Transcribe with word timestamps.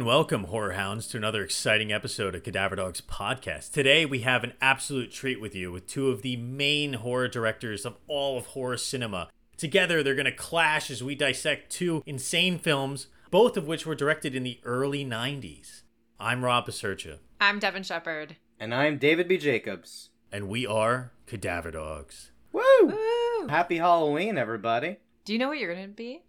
Hello 0.00 0.12
and 0.12 0.16
welcome, 0.16 0.44
horror 0.44 0.72
hounds, 0.72 1.06
to 1.08 1.18
another 1.18 1.44
exciting 1.44 1.92
episode 1.92 2.34
of 2.34 2.42
Cadaver 2.42 2.74
Dogs 2.76 3.02
podcast. 3.02 3.72
Today 3.72 4.06
we 4.06 4.20
have 4.20 4.42
an 4.42 4.54
absolute 4.58 5.12
treat 5.12 5.38
with 5.38 5.54
you 5.54 5.70
with 5.70 5.86
two 5.86 6.08
of 6.08 6.22
the 6.22 6.38
main 6.38 6.94
horror 6.94 7.28
directors 7.28 7.84
of 7.84 7.98
all 8.08 8.38
of 8.38 8.46
horror 8.46 8.78
cinema. 8.78 9.28
Together 9.58 10.02
they're 10.02 10.14
going 10.14 10.24
to 10.24 10.32
clash 10.32 10.90
as 10.90 11.04
we 11.04 11.14
dissect 11.14 11.70
two 11.70 12.02
insane 12.06 12.58
films, 12.58 13.08
both 13.30 13.58
of 13.58 13.66
which 13.68 13.84
were 13.84 13.94
directed 13.94 14.34
in 14.34 14.42
the 14.42 14.58
early 14.64 15.04
90s. 15.04 15.82
I'm 16.18 16.46
Rob 16.46 16.66
Pasercha, 16.66 17.18
I'm 17.38 17.58
Devin 17.58 17.82
Shepard. 17.82 18.36
And 18.58 18.74
I'm 18.74 18.96
David 18.96 19.28
B. 19.28 19.36
Jacobs. 19.36 20.08
and 20.32 20.48
we 20.48 20.66
are 20.66 21.12
Cadaver 21.26 21.72
Dogs. 21.72 22.30
Woo! 22.52 22.62
Woo! 22.84 23.48
Happy 23.48 23.76
Halloween, 23.76 24.38
everybody. 24.38 24.96
Do 25.26 25.34
you 25.34 25.38
know 25.38 25.48
what 25.48 25.58
you're 25.58 25.74
gonna 25.74 25.88
be 25.88 26.22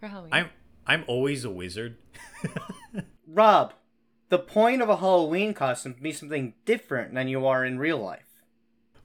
for 0.00 0.06
Halloween? 0.06 0.32
I'm 0.32 0.48
I'm 0.86 1.04
always 1.06 1.44
a 1.44 1.50
wizard. 1.50 1.98
Rob, 3.30 3.74
the 4.30 4.38
point 4.38 4.80
of 4.82 4.88
a 4.88 4.96
Halloween 4.96 5.52
costume 5.54 5.94
to 5.94 6.00
be 6.00 6.12
something 6.12 6.54
different 6.64 7.14
than 7.14 7.28
you 7.28 7.46
are 7.46 7.64
in 7.64 7.78
real 7.78 7.98
life. 7.98 8.24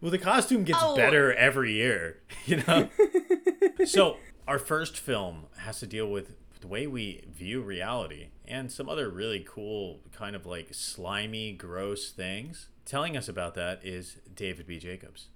Well, 0.02 0.12
the 0.12 0.18
costume 0.18 0.64
gets 0.64 0.80
Oh. 0.82 0.96
better 0.96 1.34
every 1.34 1.74
year, 1.74 2.22
you 2.46 2.64
know? 2.68 2.90
so, 3.86 4.18
our 4.48 4.60
first 4.60 4.98
film 4.98 5.46
has 5.60 5.80
to 5.80 5.88
deal 5.88 6.08
with 6.10 6.36
the 6.62 6.68
way 6.68 6.88
we 6.88 7.24
view 7.30 7.62
reality 7.62 8.28
and 8.46 8.72
some 8.72 8.88
other 8.90 9.10
really 9.10 9.46
cool, 9.48 10.00
kind 10.14 10.36
of 10.36 10.46
like 10.46 10.74
slimy, 10.74 11.52
gross 11.54 12.12
things. 12.12 12.70
Telling 12.86 13.16
us 13.16 13.30
about 13.30 13.56
that 13.56 13.80
is 13.84 14.18
David 14.34 14.68
B. 14.68 14.78
Jacobs. 14.80 15.28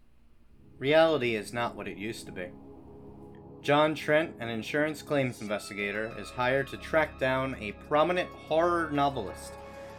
Reality 0.78 1.36
is 1.36 1.54
not 1.54 1.76
what 1.76 1.88
it 1.88 1.98
used 1.98 2.26
to 2.26 2.32
be. 2.32 2.48
John 3.68 3.96
Trent, 3.96 4.34
an 4.40 4.48
insurance 4.48 5.02
claims 5.02 5.42
investigator, 5.42 6.14
is 6.18 6.30
hired 6.30 6.70
to 6.70 6.78
track 6.78 7.20
down 7.20 7.58
a 7.60 7.74
prominent 7.90 8.30
horror 8.30 8.90
novelist 8.94 9.52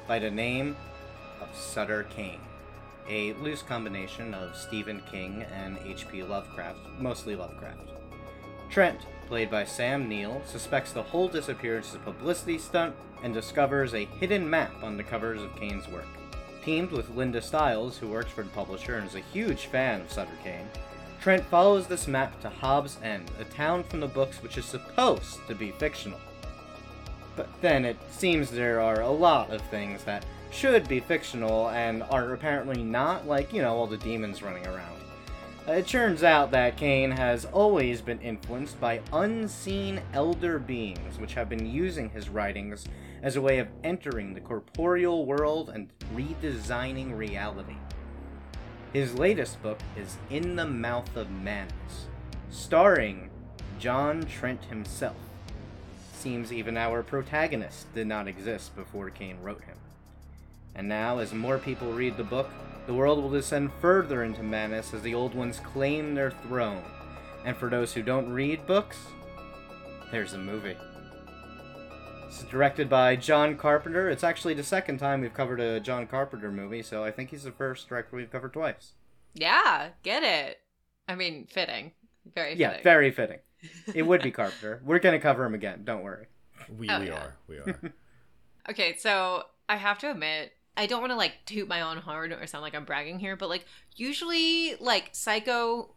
by 0.06 0.18
the 0.18 0.30
name 0.30 0.74
of 1.38 1.54
Sutter 1.54 2.04
Kane, 2.04 2.40
a 3.10 3.34
loose 3.34 3.60
combination 3.60 4.32
of 4.32 4.56
Stephen 4.56 5.02
King 5.12 5.44
and 5.54 5.76
H.P. 5.84 6.22
Lovecraft, 6.22 6.78
mostly 6.98 7.36
Lovecraft. 7.36 7.90
Trent, 8.70 9.00
played 9.26 9.50
by 9.50 9.66
Sam 9.66 10.08
Neill, 10.08 10.40
suspects 10.46 10.92
the 10.92 11.02
whole 11.02 11.28
disappearance 11.28 11.90
is 11.90 11.96
a 11.96 11.98
publicity 11.98 12.56
stunt 12.56 12.96
and 13.22 13.34
discovers 13.34 13.92
a 13.92 14.06
hidden 14.06 14.48
map 14.48 14.82
on 14.82 14.96
the 14.96 15.04
covers 15.04 15.42
of 15.42 15.54
Kane's 15.56 15.86
work. 15.88 16.08
Teamed 16.64 16.90
with 16.90 17.14
Linda 17.14 17.42
Styles, 17.42 17.98
who 17.98 18.08
works 18.08 18.30
for 18.30 18.44
the 18.44 18.48
publisher 18.48 18.96
and 18.96 19.06
is 19.06 19.14
a 19.14 19.20
huge 19.20 19.66
fan 19.66 20.00
of 20.00 20.10
Sutter 20.10 20.38
Kane, 20.42 20.70
Trent 21.20 21.44
follows 21.46 21.86
this 21.86 22.06
map 22.06 22.40
to 22.40 22.48
Hobbs 22.48 22.96
End, 23.02 23.30
a 23.40 23.44
town 23.44 23.82
from 23.84 24.00
the 24.00 24.06
books 24.06 24.42
which 24.42 24.56
is 24.56 24.64
supposed 24.64 25.40
to 25.48 25.54
be 25.54 25.72
fictional. 25.72 26.20
But 27.34 27.48
then 27.60 27.84
it 27.84 27.96
seems 28.10 28.50
there 28.50 28.80
are 28.80 29.00
a 29.00 29.10
lot 29.10 29.50
of 29.50 29.60
things 29.62 30.04
that 30.04 30.24
should 30.50 30.88
be 30.88 31.00
fictional 31.00 31.70
and 31.70 32.02
are 32.04 32.32
apparently 32.32 32.82
not, 32.82 33.26
like, 33.26 33.52
you 33.52 33.62
know, 33.62 33.76
all 33.76 33.86
the 33.86 33.96
demons 33.98 34.42
running 34.42 34.66
around. 34.66 34.96
Uh, 35.68 35.72
It 35.72 35.86
turns 35.86 36.22
out 36.22 36.50
that 36.52 36.76
Kane 36.76 37.10
has 37.10 37.44
always 37.46 38.00
been 38.00 38.20
influenced 38.20 38.80
by 38.80 39.00
unseen 39.12 40.00
elder 40.14 40.58
beings, 40.58 41.18
which 41.18 41.34
have 41.34 41.48
been 41.48 41.66
using 41.66 42.08
his 42.10 42.28
writings 42.28 42.86
as 43.22 43.36
a 43.36 43.40
way 43.40 43.58
of 43.58 43.68
entering 43.84 44.32
the 44.32 44.40
corporeal 44.40 45.26
world 45.26 45.70
and 45.70 45.90
redesigning 46.14 47.16
reality. 47.16 47.76
His 48.92 49.18
latest 49.18 49.62
book 49.62 49.78
is 49.98 50.16
In 50.30 50.56
the 50.56 50.64
Mouth 50.64 51.14
of 51.14 51.30
Madness, 51.30 52.06
starring 52.48 53.28
John 53.78 54.22
Trent 54.22 54.64
himself. 54.64 55.16
Seems 56.14 56.50
even 56.50 56.78
our 56.78 57.02
protagonist 57.02 57.92
did 57.94 58.06
not 58.06 58.26
exist 58.26 58.74
before 58.74 59.10
Kane 59.10 59.42
wrote 59.42 59.62
him. 59.64 59.76
And 60.74 60.88
now, 60.88 61.18
as 61.18 61.34
more 61.34 61.58
people 61.58 61.92
read 61.92 62.16
the 62.16 62.24
book, 62.24 62.48
the 62.86 62.94
world 62.94 63.22
will 63.22 63.28
descend 63.28 63.72
further 63.78 64.22
into 64.24 64.42
madness 64.42 64.94
as 64.94 65.02
the 65.02 65.14
old 65.14 65.34
ones 65.34 65.60
claim 65.60 66.14
their 66.14 66.30
throne. 66.30 66.82
And 67.44 67.54
for 67.58 67.68
those 67.68 67.92
who 67.92 68.02
don't 68.02 68.32
read 68.32 68.66
books, 68.66 68.96
there's 70.10 70.32
a 70.32 70.38
movie. 70.38 70.78
It's 72.28 72.42
directed 72.44 72.88
by 72.90 73.16
John 73.16 73.56
Carpenter. 73.56 74.08
It's 74.10 74.22
actually 74.22 74.54
the 74.54 74.62
second 74.62 74.98
time 74.98 75.22
we've 75.22 75.32
covered 75.34 75.60
a 75.60 75.80
John 75.80 76.06
Carpenter 76.06 76.52
movie, 76.52 76.82
so 76.82 77.02
I 77.02 77.10
think 77.10 77.30
he's 77.30 77.44
the 77.44 77.50
first 77.52 77.88
director 77.88 78.16
we've 78.16 78.30
covered 78.30 78.52
twice. 78.52 78.92
yeah, 79.34 79.88
get 80.02 80.22
it. 80.22 80.58
I 81.08 81.14
mean, 81.14 81.46
fitting. 81.46 81.92
Very 82.34 82.54
Yeah, 82.56 82.70
fitting. 82.70 82.84
very 82.84 83.10
fitting. 83.10 83.38
It 83.94 84.02
would 84.02 84.22
be 84.22 84.30
Carpenter. 84.40 84.82
We're 84.84 84.98
gonna 84.98 85.18
cover 85.18 85.44
him 85.44 85.54
again, 85.54 85.82
don't 85.84 86.02
worry. 86.02 86.26
We, 86.76 86.88
Oh, 86.90 87.00
we 87.00 87.06
yeah. 87.06 87.14
are. 87.14 87.36
We 87.48 87.56
are. 87.58 87.80
Okay, 88.68 88.96
so 88.98 89.44
I 89.68 89.76
have 89.76 89.98
to 90.00 90.10
admit, 90.10 90.52
I 90.76 90.86
don't 90.86 91.00
want 91.00 91.12
to 91.12 91.16
like 91.16 91.32
toot 91.46 91.66
my 91.66 91.80
own 91.80 91.96
horn 91.96 92.32
or 92.32 92.46
sound 92.46 92.62
like 92.62 92.74
I'm 92.74 92.84
bragging 92.84 93.18
here, 93.18 93.36
but 93.36 93.48
like 93.48 93.64
usually 93.96 94.74
like 94.76 95.10
psycho 95.12 95.94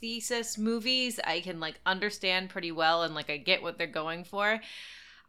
thesis 0.00 0.58
movies 0.58 1.18
I 1.24 1.40
can 1.40 1.58
like 1.60 1.80
understand 1.86 2.50
pretty 2.50 2.70
well 2.72 3.02
and 3.02 3.14
like 3.14 3.30
I 3.30 3.36
get 3.38 3.62
what 3.62 3.78
they're 3.78 3.86
going 3.88 4.22
for. 4.24 4.60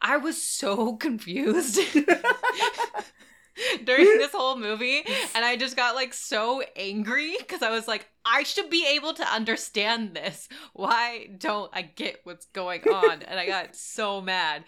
I 0.02 0.18
was 0.18 0.42
so 0.42 0.94
confused 0.98 1.80
during 3.86 4.18
this 4.18 4.32
whole 4.32 4.58
movie 4.58 5.04
and 5.34 5.46
I 5.46 5.56
just 5.56 5.76
got 5.76 5.96
like 5.96 6.14
so 6.14 6.64
angry 6.76 7.36
because 7.40 7.62
I 7.62 7.72
was 7.72 7.88
like 7.88 8.08
I 8.26 8.44
should 8.44 8.70
be 8.70 8.86
able 8.88 9.14
to 9.14 9.24
understand 9.24 10.14
this. 10.14 10.50
Why 10.74 11.30
don't 11.38 11.72
I 11.74 11.84
get 11.84 12.22
what's 12.24 12.48
going 12.48 12.82
on? 12.88 13.22
And 13.22 13.40
I 13.40 13.46
got 13.46 13.76
so 13.76 14.20
mad. 14.20 14.64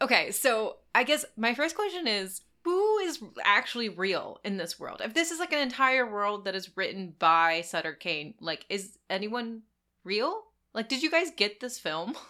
Okay, 0.00 0.30
so 0.30 0.78
I 0.94 1.04
guess 1.04 1.24
my 1.36 1.54
first 1.54 1.76
question 1.76 2.06
is 2.06 2.42
who 2.64 2.98
is 2.98 3.18
actually 3.44 3.88
real 3.88 4.40
in 4.44 4.56
this 4.56 4.78
world? 4.78 5.00
If 5.04 5.14
this 5.14 5.30
is 5.30 5.40
like 5.40 5.52
an 5.52 5.60
entire 5.60 6.10
world 6.10 6.44
that 6.44 6.54
is 6.54 6.76
written 6.76 7.14
by 7.18 7.62
Sutter 7.62 7.92
Kane, 7.92 8.34
like 8.40 8.64
is 8.68 8.98
anyone 9.10 9.62
real? 10.04 10.42
Like 10.74 10.88
did 10.88 11.02
you 11.02 11.10
guys 11.10 11.30
get 11.36 11.60
this 11.60 11.78
film? 11.78 12.14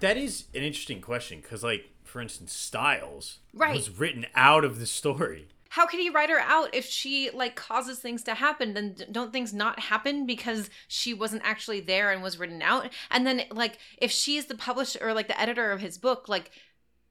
that 0.00 0.16
is 0.16 0.44
an 0.54 0.62
interesting 0.62 1.00
question 1.00 1.40
because, 1.40 1.62
like, 1.62 1.90
for 2.04 2.20
instance, 2.20 2.52
Styles 2.52 3.38
Right. 3.52 3.74
was 3.74 3.90
written 3.98 4.26
out 4.34 4.64
of 4.64 4.78
the 4.78 4.86
story. 4.86 5.48
How 5.70 5.86
could 5.86 6.00
he 6.00 6.08
write 6.08 6.30
her 6.30 6.40
out 6.40 6.74
if 6.74 6.86
she 6.86 7.30
like 7.30 7.54
causes 7.54 7.98
things 7.98 8.22
to 8.24 8.34
happen? 8.34 8.72
Then 8.72 8.96
don't 9.12 9.32
things 9.32 9.52
not 9.52 9.78
happen 9.80 10.24
because 10.24 10.70
she 10.88 11.12
wasn't 11.12 11.42
actually 11.44 11.80
there 11.80 12.10
and 12.10 12.22
was 12.22 12.38
written 12.38 12.62
out? 12.62 12.90
And 13.10 13.26
then 13.26 13.42
like 13.50 13.78
if 13.98 14.10
she's 14.10 14.46
the 14.46 14.54
publisher 14.56 14.98
or 15.02 15.12
like 15.12 15.28
the 15.28 15.38
editor 15.38 15.70
of 15.70 15.80
his 15.82 15.98
book, 15.98 16.26
like 16.28 16.50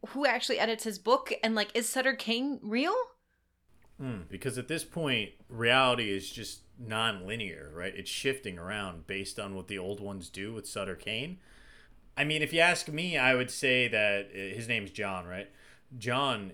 who 0.07 0.25
actually 0.25 0.57
edits 0.59 0.83
his 0.85 0.97
book? 0.97 1.31
And 1.43 1.53
like 1.53 1.69
is 1.75 1.87
Sutter 1.87 2.15
Kane 2.15 2.59
real? 2.63 2.95
Hmm, 3.99 4.21
because 4.29 4.57
at 4.57 4.67
this 4.67 4.83
point, 4.83 5.31
reality 5.49 6.11
is 6.11 6.29
just 6.29 6.61
non-linear, 6.79 7.71
right? 7.73 7.93
It's 7.95 8.09
shifting 8.09 8.59
around 8.59 9.07
based 9.07 9.39
on 9.39 9.55
what 9.55 9.67
the 9.67 9.79
old 9.79 9.99
ones 9.99 10.29
do 10.29 10.53
with 10.53 10.67
Sutter 10.67 10.95
Kane. 10.95 11.39
I 12.17 12.23
mean, 12.23 12.41
if 12.41 12.51
you 12.51 12.59
ask 12.59 12.87
me, 12.87 13.15
I 13.15 13.35
would 13.35 13.51
say 13.51 13.87
that 13.87 14.29
uh, 14.33 14.55
his 14.55 14.67
name's 14.67 14.89
John, 14.89 15.27
right? 15.27 15.49
John, 15.97 16.53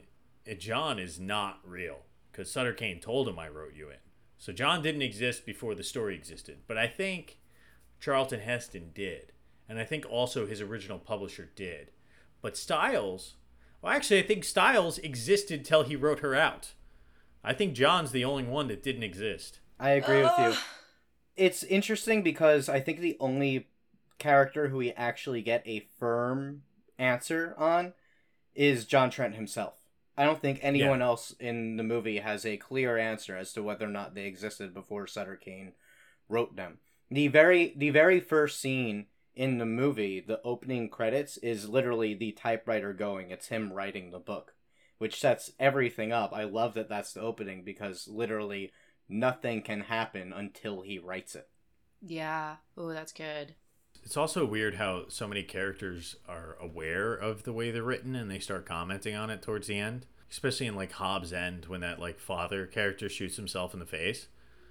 uh, 0.49 0.55
John 0.55 0.99
is 0.99 1.19
not 1.19 1.59
real 1.63 1.99
because 2.31 2.51
Sutter 2.51 2.73
Kane 2.73 2.99
told 2.99 3.29
him 3.29 3.39
I 3.39 3.47
wrote 3.47 3.73
you 3.73 3.89
in. 3.89 3.97
So 4.37 4.51
John 4.51 4.81
didn't 4.81 5.03
exist 5.03 5.45
before 5.45 5.73
the 5.73 5.83
story 5.83 6.15
existed, 6.15 6.63
but 6.67 6.77
I 6.77 6.87
think 6.87 7.39
Charlton 8.01 8.41
Heston 8.41 8.91
did, 8.93 9.31
and 9.69 9.79
I 9.79 9.85
think 9.85 10.05
also 10.09 10.45
his 10.45 10.59
original 10.59 10.99
publisher 10.99 11.49
did. 11.55 11.91
But 12.41 12.57
Styles, 12.57 13.35
well, 13.81 13.93
actually, 13.93 14.19
I 14.19 14.23
think 14.23 14.43
Styles 14.43 14.97
existed 14.97 15.63
till 15.63 15.83
he 15.83 15.95
wrote 15.95 16.19
her 16.19 16.35
out. 16.35 16.73
I 17.41 17.53
think 17.53 17.73
John's 17.73 18.11
the 18.11 18.25
only 18.25 18.43
one 18.43 18.67
that 18.67 18.83
didn't 18.83 19.03
exist. 19.03 19.59
I 19.79 19.91
agree 19.91 20.23
with 20.23 20.33
you. 20.37 20.53
It's 21.37 21.63
interesting 21.63 22.21
because 22.21 22.67
I 22.67 22.81
think 22.81 22.99
the 22.99 23.17
only 23.21 23.69
character 24.23 24.69
who 24.69 24.77
we 24.77 24.93
actually 24.93 25.41
get 25.41 25.67
a 25.67 25.85
firm 25.99 26.63
answer 26.97 27.53
on 27.57 27.91
is 28.55 28.85
John 28.85 29.09
Trent 29.09 29.35
himself. 29.35 29.75
I 30.17 30.23
don't 30.23 30.41
think 30.41 30.59
anyone 30.61 31.01
else 31.01 31.35
in 31.39 31.75
the 31.75 31.83
movie 31.83 32.19
has 32.19 32.45
a 32.45 32.55
clear 32.55 32.97
answer 32.97 33.35
as 33.35 33.51
to 33.53 33.63
whether 33.63 33.85
or 33.85 33.89
not 33.89 34.15
they 34.15 34.25
existed 34.25 34.73
before 34.73 35.07
Sutter 35.07 35.35
Kane 35.35 35.73
wrote 36.29 36.55
them. 36.55 36.77
The 37.11 37.27
very 37.27 37.73
the 37.75 37.89
very 37.89 38.21
first 38.21 38.61
scene 38.61 39.07
in 39.35 39.57
the 39.57 39.65
movie, 39.65 40.21
the 40.21 40.41
opening 40.43 40.87
credits 40.87 41.37
is 41.37 41.67
literally 41.67 42.13
the 42.13 42.31
typewriter 42.31 42.93
going. 42.93 43.29
It's 43.31 43.47
him 43.47 43.73
writing 43.73 44.11
the 44.11 44.19
book, 44.19 44.53
which 44.99 45.19
sets 45.19 45.51
everything 45.59 46.13
up. 46.13 46.31
I 46.31 46.45
love 46.45 46.75
that 46.75 46.87
that's 46.87 47.11
the 47.11 47.21
opening 47.21 47.63
because 47.63 48.07
literally 48.07 48.71
nothing 49.09 49.61
can 49.63 49.81
happen 49.81 50.31
until 50.31 50.81
he 50.81 50.97
writes 50.97 51.35
it. 51.35 51.49
Yeah. 52.01 52.57
Oh, 52.77 52.93
that's 52.93 53.11
good. 53.11 53.55
It's 54.03 54.17
also 54.17 54.45
weird 54.45 54.75
how 54.75 55.05
so 55.07 55.27
many 55.27 55.43
characters 55.43 56.17
are 56.27 56.57
aware 56.59 57.13
of 57.13 57.43
the 57.43 57.53
way 57.53 57.71
they're 57.71 57.83
written 57.83 58.15
and 58.15 58.29
they 58.29 58.39
start 58.39 58.65
commenting 58.65 59.15
on 59.15 59.29
it 59.29 59.41
towards 59.41 59.67
the 59.67 59.77
end. 59.77 60.05
Especially 60.29 60.65
in 60.65 60.75
like 60.75 60.93
Hobbs 60.93 61.31
End 61.31 61.65
when 61.67 61.81
that 61.81 61.99
like 61.99 62.19
father 62.19 62.65
character 62.65 63.07
shoots 63.07 63.35
himself 63.35 63.73
in 63.73 63.79
the 63.79 63.85
face. 63.85 64.27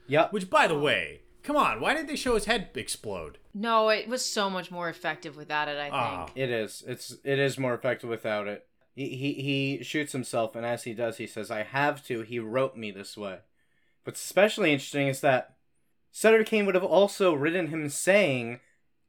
Yep. 0.09 0.33
Which 0.33 0.51
by 0.51 0.67
the 0.67 0.79
way, 0.79 1.21
come 1.45 1.57
on, 1.57 1.81
why 1.81 1.95
did 1.95 2.09
they 2.09 2.17
show 2.17 2.35
his 2.35 2.47
head 2.47 2.71
explode? 2.75 3.39
No, 3.55 3.89
it 3.89 4.09
was 4.09 4.25
so 4.25 4.51
much 4.51 4.71
more 4.71 4.89
effective 4.89 5.37
without 5.37 5.69
it, 5.69 5.79
I 5.79 5.85
think. 5.85 5.95
Ah. 5.95 6.31
It 6.35 6.51
is. 6.51 6.83
It's 6.87 7.17
it 7.25 7.39
is 7.39 7.59
more 7.59 7.75
effective 7.75 8.11
without 8.11 8.49
it. 8.49 8.67
He, 8.95 9.11
he 9.11 9.33
he 9.79 9.85
shoots 9.85 10.13
himself, 10.13 10.57
and 10.57 10.67
as 10.67 10.83
he 10.83 10.95
does, 10.95 11.19
he 11.19 11.27
says, 11.27 11.51
"I 11.51 11.63
have 11.63 12.05
to." 12.07 12.23
He 12.23 12.39
wrote 12.39 12.77
me 12.77 12.91
this 12.91 13.17
way. 13.17 13.39
What's 14.05 14.23
especially 14.23 14.73
interesting 14.73 15.07
is 15.07 15.21
that 15.21 15.55
Sutter 16.11 16.45
Kane 16.45 16.67
would 16.67 16.75
have 16.75 16.85
also 16.85 17.33
written 17.33 17.69
him 17.69 17.89
saying, 17.89 18.61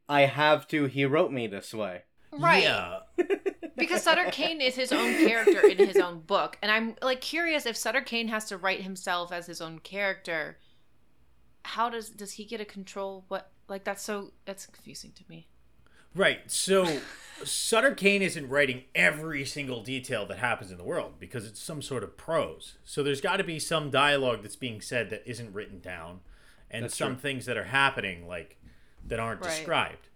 "I 0.08 0.22
have 0.22 0.68
to." 0.70 0.86
He 0.86 1.06
wrote 1.06 1.32
me 1.32 1.48
this 1.48 1.74
way. 1.74 2.04
Right. 2.32 2.64
Yeah. 2.64 3.00
because 3.78 4.04
Sutter 4.04 4.30
Kane 4.32 4.62
is 4.62 4.76
his 4.76 4.92
own 4.92 5.14
character 5.26 5.68
in 5.68 5.78
his 5.78 5.98
own 5.98 6.20
book, 6.22 6.58
and 6.62 6.72
I'm 6.72 6.96
like 7.02 7.22
curious 7.22 7.66
if 7.66 7.78
Sutter 7.78 8.02
Kane 8.02 8.28
has 8.30 8.46
to 8.46 8.58
write 8.58 8.82
himself 8.82 9.32
as 9.32 9.46
his 9.48 9.62
own 9.62 9.80
character. 9.80 10.58
How 11.64 11.90
does 11.90 12.10
does 12.10 12.34
he 12.34 12.46
get 12.46 12.58
to 12.58 12.66
control 12.66 13.26
what? 13.28 13.52
Like 13.68 13.84
that's 13.84 14.04
so 14.04 14.32
that's 14.46 14.66
confusing 14.66 15.12
to 15.16 15.24
me. 15.30 15.48
Right. 16.16 16.40
So 16.48 17.00
Sutter 17.44 17.96
Kane 17.96 18.22
isn't 18.22 18.48
writing 18.50 18.84
every 18.94 19.46
single 19.46 19.82
detail 19.82 20.26
that 20.28 20.38
happens 20.38 20.72
in 20.72 20.78
the 20.78 20.84
world 20.84 21.14
because 21.20 21.46
it's 21.46 21.62
some 21.62 21.82
sort 21.82 22.04
of 22.04 22.18
prose. 22.18 22.78
So 22.84 23.02
there's 23.02 23.22
got 23.22 23.38
to 23.38 23.44
be 23.44 23.60
some 23.60 23.90
dialogue 23.90 24.44
that's 24.44 24.56
being 24.56 24.80
said 24.82 25.10
that 25.10 25.24
isn't 25.26 25.54
written 25.54 25.80
down 25.80 26.20
and 26.70 26.86
That's 26.86 26.98
some 26.98 27.14
true. 27.14 27.22
things 27.22 27.46
that 27.46 27.58
are 27.58 27.66
happening 27.66 28.28
like 28.28 28.58
that 29.06 29.20
aren't 29.20 29.42
Right. 29.42 29.50
described. 29.50 30.08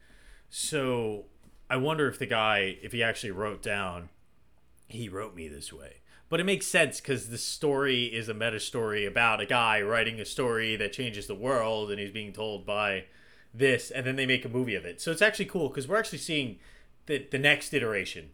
So 0.50 1.26
I 1.70 1.78
wonder 1.78 2.08
if 2.08 2.20
the 2.20 2.26
guy 2.26 2.78
if 2.82 2.92
he 2.92 3.04
actually 3.04 3.32
wrote 3.32 3.62
down 3.62 4.10
he 4.88 5.10
wrote 5.10 5.36
me 5.36 5.48
this 5.48 5.72
way. 5.74 5.98
But 6.30 6.40
it 6.40 6.46
makes 6.46 6.66
sense 6.66 7.00
because 7.00 7.30
the 7.30 7.38
story 7.38 8.06
is 8.06 8.28
a 8.28 8.34
meta 8.34 8.60
story 8.60 9.06
about 9.06 9.40
a 9.40 9.46
guy 9.46 9.82
writing 9.82 10.20
a 10.20 10.26
story 10.26 10.76
that 10.76 10.92
changes 10.92 11.28
the 11.28 11.36
world, 11.36 11.90
and 11.90 12.00
he's 12.00 12.12
being 12.12 12.34
told 12.34 12.66
by 12.66 13.06
this, 13.54 13.92
and 13.92 14.06
then 14.06 14.18
they 14.18 14.26
make 14.26 14.44
a 14.44 14.50
movie 14.50 14.76
of 14.76 14.86
it. 14.86 15.00
So 15.00 15.12
it's 15.12 15.22
actually 15.22 15.46
cool 15.46 15.70
because 15.70 15.88
we're 15.88 15.98
actually 15.98 16.18
seeing 16.18 16.60
the 17.06 17.26
the 17.32 17.40
next 17.40 17.74
iteration. 17.74 18.32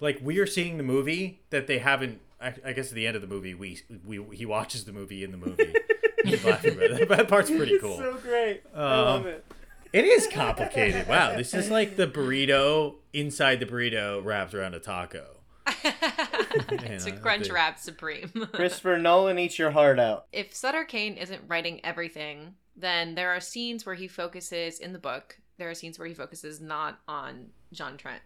Like 0.00 0.18
we 0.22 0.38
are 0.38 0.46
seeing 0.46 0.76
the 0.76 0.82
movie 0.82 1.40
that 1.50 1.66
they 1.66 1.78
haven't. 1.78 2.20
I, 2.40 2.54
I 2.64 2.72
guess 2.72 2.88
at 2.88 2.94
the 2.94 3.06
end 3.06 3.16
of 3.16 3.22
the 3.22 3.28
movie, 3.28 3.54
we 3.54 3.80
we 4.04 4.22
he 4.36 4.44
watches 4.44 4.84
the 4.84 4.92
movie 4.92 5.24
in 5.24 5.30
the 5.30 5.38
movie. 5.38 5.74
He's 6.24 6.44
laughing 6.44 6.74
about 6.74 6.90
it. 6.90 7.08
That 7.08 7.28
part's 7.28 7.50
pretty 7.50 7.78
cool. 7.78 7.92
It's 7.92 7.98
so 8.00 8.18
great. 8.18 8.62
I 8.74 8.80
love 8.80 9.22
um, 9.22 9.28
it. 9.28 9.44
It 9.92 10.04
is 10.04 10.28
complicated. 10.32 11.08
Wow, 11.08 11.36
this 11.36 11.52
is 11.54 11.70
like 11.70 11.96
the 11.96 12.06
burrito 12.06 12.96
inside 13.12 13.60
the 13.60 13.66
burrito 13.66 14.24
wrapped 14.24 14.54
around 14.54 14.74
a 14.74 14.80
taco. 14.80 15.36
it's 15.66 17.06
a 17.06 17.12
know, 17.12 17.16
crunch 17.20 17.48
the- 17.48 17.54
wrap 17.54 17.78
supreme. 17.78 18.28
Christopher 18.52 18.98
Nolan 18.98 19.38
eats 19.38 19.58
your 19.58 19.70
heart 19.72 19.98
out. 19.98 20.26
if 20.32 20.54
Sutter 20.54 20.84
Kane 20.84 21.14
isn't 21.16 21.42
writing 21.48 21.80
everything, 21.84 22.54
then 22.76 23.14
there 23.14 23.30
are 23.30 23.40
scenes 23.40 23.84
where 23.84 23.94
he 23.94 24.08
focuses 24.08 24.78
in 24.78 24.92
the 24.92 24.98
book. 24.98 25.38
There 25.58 25.68
are 25.70 25.74
scenes 25.74 25.98
where 25.98 26.08
he 26.08 26.14
focuses 26.14 26.60
not 26.60 27.00
on 27.06 27.48
John 27.72 27.96
Trent, 27.96 28.22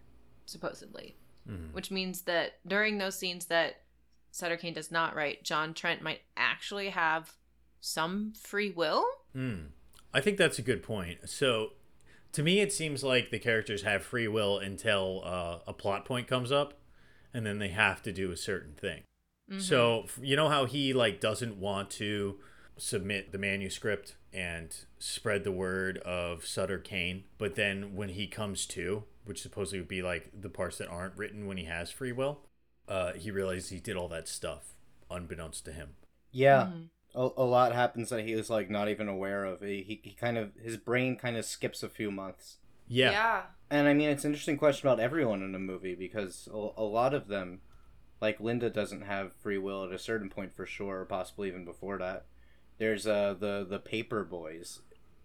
supposedly, 0.46 1.16
Mhm. 1.48 1.72
which 1.72 1.90
means 1.90 2.22
that 2.22 2.58
during 2.66 2.98
those 2.98 3.16
scenes 3.18 3.46
that 3.46 3.82
Sutter 4.30 4.56
Kane 4.56 4.74
does 4.74 4.90
not 4.90 5.14
write, 5.14 5.44
John 5.44 5.74
Trent 5.74 6.02
might 6.02 6.20
actually 6.36 6.90
have 6.90 7.32
some 7.80 8.32
free 8.34 8.70
will. 8.70 9.04
Hmm. 9.32 9.66
I 10.14 10.20
think 10.20 10.38
that's 10.38 10.58
a 10.58 10.62
good 10.62 10.82
point. 10.82 11.28
So, 11.28 11.72
to 12.32 12.42
me, 12.42 12.60
it 12.60 12.72
seems 12.72 13.04
like 13.04 13.30
the 13.30 13.38
characters 13.38 13.82
have 13.82 14.02
free 14.02 14.28
will 14.28 14.58
until 14.58 15.22
uh, 15.24 15.58
a 15.66 15.72
plot 15.72 16.04
point 16.04 16.26
comes 16.26 16.50
up, 16.50 16.74
and 17.34 17.44
then 17.44 17.58
they 17.58 17.68
have 17.68 18.00
to 18.04 18.12
do 18.12 18.30
a 18.30 18.36
certain 18.36 18.74
thing. 18.74 19.02
Mhm. 19.50 19.60
So, 19.60 20.06
you 20.22 20.36
know 20.36 20.48
how 20.48 20.64
he 20.64 20.92
like 20.94 21.20
doesn't 21.20 21.56
want 21.58 21.90
to 21.92 22.38
submit 22.76 23.30
the 23.32 23.38
manuscript 23.38 24.16
and 24.32 24.74
spread 24.98 25.44
the 25.44 25.52
word 25.52 25.98
of 25.98 26.46
Sutter 26.46 26.78
Kane, 26.78 27.24
but 27.38 27.54
then 27.54 27.94
when 27.94 28.08
he 28.08 28.26
comes 28.26 28.66
to, 28.66 29.04
which 29.24 29.40
supposedly 29.42 29.78
would 29.80 29.88
be 29.88 30.02
like 30.02 30.30
the 30.40 30.48
parts 30.48 30.78
that 30.78 30.88
aren't 30.88 31.16
written 31.16 31.46
when 31.46 31.56
he 31.56 31.64
has 31.64 31.90
free 31.90 32.12
will, 32.12 32.40
uh, 32.88 33.12
he 33.12 33.30
realizes 33.30 33.70
he 33.70 33.78
did 33.80 33.96
all 33.96 34.08
that 34.08 34.26
stuff 34.28 34.74
unbeknownst 35.10 35.64
to 35.66 35.72
him. 35.72 35.96
Yeah, 36.32 36.66
Mhm. 36.66 36.88
A, 37.14 37.28
a 37.36 37.44
lot 37.44 37.72
happens 37.72 38.10
that 38.10 38.24
he 38.24 38.34
was 38.34 38.50
like 38.50 38.68
not 38.68 38.88
even 38.88 39.08
aware 39.08 39.44
of. 39.44 39.60
He, 39.60 39.82
he, 39.86 40.00
he 40.10 40.14
kind 40.14 40.36
of 40.36 40.52
his 40.62 40.76
brain 40.76 41.16
kind 41.16 41.36
of 41.36 41.44
skips 41.44 41.82
a 41.82 41.88
few 41.88 42.10
months. 42.10 42.58
Yeah. 42.88 43.10
yeah. 43.12 43.42
And 43.70 43.88
I 43.88 43.94
mean, 43.94 44.10
it's 44.10 44.24
an 44.24 44.32
interesting 44.32 44.58
question 44.58 44.88
about 44.88 45.00
everyone 45.00 45.42
in 45.42 45.52
the 45.52 45.58
movie 45.58 45.94
because 45.94 46.48
a, 46.52 46.68
a 46.76 46.84
lot 46.84 47.14
of 47.14 47.28
them, 47.28 47.60
like 48.20 48.40
Linda, 48.40 48.68
doesn't 48.68 49.02
have 49.02 49.32
free 49.36 49.58
will 49.58 49.84
at 49.84 49.92
a 49.92 49.98
certain 49.98 50.28
point 50.28 50.54
for 50.54 50.66
sure, 50.66 51.00
or 51.00 51.04
possibly 51.04 51.48
even 51.48 51.64
before 51.64 51.98
that. 51.98 52.26
There's 52.78 53.06
uh 53.06 53.34
the 53.38 53.64
the 53.68 53.78
paper 53.78 54.24
boys. 54.24 54.80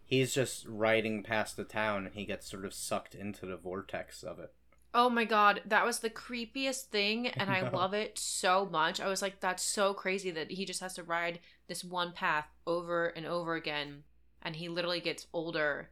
He's 0.05 0.33
just 0.33 0.65
riding 0.67 1.21
past 1.21 1.55
the 1.55 1.63
town 1.63 2.05
and 2.05 2.15
he 2.15 2.25
gets 2.25 2.49
sort 2.49 2.65
of 2.65 2.73
sucked 2.73 3.13
into 3.13 3.45
the 3.45 3.57
vortex 3.57 4.23
of 4.23 4.39
it. 4.39 4.53
Oh 4.93 5.09
my 5.09 5.25
god, 5.25 5.61
that 5.65 5.85
was 5.85 5.99
the 5.99 6.09
creepiest 6.11 6.85
thing, 6.85 7.27
and 7.29 7.49
I 7.49 7.61
know. 7.61 7.71
love 7.71 7.93
it 7.93 8.17
so 8.19 8.65
much. 8.65 8.99
I 8.99 9.07
was 9.07 9.21
like, 9.21 9.39
that's 9.39 9.63
so 9.63 9.93
crazy 9.93 10.31
that 10.31 10.51
he 10.51 10.65
just 10.65 10.81
has 10.81 10.93
to 10.95 11.03
ride 11.03 11.39
this 11.67 11.83
one 11.83 12.11
path 12.13 12.47
over 12.67 13.07
and 13.07 13.25
over 13.25 13.55
again, 13.55 14.03
and 14.41 14.55
he 14.55 14.69
literally 14.69 15.01
gets 15.01 15.27
older 15.33 15.89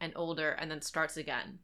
and 0.00 0.12
older 0.16 0.50
and 0.50 0.70
then 0.70 0.82
starts 0.82 1.16
again. 1.16 1.60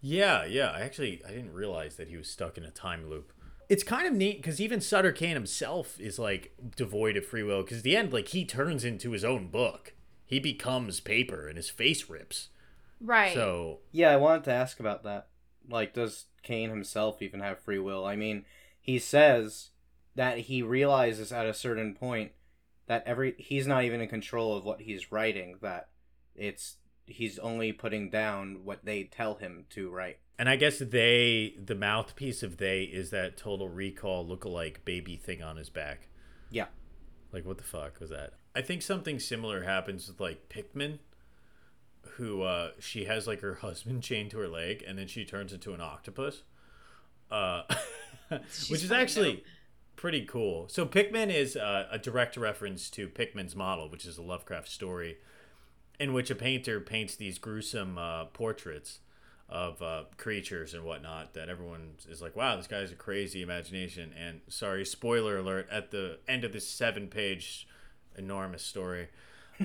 Yeah, 0.00 0.44
yeah. 0.44 0.70
I 0.70 0.80
actually 0.80 1.22
I 1.24 1.30
didn't 1.30 1.52
realize 1.52 1.96
that 1.96 2.08
he 2.08 2.16
was 2.16 2.28
stuck 2.28 2.58
in 2.58 2.64
a 2.64 2.70
time 2.70 3.08
loop. 3.08 3.32
It's 3.68 3.84
kind 3.84 4.06
of 4.06 4.12
neat 4.12 4.38
because 4.38 4.60
even 4.60 4.80
Sutter 4.80 5.12
Kane 5.12 5.34
himself 5.34 5.98
is 6.00 6.18
like 6.18 6.52
devoid 6.76 7.16
of 7.16 7.24
free 7.24 7.42
will. 7.42 7.62
Because 7.62 7.78
at 7.78 7.84
the 7.84 7.96
end, 7.96 8.12
like 8.12 8.28
he 8.28 8.44
turns 8.44 8.84
into 8.84 9.12
his 9.12 9.24
own 9.24 9.48
book. 9.48 9.94
He 10.26 10.40
becomes 10.40 10.98
paper, 11.00 11.46
and 11.46 11.56
his 11.56 11.68
face 11.70 12.08
rips. 12.08 12.48
Right. 13.00 13.34
So 13.34 13.80
Yeah, 13.92 14.10
I 14.10 14.16
wanted 14.16 14.44
to 14.44 14.52
ask 14.52 14.80
about 14.80 15.02
that. 15.04 15.28
Like, 15.68 15.94
does 15.94 16.26
Kane 16.42 16.70
himself 16.70 17.22
even 17.22 17.40
have 17.40 17.60
free 17.60 17.78
will? 17.78 18.04
I 18.04 18.16
mean, 18.16 18.44
he 18.80 18.98
says 18.98 19.70
that 20.14 20.38
he 20.38 20.62
realizes 20.62 21.32
at 21.32 21.46
a 21.46 21.54
certain 21.54 21.94
point 21.94 22.32
that 22.86 23.04
every 23.06 23.34
he's 23.38 23.66
not 23.66 23.84
even 23.84 24.00
in 24.00 24.08
control 24.08 24.56
of 24.56 24.64
what 24.64 24.82
he's 24.82 25.12
writing. 25.12 25.56
That 25.62 25.88
it's 26.34 26.76
he's 27.06 27.38
only 27.38 27.72
putting 27.72 28.10
down 28.10 28.60
what 28.64 28.84
they 28.84 29.04
tell 29.04 29.36
him 29.36 29.66
to 29.70 29.90
write. 29.90 30.18
And 30.38 30.48
I 30.48 30.56
guess 30.56 30.78
they, 30.78 31.54
the 31.62 31.74
mouthpiece 31.74 32.42
of 32.42 32.56
they, 32.56 32.82
is 32.82 33.10
that 33.10 33.36
Total 33.36 33.68
Recall 33.68 34.26
lookalike 34.26 34.84
baby 34.84 35.16
thing 35.16 35.42
on 35.42 35.56
his 35.56 35.70
back. 35.70 36.08
Yeah. 36.50 36.66
Like, 37.32 37.44
what 37.44 37.58
the 37.58 37.64
fuck 37.64 38.00
was 38.00 38.10
that? 38.10 38.32
I 38.54 38.62
think 38.62 38.82
something 38.82 39.20
similar 39.20 39.62
happens 39.62 40.08
with, 40.08 40.20
like, 40.20 40.48
Pickman, 40.48 40.98
who, 42.16 42.42
uh, 42.42 42.70
she 42.78 43.04
has, 43.04 43.26
like, 43.26 43.40
her 43.40 43.54
husband 43.62 44.02
chained 44.02 44.30
to 44.32 44.38
her 44.38 44.48
leg, 44.48 44.84
and 44.86 44.98
then 44.98 45.06
she 45.06 45.24
turns 45.24 45.52
into 45.52 45.74
an 45.74 45.80
octopus. 45.80 46.42
Uh, 47.30 47.62
which 48.68 48.84
is 48.84 48.92
actually 48.92 49.36
dope. 49.36 49.44
pretty 49.96 50.24
cool. 50.24 50.68
So, 50.68 50.84
Pickman 50.84 51.30
is 51.30 51.56
uh, 51.56 51.86
a 51.90 51.98
direct 51.98 52.36
reference 52.36 52.90
to 52.90 53.08
Pickman's 53.08 53.56
Model, 53.56 53.88
which 53.90 54.04
is 54.04 54.18
a 54.18 54.22
Lovecraft 54.22 54.68
story 54.68 55.16
in 55.98 56.12
which 56.12 56.30
a 56.30 56.34
painter 56.34 56.80
paints 56.80 57.14
these 57.16 57.38
gruesome 57.38 57.96
uh, 57.96 58.24
portraits 58.26 59.00
of 59.48 59.82
uh, 59.82 60.04
creatures 60.16 60.72
and 60.72 60.82
whatnot 60.82 61.34
that 61.34 61.48
everyone 61.48 61.90
is 62.08 62.22
like, 62.22 62.34
wow, 62.34 62.56
this 62.56 62.66
guy 62.66 62.78
has 62.78 62.90
a 62.90 62.96
crazy 62.96 63.42
imagination. 63.42 64.12
And 64.18 64.40
sorry, 64.48 64.84
spoiler 64.84 65.36
alert, 65.36 65.68
at 65.70 65.90
the 65.90 66.18
end 66.26 66.44
of 66.44 66.52
this 66.52 66.66
seven 66.66 67.08
page 67.08 67.68
enormous 68.16 68.62
story, 68.62 69.08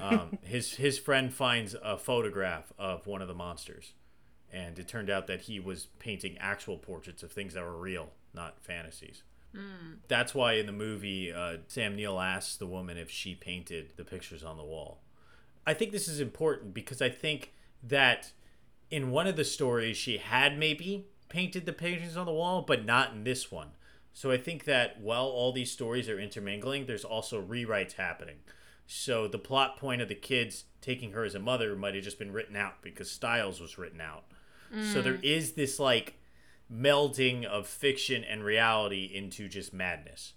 um, 0.02 0.38
his, 0.44 0.76
his 0.76 0.98
friend 0.98 1.34
finds 1.34 1.76
a 1.82 1.98
photograph 1.98 2.72
of 2.78 3.08
one 3.08 3.22
of 3.22 3.28
the 3.28 3.34
monsters. 3.34 3.94
And 4.52 4.80
it 4.80 4.88
turned 4.88 5.10
out 5.10 5.28
that 5.28 5.42
he 5.42 5.60
was 5.60 5.88
painting 6.00 6.38
actual 6.40 6.78
portraits 6.78 7.22
of 7.22 7.32
things 7.32 7.54
that 7.54 7.64
were 7.64 7.78
real, 7.78 8.12
not 8.34 8.62
fantasies. 8.62 9.24
Mm. 9.56 9.98
That's 10.08 10.34
why 10.34 10.54
in 10.54 10.66
the 10.66 10.72
movie, 10.72 11.32
uh, 11.34 11.58
Sam 11.68 11.96
Neill 11.96 12.20
asks 12.20 12.56
the 12.56 12.66
woman 12.68 12.98
if 12.98 13.10
she 13.10 13.36
painted 13.36 13.94
the 13.98 14.06
pictures 14.06 14.44
on 14.44 14.58
the 14.58 14.64
wall. 14.64 15.02
I 15.66 15.74
think 15.74 15.92
this 15.92 16.08
is 16.08 16.22
important 16.22 16.74
because 16.74 17.02
I 17.02 17.10
think 17.10 17.54
that 17.84 18.32
in 18.90 19.12
one 19.12 19.28
of 19.28 19.36
the 19.36 19.44
stories 19.44 19.98
she 19.98 20.18
had 20.18 20.58
maybe 20.58 21.08
painted 21.30 21.66
the 21.66 21.74
paintings 21.74 22.16
on 22.16 22.26
the 22.26 22.32
wall, 22.32 22.62
but 22.62 22.86
not 22.86 23.12
in 23.12 23.24
this 23.24 23.52
one. 23.52 23.72
So 24.14 24.32
I 24.32 24.38
think 24.38 24.64
that 24.64 25.00
while 25.00 25.26
all 25.26 25.52
these 25.52 25.72
stories 25.72 26.10
are 26.10 26.20
intermingling, 26.20 26.86
there's 26.86 27.04
also 27.04 27.42
rewrites 27.42 27.94
happening. 27.94 28.38
So 28.88 29.28
the 29.28 29.38
plot 29.38 29.78
point 29.78 30.02
of 30.02 30.08
the 30.08 30.16
kids 30.16 30.64
taking 30.82 31.12
her 31.12 31.24
as 31.24 31.36
a 31.36 31.40
mother 31.40 31.76
might 31.76 31.94
have 31.94 32.04
just 32.04 32.18
been 32.18 32.32
written 32.32 32.56
out 32.56 32.82
because 32.82 33.12
Styles 33.12 33.60
was 33.60 33.78
written 33.78 34.02
out. 34.02 34.24
So 34.94 35.02
there 35.02 35.20
is 35.24 35.54
this 35.54 35.80
like 35.80 36.20
melding 36.72 37.46
of 37.46 37.68
fiction 37.68 38.24
and 38.24 38.44
reality 38.44 39.10
into 39.14 39.48
just 39.48 39.74
madness. 39.74 40.34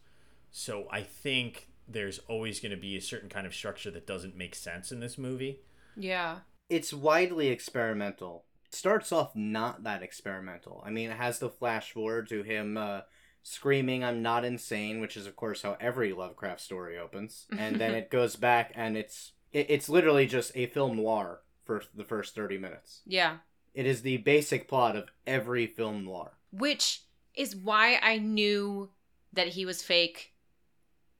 So 0.51 0.87
I 0.91 1.03
think 1.03 1.69
there's 1.89 2.21
always 2.29 2.61
going 2.61 2.71
to 2.71 2.77
be 2.77 2.97
a 2.97 3.01
certain 3.01 3.29
kind 3.29 3.47
of 3.47 3.55
structure 3.55 3.91
that 3.91 4.07
doesn't 4.07 4.37
make 4.37 4.55
sense 4.55 4.93
in 4.93 5.01
this 5.01 5.19
movie. 5.19 5.61
Yeah. 5.97 6.39
It's 6.69 6.93
widely 6.93 7.49
experimental. 7.49 8.45
It 8.67 8.75
starts 8.75 9.11
off 9.11 9.35
not 9.35 9.83
that 9.83 10.03
experimental. 10.03 10.83
I 10.87 10.91
mean, 10.91 11.11
it 11.11 11.17
has 11.17 11.41
the 11.41 11.51
flash 11.51 11.93
forward 11.93 12.29
to 12.29 12.43
him 12.45 12.77
uh, 12.77 13.01
screaming, 13.43 14.05
"I'm 14.05 14.23
not 14.23 14.45
insane," 14.45 15.01
which 15.01 15.17
is 15.17 15.27
of 15.27 15.37
course 15.37 15.63
how 15.63 15.77
every 15.81 16.13
Lovecraft 16.13 16.61
story 16.61 16.99
opens, 16.99 17.47
and 17.57 17.77
then 17.77 17.95
it 17.95 18.11
goes 18.11 18.37
back 18.37 18.73
and 18.75 18.97
it's 18.97 19.33
it, 19.53 19.67
it's 19.69 19.89
literally 19.89 20.27
just 20.27 20.53
a 20.55 20.67
film 20.67 20.97
noir 20.97 21.41
for 21.65 21.83
the 21.95 22.05
first 22.05 22.35
thirty 22.35 22.59
minutes. 22.59 23.03
Yeah. 23.07 23.39
It 23.73 23.87
is 23.87 24.03
the 24.03 24.17
basic 24.19 24.67
plot 24.67 24.97
of 24.97 25.11
every 25.27 25.67
film 25.67 26.05
noir. 26.05 26.33
Which 26.53 27.03
is 27.35 27.55
why 27.55 28.01
I 28.03 28.19
knew 28.19 28.91
that 29.33 29.49
he 29.49 29.65
was 29.65 29.83
fake 29.83 30.35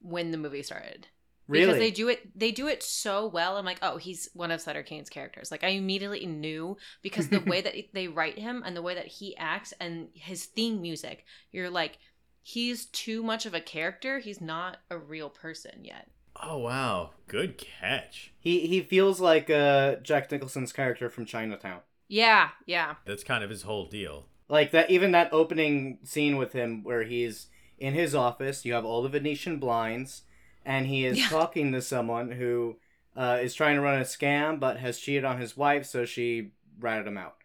when 0.01 0.31
the 0.31 0.39
movie 0.39 0.63
started. 0.63 1.07
Really? 1.51 1.67
Because 1.67 1.79
they 1.81 1.91
do 1.91 2.09
it 2.09 2.39
they 2.39 2.53
do 2.53 2.69
it 2.69 2.83
so 2.83 3.27
well. 3.27 3.57
I'm 3.57 3.65
like, 3.65 3.81
oh, 3.83 3.97
he's 3.97 4.29
one 4.35 4.53
of 4.53 4.61
Sutter 4.61 4.85
Kane's 4.85 5.11
characters. 5.11 5.51
Like 5.51 5.65
I 5.65 5.69
immediately 5.69 6.25
knew 6.25 6.77
because 7.03 7.29
the 7.29 7.41
way 7.47 7.61
that 7.61 7.75
they 7.93 8.07
write 8.07 8.39
him 8.39 8.63
and 8.65 8.77
the 8.77 8.83
way 8.83 8.95
that 8.95 9.09
he 9.09 9.37
acts 9.37 9.75
and 9.81 10.09
his 10.15 10.45
theme 10.45 10.81
music, 10.81 11.25
you're 11.51 11.71
like, 11.71 11.99
he's 12.43 12.87
too 12.87 13.23
much 13.23 13.47
of 13.47 13.55
a 13.55 13.61
character. 13.61 14.19
He's 14.19 14.41
not 14.41 14.79
a 14.91 14.99
real 14.99 15.31
person 15.31 15.81
yet. 15.85 16.09
Oh 16.43 16.59
wow, 16.59 17.11
good 17.29 17.59
catch. 17.59 18.33
he 18.39 18.67
he 18.67 18.81
feels 18.81 19.21
like 19.21 19.51
uh, 19.51 19.97
Jack 19.97 20.31
Nicholson's 20.31 20.73
character 20.73 21.11
from 21.11 21.27
Chinatown. 21.27 21.81
Yeah, 22.09 22.51
yeah. 22.67 22.95
That's 23.05 23.25
kind 23.25 23.45
of 23.45 23.51
his 23.51 23.63
whole 23.63 23.87
deal. 23.87 24.27
Like 24.49 24.71
that, 24.73 24.91
even 24.91 25.13
that 25.13 25.33
opening 25.33 25.99
scene 26.03 26.37
with 26.37 26.53
him 26.53 26.83
where 26.83 27.05
he's 27.05 27.49
in 27.79 27.95
his 27.95 28.15
office. 28.15 28.65
You 28.65 28.73
have 28.73 28.85
all 28.85 29.03
the 29.03 29.09
Venetian 29.09 29.59
blinds, 29.59 30.23
and 30.65 30.87
he 30.87 31.05
is 31.05 31.19
Yeah. 31.21 31.29
talking 31.29 31.73
to 31.73 31.83
someone 31.83 32.33
who 32.33 32.77
uh, 33.17 33.39
is 33.43 33.55
trying 33.55 33.77
to 33.77 33.83
run 33.83 34.01
a 34.01 34.05
scam, 34.05 34.59
but 34.59 34.79
has 34.79 34.99
cheated 34.99 35.25
on 35.25 35.41
his 35.41 35.57
wife, 35.57 35.85
so 35.87 36.05
she 36.05 36.53
ratted 36.81 37.07
him 37.07 37.19
out. 37.19 37.37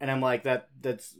And 0.00 0.10
I'm 0.10 0.20
like, 0.20 0.44
that 0.44 0.68
that's 0.80 1.16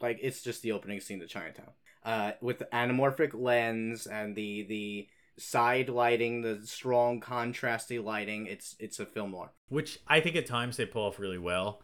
like 0.00 0.18
it's 0.22 0.42
just 0.42 0.62
the 0.62 0.72
opening 0.72 1.00
scene 1.00 1.20
to 1.20 1.26
Chinatown, 1.26 1.70
uh, 2.04 2.32
with 2.40 2.58
the 2.58 2.68
anamorphic 2.72 3.30
lens 3.34 4.06
and 4.06 4.34
the 4.36 4.62
the 4.62 5.08
side 5.36 5.88
lighting, 5.88 6.42
the 6.42 6.60
strong 6.64 7.20
contrasty 7.20 8.02
lighting. 8.02 8.46
It's 8.46 8.76
it's 8.78 8.98
a 9.00 9.06
film 9.06 9.30
noir. 9.32 9.52
which 9.68 10.00
I 10.08 10.20
think 10.20 10.36
at 10.36 10.46
times 10.46 10.76
they 10.76 10.86
pull 10.86 11.06
off 11.06 11.18
really 11.18 11.38
well. 11.38 11.80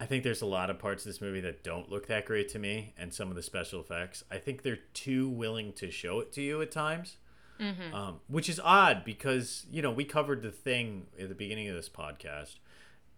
I 0.00 0.06
think 0.06 0.24
there's 0.24 0.42
a 0.42 0.46
lot 0.46 0.70
of 0.70 0.78
parts 0.80 1.06
of 1.06 1.10
this 1.12 1.20
movie 1.20 1.40
that 1.42 1.62
don't 1.62 1.88
look 1.88 2.08
that 2.08 2.26
great 2.26 2.48
to 2.50 2.58
me, 2.58 2.94
and 2.98 3.14
some 3.14 3.30
of 3.30 3.36
the 3.36 3.42
special 3.42 3.80
effects. 3.80 4.24
I 4.30 4.38
think 4.38 4.62
they're 4.62 4.80
too 4.92 5.28
willing 5.28 5.72
to 5.74 5.90
show 5.90 6.18
it 6.20 6.32
to 6.32 6.42
you 6.42 6.60
at 6.62 6.70
times, 6.72 7.16
Mm-hmm. 7.60 7.94
um, 7.94 8.20
which 8.26 8.48
is 8.48 8.60
odd 8.62 9.04
because 9.04 9.64
you 9.70 9.80
know 9.80 9.92
we 9.92 10.04
covered 10.04 10.42
the 10.42 10.50
thing 10.50 11.06
at 11.18 11.28
the 11.28 11.34
beginning 11.36 11.68
of 11.68 11.76
this 11.76 11.88
podcast, 11.88 12.56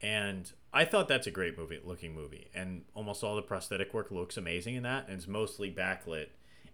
and 0.00 0.50
I 0.72 0.84
thought 0.84 1.08
that's 1.08 1.26
a 1.26 1.30
great 1.30 1.56
movie, 1.56 1.80
looking 1.82 2.14
movie, 2.14 2.48
and 2.54 2.84
almost 2.94 3.24
all 3.24 3.36
the 3.36 3.42
prosthetic 3.42 3.94
work 3.94 4.10
looks 4.10 4.36
amazing 4.36 4.74
in 4.74 4.82
that, 4.82 5.06
and 5.08 5.16
it's 5.16 5.26
mostly 5.26 5.70
backlit. 5.70 6.28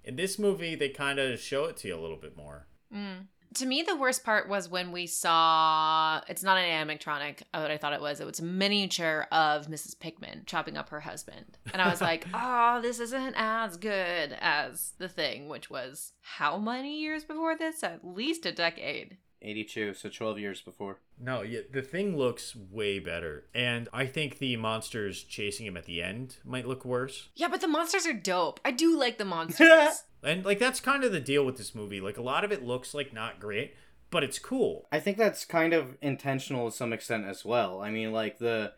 In 0.05 0.17
this 0.17 0.39
movie, 0.39 0.75
they 0.75 0.89
kind 0.89 1.19
of 1.19 1.39
show 1.39 1.67
it 1.67 1.77
to 1.79 1.89
you 1.89 1.97
a 1.97 2.01
little 2.01 2.17
bit 2.17 2.37
more. 2.37 2.67
Mm. 2.93 3.27
To 3.55 3.67
me, 3.67 3.83
the 3.83 3.95
worst 3.95 4.25
part 4.25 4.49
was 4.49 4.69
when 4.69 4.93
we 4.93 5.07
saw 5.07 6.21
it's 6.27 6.43
not 6.43 6.57
an 6.57 6.65
animatronic, 6.65 7.43
uh, 7.53 7.61
what 7.61 7.71
I 7.71 7.77
thought 7.77 7.93
it 7.93 8.01
was. 8.01 8.19
It 8.19 8.27
was 8.27 8.41
a 8.41 8.45
miniature 8.45 9.29
of 9.31 9.67
Mrs. 9.67 9.99
Pickman 9.99 10.45
chopping 10.47 10.77
up 10.77 10.89
her 10.89 11.01
husband. 11.01 11.59
And 11.73 11.83
I 11.83 11.91
was 11.91 12.01
like, 12.01 12.27
oh, 12.33 12.81
this 12.81 12.99
isn't 12.99 13.35
as 13.37 13.77
good 13.77 14.37
as 14.41 14.95
the 14.99 15.09
thing, 15.09 15.49
which 15.49 15.69
was 15.69 16.13
how 16.23 16.59
many 16.59 16.99
years 16.99 17.25
before 17.25 17.57
this? 17.57 17.85
At 17.85 18.05
least 18.05 18.47
a 18.47 18.53
decade. 18.53 19.19
82, 19.43 19.95
so 19.95 20.09
12 20.09 20.39
years 20.39 20.61
before. 20.61 20.99
No, 21.19 21.43
yeah, 21.43 21.61
the 21.71 21.83
thing 21.83 22.17
looks 22.17 22.57
way 22.57 22.99
better, 22.99 23.45
and 23.55 23.89
I 23.93 24.07
think 24.07 24.39
the 24.39 24.57
monsters 24.57 25.23
chasing 25.23 25.67
him 25.67 25.77
at 25.77 25.87
the 25.87 26.03
end 26.03 26.37
might 26.45 26.67
look 26.67 26.85
worse. 26.85 27.29
Yeah, 27.35 27.49
but 27.49 27.61
the 27.61 27.69
monsters 27.69 28.07
are 28.07 28.13
dope. 28.13 28.61
I 28.65 28.71
do 28.71 28.99
like 28.99 29.19
the 29.19 29.25
monsters. 29.27 30.05
And 30.23 30.45
like 30.45 30.59
that's 30.59 30.81
kind 30.81 31.05
of 31.05 31.13
the 31.13 31.21
deal 31.21 31.45
with 31.45 31.57
this 31.57 31.75
movie. 31.75 32.01
Like 32.01 32.19
a 32.19 32.23
lot 32.23 32.45
of 32.45 32.53
it 32.53 32.65
looks 32.65 32.95
like 32.95 33.13
not 33.13 33.41
great, 33.41 33.75
but 34.11 34.23
it's 34.23 34.39
cool. 34.39 34.87
I 34.93 35.01
think 35.01 35.17
that's 35.17 35.45
kind 35.45 35.73
of 35.73 35.97
intentional 36.01 36.71
to 36.71 36.77
some 36.77 36.93
extent 36.93 37.27
as 37.27 37.45
well. 37.45 37.81
I 37.81 37.91
mean, 37.91 38.13
like 38.13 38.39
the 38.39 38.73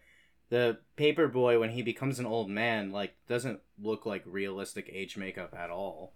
the 0.48 0.78
paper 0.96 1.28
boy 1.28 1.58
when 1.58 1.70
he 1.70 1.82
becomes 1.82 2.18
an 2.18 2.26
old 2.26 2.48
man, 2.48 2.92
like 2.92 3.14
doesn't 3.28 3.60
look 3.78 4.06
like 4.06 4.22
realistic 4.24 4.88
age 4.92 5.16
makeup 5.16 5.54
at 5.56 5.70
all. 5.70 6.14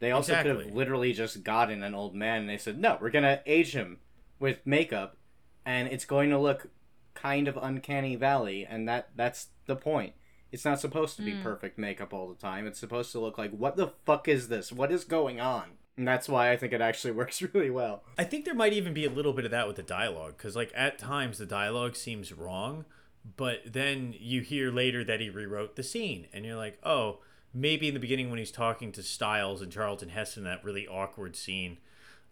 They 0.00 0.10
also 0.10 0.34
could 0.34 0.46
have 0.46 0.74
literally 0.74 1.12
just 1.12 1.42
gotten 1.44 1.82
an 1.82 1.94
old 1.94 2.14
man 2.14 2.40
and 2.40 2.48
they 2.50 2.58
said, 2.58 2.78
"No, 2.78 2.98
we're 3.00 3.10
gonna 3.10 3.40
age 3.46 3.72
him 3.72 4.00
with 4.38 4.58
makeup, 4.66 5.16
and 5.64 5.86
it's 5.88 6.04
going 6.04 6.30
to 6.30 6.38
look 6.38 6.66
kind 7.14 7.46
of 7.46 7.56
uncanny 7.56 8.16
valley." 8.16 8.66
And 8.68 8.88
that 8.88 9.10
that's 9.14 9.48
the 9.66 9.76
point. 9.76 10.14
It's 10.52 10.64
not 10.64 10.80
supposed 10.80 11.16
to 11.16 11.22
be 11.22 11.32
Mm. 11.34 11.42
perfect 11.44 11.78
makeup 11.78 12.12
all 12.12 12.28
the 12.28 12.34
time. 12.40 12.66
It's 12.66 12.80
supposed 12.80 13.12
to 13.12 13.20
look 13.20 13.38
like, 13.38 13.52
"What 13.52 13.76
the 13.76 13.92
fuck 14.04 14.26
is 14.26 14.48
this? 14.48 14.72
What 14.72 14.90
is 14.90 15.04
going 15.04 15.40
on?" 15.40 15.72
And 15.96 16.08
that's 16.08 16.28
why 16.30 16.50
I 16.50 16.56
think 16.56 16.72
it 16.72 16.80
actually 16.80 17.12
works 17.20 17.42
really 17.42 17.70
well. 17.70 18.02
I 18.18 18.24
think 18.24 18.46
there 18.46 18.54
might 18.54 18.72
even 18.72 18.94
be 18.94 19.04
a 19.04 19.10
little 19.10 19.32
bit 19.34 19.44
of 19.44 19.50
that 19.50 19.66
with 19.68 19.76
the 19.76 19.82
dialogue 19.82 20.36
because 20.38 20.56
like 20.56 20.72
at 20.74 20.98
times 20.98 21.36
the 21.38 21.46
dialogue 21.46 21.94
seems 21.94 22.32
wrong, 22.32 22.86
but 23.36 23.60
then 23.66 24.14
you 24.18 24.40
hear 24.40 24.70
later 24.72 25.04
that 25.04 25.20
he 25.20 25.28
rewrote 25.28 25.76
the 25.76 25.82
scene, 25.82 26.26
and 26.32 26.46
you're 26.46 26.56
like, 26.56 26.78
oh, 26.82 27.20
maybe 27.52 27.88
in 27.88 27.94
the 27.94 28.00
beginning 28.00 28.30
when 28.30 28.38
he's 28.38 28.50
talking 28.52 28.92
to 28.92 29.02
Styles 29.02 29.62
and 29.62 29.70
Charlton 29.72 30.10
Heston, 30.10 30.44
that 30.44 30.64
really 30.64 30.86
awkward 30.86 31.36
scene 31.36 31.78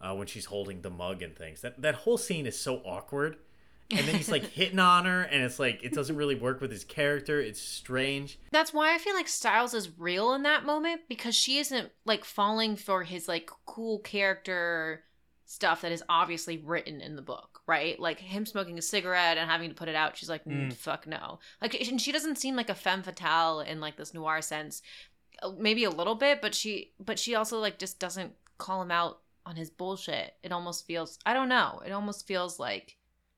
uh, 0.01 0.15
when 0.15 0.27
she's 0.27 0.47
holding 0.47 0.83
the 0.83 0.91
mug 0.91 1.23
and 1.23 1.35
things. 1.37 1.61
That 1.61 1.81
that 1.83 1.95
whole 1.97 2.19
scene 2.19 2.47
is 2.47 2.59
so 2.59 2.77
awkward. 2.85 3.37
And 3.91 4.07
then 4.07 4.17
he's 4.17 4.31
like 4.31 4.43
hitting 4.53 4.79
on 4.79 5.07
her, 5.07 5.23
and 5.23 5.43
it's 5.43 5.59
like 5.59 5.83
it 5.83 5.95
doesn't 5.95 6.15
really 6.17 6.35
work 6.35 6.61
with 6.61 6.71
his 6.71 6.85
character. 6.85 7.41
It's 7.41 7.61
strange. 7.61 8.39
That's 8.51 8.75
why 8.75 8.95
I 8.95 8.99
feel 8.99 9.15
like 9.15 9.29
Styles 9.29 9.73
is 9.73 9.99
real 9.99 10.35
in 10.35 10.43
that 10.43 10.67
moment 10.67 11.03
because 11.09 11.35
she 11.35 11.57
isn't 11.59 11.91
like 12.05 12.23
falling 12.27 12.77
for 12.77 13.03
his 13.05 13.29
like 13.29 13.51
cool 13.65 14.01
character 14.01 15.05
stuff 15.47 15.81
that 15.81 15.93
is 15.93 16.05
obviously 16.11 16.59
written 16.59 17.01
in 17.01 17.17
the 17.17 17.23
book, 17.23 17.63
right? 17.67 17.99
Like 17.99 18.21
him 18.21 18.45
smoking 18.45 18.77
a 18.79 18.83
cigarette 18.83 19.39
and 19.39 19.51
having 19.51 19.71
to 19.71 19.75
put 19.75 19.89
it 19.89 19.95
out. 19.95 20.15
She's 20.19 20.29
like, 20.29 20.45
"Mm, 20.45 20.67
Mm. 20.69 20.73
fuck 20.75 21.07
no. 21.07 21.39
Like, 21.63 21.75
and 21.91 21.99
she 21.99 22.13
doesn't 22.13 22.37
seem 22.37 22.55
like 22.57 22.69
a 22.69 22.75
femme 22.75 23.03
fatale 23.03 23.61
in 23.61 23.81
like 23.81 23.97
this 23.97 24.13
noir 24.13 24.43
sense. 24.43 24.83
Maybe 25.59 25.85
a 25.85 25.91
little 25.91 26.15
bit, 26.15 26.41
but 26.41 26.55
she, 26.55 26.93
but 26.99 27.19
she 27.19 27.35
also 27.35 27.59
like 27.59 27.79
just 27.79 27.99
doesn't 27.99 28.33
call 28.59 28.83
him 28.83 28.91
out 28.91 29.21
on 29.47 29.57
his 29.57 29.71
bullshit. 29.71 30.35
It 30.43 30.53
almost 30.53 30.87
feels, 30.87 31.19
I 31.25 31.33
don't 31.35 31.49
know. 31.49 31.81
It 31.87 31.93
almost 31.93 32.27
feels 32.27 32.59
like 32.59 32.97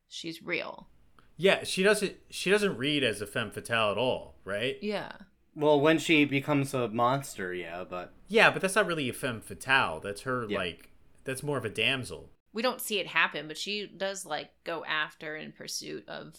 she's 0.09 0.43
real. 0.43 0.89
Yeah, 1.37 1.65
she 1.65 1.83
doesn't 1.83 2.17
she 2.29 2.51
doesn't 2.51 2.77
read 2.77 3.03
as 3.03 3.21
a 3.23 3.27
femme 3.27 3.51
fatale 3.51 3.93
at 3.93 3.97
all, 3.99 4.35
right? 4.45 4.77
Yeah. 4.83 5.13
Well, 5.55 5.81
when 5.81 5.99
she 5.99 6.25
becomes 6.25 6.75
a 6.75 6.89
monster, 6.89 7.53
yeah, 7.55 7.85
but 7.89 8.13
Yeah, 8.29 8.51
but 8.51 8.61
that's 8.63 8.75
not 8.77 8.87
really 8.87 9.09
a 9.09 9.13
femme 9.15 9.41
fatale. 9.41 10.01
That's 10.01 10.23
her 10.23 10.47
Yeah. 10.49 10.59
like 10.59 10.91
that's 11.25 11.43
more 11.43 11.57
of 11.59 11.65
a 11.65 11.71
damsel. 11.71 12.31
we 12.53 12.63
don't 12.63 12.81
see 12.81 12.99
it 12.99 13.07
happen, 13.07 13.47
but 13.49 13.57
she 13.57 13.87
does 13.87 14.27
like 14.27 14.51
go 14.65 14.85
after 14.85 15.37
in 15.37 15.53
pursuit 15.53 16.07
of 16.09 16.37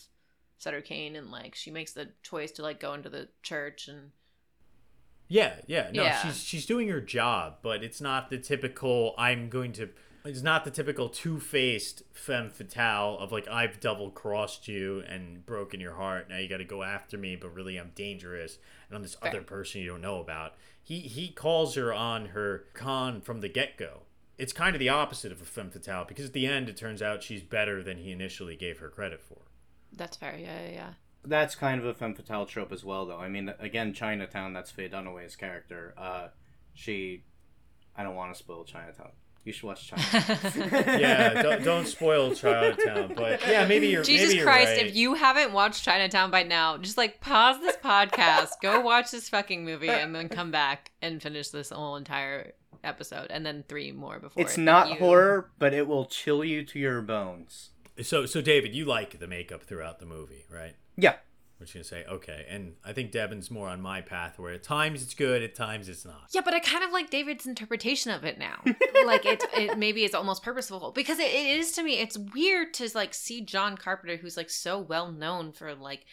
Sutter 0.58 0.82
Kane 0.82 1.16
and 1.16 1.32
like 1.32 1.56
she 1.56 1.72
makes 1.72 1.94
the 1.94 2.10
choice 2.22 2.52
to 2.54 2.62
like 2.62 2.80
go 2.80 2.94
into 2.94 3.10
the 3.10 3.30
church 3.42 3.88
and 3.88 4.12
Yeah, 5.32 5.54
yeah. 5.66 5.90
No, 5.94 6.04
Yeah. 6.04 6.22
she's 6.24 6.44
she's 6.44 6.66
doing 6.66 6.90
her 6.90 7.00
job, 7.02 7.58
but 7.62 7.84
it's 7.84 8.02
not 8.02 8.30
the 8.30 8.38
typical 8.38 9.16
I'm 9.18 9.50
going 9.50 9.72
to 9.74 9.90
it's 10.24 10.42
not 10.44 10.66
the 10.66 10.70
typical 10.72 11.10
two-faced 11.10 12.04
femme 12.14 12.50
fatale 12.52 13.18
of 13.18 13.32
like 13.32 13.48
I've 13.48 13.80
double 13.80 14.12
crossed 14.12 14.68
you 14.68 15.04
and 15.08 15.44
broken 15.46 15.80
your 15.80 15.94
heart. 15.96 16.30
Now 16.30 16.38
you 16.38 16.48
got 16.48 16.58
to 16.58 16.66
go 16.66 16.84
after 16.84 17.18
me, 17.18 17.36
but 17.36 17.56
really 17.56 17.78
I'm 17.78 17.92
dangerous 17.96 18.58
and 18.90 18.96
I'm 18.98 19.04
this 19.04 19.16
Fair. 19.16 19.30
other 19.32 19.42
person 19.42 19.82
you 19.82 19.88
don't 19.88 20.02
know 20.02 20.20
about. 20.20 20.54
He 20.84 21.00
he 21.00 21.30
calls 21.30 21.76
her 21.76 21.94
on 21.94 22.28
her 22.28 22.66
con 22.74 23.22
from 23.22 23.40
the 23.42 23.50
get-go. 23.50 24.02
It's 24.38 24.54
kind 24.54 24.76
of 24.76 24.80
the 24.80 24.90
opposite 24.90 25.32
of 25.32 25.42
a 25.42 25.46
femme 25.46 25.70
fatale 25.72 26.04
because 26.06 26.26
at 26.26 26.34
the 26.34 26.46
end 26.48 26.68
it 26.68 26.76
turns 26.76 27.02
out 27.02 27.24
she's 27.24 27.42
better 27.42 27.82
than 27.82 27.98
he 28.00 28.12
initially 28.12 28.56
gave 28.56 28.80
her 28.80 28.90
credit 28.90 29.22
for. 29.24 29.38
that's 29.94 30.18
fair. 30.18 30.36
Yeah, 30.38 30.62
yeah, 30.68 30.72
yeah. 30.74 30.94
That's 31.26 31.56
kind 31.56 31.80
of 31.80 31.86
a 31.86 31.94
femme 31.94 32.16
fatale 32.16 32.46
trope 32.46 32.72
as 32.72 32.84
well, 32.84 33.06
though. 33.06 33.20
I 33.20 33.30
mean, 33.30 33.54
again, 33.60 33.94
Chinatown, 33.94 34.54
that's 34.54 34.72
Faye 34.72 34.90
Dunaway's 34.90 35.36
character. 35.36 35.94
Uh, 35.98 36.28
she, 36.74 37.24
I 37.96 38.04
don't 38.04 38.16
want 38.16 38.34
to 38.34 38.38
spoil 38.38 38.64
Chinatown. 38.64 39.12
You 39.44 39.52
should 39.54 39.64
watch 39.64 39.88
Chinatown. 39.88 40.70
yeah, 41.00 41.42
don't, 41.42 41.64
don't 41.64 41.88
spoil 41.88 42.36
Chinatown, 42.36 43.14
but 43.16 43.42
yeah, 43.48 43.66
maybe 43.66 43.88
you're 43.88 44.04
Jesus 44.04 44.28
maybe 44.28 44.38
you're 44.38 44.46
Christ, 44.46 44.78
right. 44.78 44.86
if 44.86 44.96
you 44.96 45.16
haven't 45.16 45.52
watched 45.52 45.84
Chinatown 45.84 46.30
by 46.30 46.44
now, 46.44 46.78
just 46.78 46.98
like 46.98 47.22
pause 47.22 47.60
this 47.60 47.76
podcast, 47.78 48.50
go 48.62 48.82
watch 48.82 49.10
this 49.10 49.30
fucking 49.30 49.66
movie, 49.66 49.90
and 49.90 50.14
then 50.14 50.30
come 50.30 50.52
back 50.52 50.92
and 51.02 51.22
finish 51.22 51.50
this 51.50 51.72
whole 51.72 51.96
entire 51.96 52.54
episode, 52.84 53.28
and 53.32 53.44
then 53.44 53.64
three 53.68 53.92
more 53.92 54.20
before. 54.20 54.44
it's 54.44 54.58
not 54.58 54.90
you- 54.90 54.96
horror, 54.98 55.50
but 55.58 55.74
it 55.74 55.88
will 55.88 56.06
chill 56.06 56.44
you 56.44 56.64
to 56.66 56.78
your 56.78 57.02
bones. 57.02 57.70
So, 58.04 58.26
so 58.26 58.42
David, 58.42 58.74
you 58.76 58.86
like 58.86 59.20
the 59.20 59.28
makeup 59.28 59.64
throughout 59.64 60.00
the 60.00 60.06
movie, 60.06 60.46
right? 60.50 60.76
Yeah. 60.98 61.16
We're 61.62 61.66
just 61.66 61.74
gonna 61.76 61.84
say 61.84 62.06
okay, 62.12 62.48
and 62.50 62.74
I 62.84 62.92
think 62.92 63.12
Devin's 63.12 63.52
more 63.52 63.68
on 63.68 63.82
my 63.82 64.02
path, 64.02 64.40
where 64.40 64.52
at 64.52 64.64
times 64.64 65.04
it's 65.04 65.14
good, 65.14 65.44
at 65.44 65.54
times 65.54 65.90
it's 65.90 66.04
not. 66.04 66.30
Yeah, 66.32 66.42
but 66.44 66.56
I 66.56 66.60
kind 66.60 66.84
of 66.84 66.92
like 66.92 67.12
David's 67.12 67.46
interpretation 67.46 68.10
of 68.10 68.24
it 68.24 68.40
now. 68.40 68.64
like 69.06 69.28
it, 69.28 69.44
it 69.56 69.78
maybe 69.78 70.04
it's 70.04 70.16
almost 70.16 70.42
purposeful 70.42 70.92
because 70.92 71.20
it, 71.20 71.28
it 71.28 71.60
is 71.60 71.72
to 71.74 71.84
me. 71.84 72.00
It's 72.00 72.18
weird 72.18 72.74
to 72.76 72.90
like 72.96 73.14
see 73.14 73.42
John 73.42 73.78
Carpenter, 73.78 74.18
who's 74.18 74.38
like 74.38 74.50
so 74.50 74.80
well 74.80 75.12
known 75.12 75.52
for 75.52 75.76
like 75.76 76.08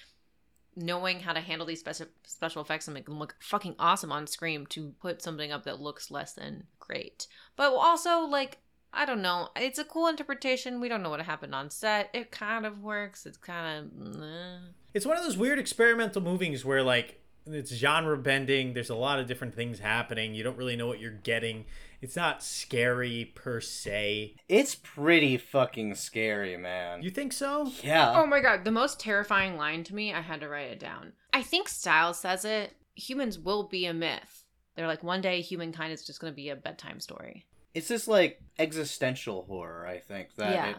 knowing 0.77 1.21
how 1.21 1.33
to 1.33 1.41
handle 1.41 1.67
these 1.67 1.81
special 1.81 2.09
special 2.27 2.61
effects 2.61 2.87
and 2.87 2.93
make 2.93 3.07
them 3.07 3.19
look 3.19 3.35
fucking 3.41 3.77
awesome 3.79 4.13
on 4.13 4.27
screen, 4.27 4.67
to 4.67 4.93
put 5.01 5.23
something 5.23 5.51
up 5.51 5.65
that 5.65 5.81
looks 5.81 6.11
less 6.11 6.35
than 6.35 6.65
great. 6.79 7.27
But 7.57 7.73
also 7.73 8.21
like. 8.21 8.59
I 8.93 9.05
don't 9.05 9.23
know. 9.23 9.49
It's 9.57 9.79
a 9.79 9.85
cool 9.85 10.07
interpretation. 10.09 10.81
We 10.81 10.89
don't 10.89 11.03
know 11.03 11.11
what 11.11 11.21
happened 11.21 11.55
on 11.55 11.71
set. 11.71 12.11
It 12.13 12.31
kind 12.31 12.67
of 12.67 12.83
works. 12.83 13.27
It's 13.27 13.37
kind 13.37 13.91
of. 13.93 14.23
It's 14.95 15.07
one 15.07 15.17
of 15.17 15.25
those 15.25 15.37
weird 15.37 15.59
experimental 15.59 16.23
movies 16.23 16.65
where 16.65 16.83
like 16.83 17.21
it's 17.47 17.75
genre 17.75 18.17
bending. 18.17 18.73
There's 18.75 18.91
a 18.91 18.95
lot 18.95 19.19
of 19.21 19.27
different 19.27 19.55
things 19.55 19.79
happening. 19.79 20.35
You 20.35 20.43
don't 20.43 20.57
really 20.57 20.77
know 20.77 20.87
what 20.87 21.01
you're 21.01 21.11
getting. 21.11 21.65
It's 22.01 22.17
not 22.17 22.43
scary 22.43 23.33
per 23.35 23.61
se. 23.61 24.37
It's 24.49 24.75
pretty 24.77 25.37
fucking 25.37 25.95
scary, 25.97 26.57
man. 26.57 27.03
You 27.03 27.11
think 27.11 27.33
so? 27.33 27.73
yeah. 27.83 28.13
Oh 28.15 28.27
my 28.27 28.41
god, 28.41 28.65
the 28.65 28.71
most 28.71 29.01
terrifying 29.01 29.57
line 29.57 29.83
to 29.85 29.95
me, 29.95 30.13
I 30.13 30.21
had 30.21 30.41
to 30.41 30.49
write 30.49 30.71
it 30.71 30.79
down. 30.79 31.13
I 31.33 31.43
think 31.43 31.69
Styles 31.69 32.21
says 32.21 32.45
it. 32.45 32.75
Humans 32.95 33.39
will 33.39 33.65
be 33.65 33.87
a 33.87 33.95
myth. 33.95 34.45
They're 34.77 34.87
like, 34.87 35.03
one 35.03 35.21
day 35.21 35.41
humankind 35.41 35.93
is 35.93 36.07
just 36.07 36.21
going 36.21 36.33
to 36.33 36.37
be 36.37 36.51
a 36.51 36.57
bedtime 36.57 37.01
story. 37.01 37.47
It's 37.75 37.89
just 37.89 38.09
like 38.09 38.43
existential 38.59 39.45
horror, 39.45 39.87
I 39.87 39.99
think. 39.99 40.35
That 40.37 40.53
Yeah. 40.53 40.71
it, 40.71 40.77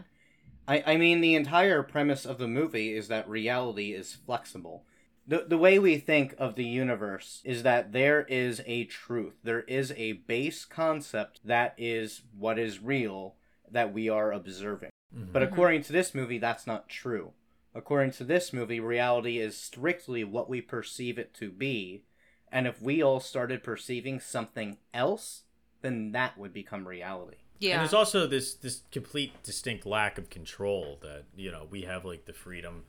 I, 0.67 0.93
I 0.93 0.97
mean, 0.97 1.21
the 1.21 1.35
entire 1.35 1.81
premise 1.83 2.25
of 2.25 2.37
the 2.37 2.47
movie 2.47 2.93
is 2.93 3.07
that 3.07 3.27
reality 3.29 3.93
is 3.93 4.13
flexible. 4.13 4.85
The, 5.27 5.45
the 5.47 5.57
way 5.57 5.77
we 5.77 5.97
think 5.97 6.33
of 6.37 6.55
the 6.55 6.65
universe 6.65 7.41
is 7.45 7.63
that 7.63 7.91
there 7.91 8.23
is 8.23 8.61
a 8.65 8.85
truth. 8.85 9.35
There 9.43 9.61
is 9.61 9.93
a 9.95 10.13
base 10.13 10.65
concept 10.65 11.39
that 11.45 11.75
is 11.77 12.23
what 12.37 12.57
is 12.57 12.79
real 12.81 13.35
that 13.71 13.93
we 13.93 14.09
are 14.09 14.31
observing. 14.31 14.89
But 15.11 15.19
Mhm. 15.19 15.33
But 15.33 15.43
according 15.43 15.83
to 15.83 15.93
this 15.93 16.13
movie, 16.15 16.37
that's 16.39 16.67
not 16.67 16.89
true. 16.89 17.33
According 17.75 18.11
to 18.13 18.23
this 18.23 18.51
movie, 18.51 18.79
reality 18.79 19.37
is 19.37 19.55
strictly 19.55 20.23
what 20.23 20.49
we 20.49 20.61
perceive 20.61 21.19
it 21.19 21.33
to 21.35 21.51
be. 21.51 22.03
And 22.51 22.65
if 22.65 22.81
we 22.81 23.01
all 23.01 23.19
started 23.19 23.63
perceiving 23.63 24.19
something 24.19 24.79
else, 24.93 25.43
then 25.81 26.11
that 26.11 26.37
would 26.37 26.53
become 26.53 26.87
reality. 26.87 27.37
Yeah. 27.59 27.73
And 27.73 27.79
there's 27.81 27.93
also 27.93 28.25
this 28.25 28.53
this 28.53 28.81
complete 28.91 29.43
distinct 29.43 29.85
lack 29.85 30.17
of 30.17 30.29
control 30.29 30.97
that 31.01 31.25
you 31.35 31.51
know 31.51 31.67
we 31.69 31.81
have 31.81 32.05
like 32.05 32.25
the 32.25 32.33
freedom 32.33 32.83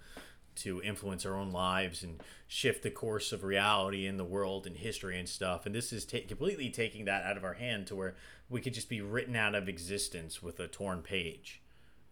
to 0.57 0.83
influence 0.83 1.25
our 1.25 1.35
own 1.35 1.53
lives 1.53 2.03
and 2.03 2.23
shift 2.47 2.83
the 2.83 2.91
course 2.91 3.33
of 3.33 3.45
reality 3.45 4.07
in 4.07 4.17
the 4.17 4.25
world 4.25 4.67
and 4.67 4.77
history 4.77 5.19
and 5.19 5.29
stuff. 5.29 5.65
And 5.65 5.75
this 5.75 5.93
is 5.93 6.05
ta- 6.05 6.19
completely 6.29 6.69
taking 6.71 7.05
that 7.07 7.25
out 7.25 7.37
of 7.37 7.45
our 7.45 7.55
hand 7.55 7.87
to 7.87 7.97
where 7.97 8.15
we 8.49 8.61
could 8.61 8.75
just 8.75 8.89
be 8.89 9.01
written 9.01 9.37
out 9.37 9.55
of 9.55 9.69
existence 9.69 10.43
with 10.43 10.61
a 10.61 10.67
torn 10.69 11.03
page, 11.03 11.63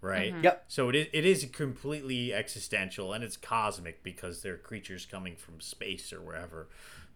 right? 0.00 0.32
Mhm. 0.32 0.44
Yep. 0.44 0.64
So 0.68 0.88
it 0.88 0.94
is, 0.94 1.06
it 1.12 1.26
is 1.26 1.44
completely 1.52 2.32
existential 2.32 3.12
and 3.12 3.23
it's 3.23 3.37
cosmic 3.37 4.02
because 4.02 4.40
they're 4.40 4.56
creatures 4.56 5.04
coming 5.04 5.37
from 5.37 5.61
space 5.61 6.12
or 6.12 6.20
wherever 6.23 6.68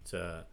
to 0.06 0.44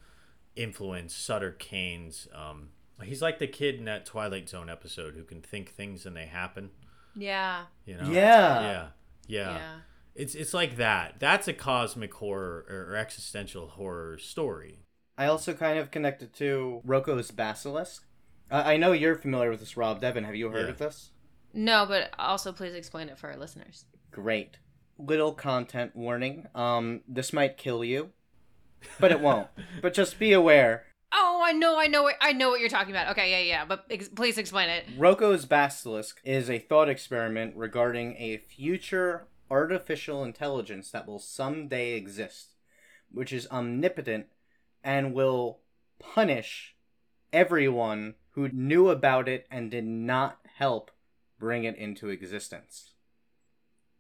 influence 0.55 1.13
Sutter 1.15 1.51
Kane's. 1.51 2.27
Um, 2.33 2.69
he's 3.07 3.21
like 3.21 3.39
the 3.39 3.47
kid 3.47 3.75
in 3.75 3.85
that 3.85 4.05
Twilight 4.05 4.49
Zone 4.49 4.69
episode 4.69 5.15
who 5.15 5.23
can 5.23 5.41
think 5.41 5.71
things 5.71 6.05
and 6.05 6.15
they 6.15 6.25
happen. 6.25 6.71
yeah. 7.15 7.65
You 7.85 7.95
know? 7.97 8.09
Yeah. 8.11 8.61
Yeah. 8.61 8.87
Yeah. 9.27 9.49
Yeah. 9.57 9.75
It's 10.15 10.35
it's 10.35 10.53
like 10.53 10.75
that. 10.77 11.15
That's 11.19 11.47
a 11.47 11.53
cosmic 11.53 12.13
horror 12.15 12.65
or 12.69 12.95
existential 12.95 13.67
horror 13.67 14.17
story. 14.17 14.79
I 15.17 15.25
also 15.27 15.53
kind 15.53 15.77
of 15.79 15.91
connected 15.91 16.33
to 16.35 16.81
Roko's 16.85 17.31
Basilisk. 17.31 18.05
Uh, 18.51 18.63
I 18.65 18.77
know 18.77 18.91
you're 18.93 19.15
familiar 19.15 19.49
with 19.51 19.59
this, 19.59 19.77
Rob 19.77 20.01
Devin. 20.01 20.23
Have 20.23 20.35
you 20.35 20.49
heard 20.49 20.65
Yeah. 20.65 20.71
of 20.71 20.77
this? 20.77 21.12
No, 21.53 21.85
but 21.85 22.12
also 22.19 22.51
please 22.51 22.73
explain 22.73 23.09
it 23.09 23.17
for 23.17 23.29
our 23.29 23.38
listeners. 23.38 23.85
Great. 24.12 24.57
Little 24.97 25.33
content 25.33 25.95
warning. 25.95 26.47
Um, 26.55 27.01
this 27.07 27.31
might 27.31 27.57
kill 27.57 27.83
you, 27.83 28.09
but 28.99 29.12
it 29.12 29.19
won't. 29.21 29.47
but 29.81 29.93
just 29.93 30.19
be 30.19 30.33
aware. 30.33 30.85
Oh, 31.12 31.41
I 31.43 31.54
know, 31.54 31.80
I 31.80 31.88
know, 31.88 32.10
I 32.22 32.34
know 32.34 32.50
what 32.50 32.60
you're 32.60 32.69
talking 32.69 32.91
about. 32.91 33.12
Okay, 33.12 33.32
yeah, 33.32 33.39
yeah, 33.39 33.65
but 33.65 33.86
ex- 33.89 34.10
please 34.10 34.38
explain 34.38 34.69
it. 34.69 34.86
Roko's 34.98 35.45
Basilisk 35.45 36.22
is 36.24 36.50
a 36.50 36.60
thought 36.60 36.89
experiment 36.89 37.56
regarding 37.56 38.15
a 38.17 38.38
future 38.38 39.28
artificial 39.50 40.24
intelligence 40.24 40.91
that 40.91 41.08
will 41.08 41.19
someday 41.19 41.93
exist, 41.93 42.56
which 43.12 43.34
is 43.34 43.48
omnipotent 43.50 44.28
and 44.84 45.13
will 45.13 45.60
punish 45.98 46.76
everyone 47.34 48.15
who 48.32 48.50
knew 48.50 48.89
about 48.89 49.28
it 49.28 49.48
and 49.50 49.72
did 49.72 49.86
not 49.86 50.39
help 50.58 50.91
bring 51.39 51.63
it 51.63 51.76
into 51.76 52.10
existence. 52.10 52.91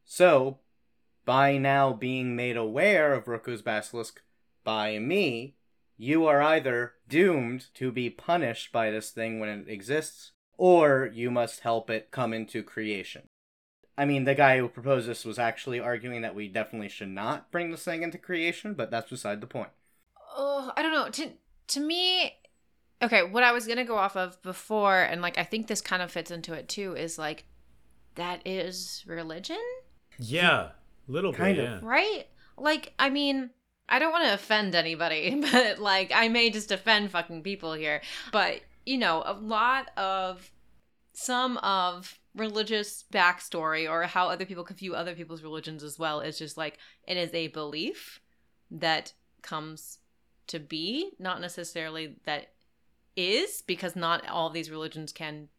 So, 0.05 0.59
by 1.25 1.57
now 1.57 1.93
being 1.93 2.35
made 2.35 2.57
aware 2.57 3.13
of 3.13 3.27
Roko's 3.27 3.61
Basilisk 3.61 4.21
by 4.63 4.99
me, 4.99 5.55
you 6.01 6.25
are 6.25 6.41
either 6.41 6.93
doomed 7.09 7.67
to 7.75 7.91
be 7.91 8.09
punished 8.09 8.71
by 8.71 8.89
this 8.89 9.11
thing 9.11 9.39
when 9.39 9.49
it 9.49 9.67
exists, 9.69 10.31
or 10.57 11.11
you 11.13 11.29
must 11.29 11.59
help 11.59 11.89
it 11.89 12.09
come 12.09 12.33
into 12.33 12.63
creation. 12.63 13.23
I 13.97 14.05
mean, 14.05 14.23
the 14.23 14.33
guy 14.33 14.57
who 14.57 14.69
proposed 14.69 15.09
this 15.09 15.25
was 15.25 15.37
actually 15.37 15.79
arguing 15.81 16.21
that 16.21 16.33
we 16.33 16.47
definitely 16.47 16.87
should 16.87 17.09
not 17.09 17.51
bring 17.51 17.69
this 17.69 17.83
thing 17.83 18.01
into 18.01 18.17
creation, 18.17 18.73
but 18.73 18.89
that's 18.89 19.09
beside 19.11 19.41
the 19.41 19.47
point. 19.47 19.71
Oh, 20.35 20.71
I 20.77 20.81
don't 20.81 20.93
know. 20.93 21.09
To 21.09 21.31
to 21.67 21.79
me, 21.81 22.33
okay, 23.01 23.23
what 23.23 23.43
I 23.43 23.51
was 23.51 23.67
gonna 23.67 23.83
go 23.83 23.97
off 23.97 24.15
of 24.15 24.41
before, 24.41 25.01
and 25.01 25.21
like 25.21 25.37
I 25.37 25.43
think 25.43 25.67
this 25.67 25.81
kind 25.81 26.01
of 26.01 26.11
fits 26.11 26.31
into 26.31 26.53
it 26.53 26.69
too, 26.69 26.95
is 26.95 27.19
like 27.19 27.43
that 28.15 28.41
is 28.45 29.03
religion, 29.05 29.59
Yeah. 30.17 30.69
Little 31.07 31.33
Kind 31.33 31.57
bit, 31.57 31.65
of. 31.65 31.81
yeah. 31.83 31.87
right? 31.89 32.27
Like, 32.57 32.93
I 32.99 33.09
mean, 33.09 33.49
I 33.89 33.99
don't 33.99 34.11
want 34.11 34.25
to 34.25 34.33
offend 34.33 34.75
anybody, 34.75 35.41
but 35.51 35.79
like 35.79 36.11
I 36.13 36.27
may 36.29 36.49
just 36.49 36.71
offend 36.71 37.11
fucking 37.11 37.43
people 37.43 37.73
here. 37.73 38.01
But 38.31 38.61
you 38.85 38.97
know, 38.97 39.23
a 39.25 39.33
lot 39.33 39.89
of 39.97 40.51
some 41.13 41.57
of 41.57 42.17
religious 42.35 43.03
backstory 43.11 43.89
or 43.89 44.03
how 44.03 44.29
other 44.29 44.45
people 44.45 44.63
can 44.63 44.75
view 44.75 44.95
other 44.95 45.15
people's 45.15 45.43
religions 45.43 45.83
as 45.83 45.99
well 45.99 46.21
is 46.21 46.37
just 46.37 46.57
like 46.57 46.77
it 47.07 47.17
is 47.17 47.33
a 47.33 47.47
belief 47.47 48.21
that 48.71 49.13
comes 49.41 49.99
to 50.47 50.59
be, 50.59 51.11
not 51.19 51.41
necessarily 51.41 52.15
that 52.25 52.53
is, 53.15 53.61
because 53.65 53.95
not 53.95 54.27
all 54.27 54.49
these 54.49 54.71
religions 54.71 55.11
can 55.11 55.49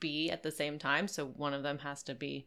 be 0.00 0.30
at 0.30 0.42
the 0.42 0.50
same 0.50 0.78
time. 0.78 1.08
So 1.08 1.26
one 1.26 1.54
of 1.54 1.62
them 1.62 1.78
has 1.78 2.02
to 2.04 2.14
be 2.14 2.46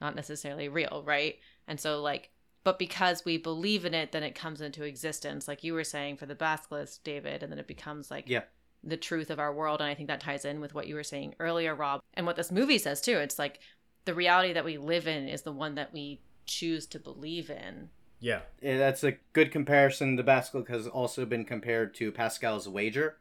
not 0.00 0.16
necessarily 0.16 0.68
real, 0.68 1.02
right? 1.06 1.36
And 1.68 1.78
so, 1.78 2.00
like, 2.00 2.30
but 2.62 2.78
because 2.78 3.24
we 3.24 3.38
believe 3.38 3.84
in 3.84 3.94
it, 3.94 4.12
then 4.12 4.22
it 4.22 4.34
comes 4.34 4.60
into 4.60 4.84
existence, 4.84 5.48
like 5.48 5.64
you 5.64 5.72
were 5.74 5.84
saying 5.84 6.16
for 6.16 6.26
the 6.26 6.34
basilisk, 6.34 7.02
David, 7.02 7.42
and 7.42 7.50
then 7.50 7.58
it 7.58 7.66
becomes 7.66 8.10
like 8.10 8.28
Yeah. 8.28 8.42
the 8.84 8.96
truth 8.96 9.30
of 9.30 9.38
our 9.38 9.52
world. 9.52 9.80
And 9.80 9.88
I 9.88 9.94
think 9.94 10.08
that 10.08 10.20
ties 10.20 10.44
in 10.44 10.60
with 10.60 10.74
what 10.74 10.86
you 10.86 10.94
were 10.94 11.02
saying 11.04 11.34
earlier, 11.40 11.74
Rob, 11.74 12.02
and 12.14 12.26
what 12.26 12.36
this 12.36 12.50
movie 12.50 12.78
says 12.78 13.00
too. 13.00 13.18
It's 13.18 13.38
like 13.38 13.60
the 14.04 14.14
reality 14.14 14.52
that 14.52 14.64
we 14.64 14.76
live 14.78 15.06
in 15.06 15.28
is 15.28 15.42
the 15.42 15.52
one 15.52 15.74
that 15.74 15.92
we 15.92 16.20
choose 16.46 16.86
to 16.86 16.98
believe 16.98 17.50
in. 17.50 17.90
Yeah. 18.18 18.40
Yeah, 18.60 18.76
that's 18.76 19.04
a 19.04 19.12
good 19.32 19.50
comparison. 19.50 20.16
The 20.16 20.22
basilisk 20.22 20.70
has 20.70 20.86
also 20.86 21.24
been 21.24 21.44
compared 21.46 21.94
to 21.94 22.12
Pascal's 22.12 22.68
wager, 22.68 23.16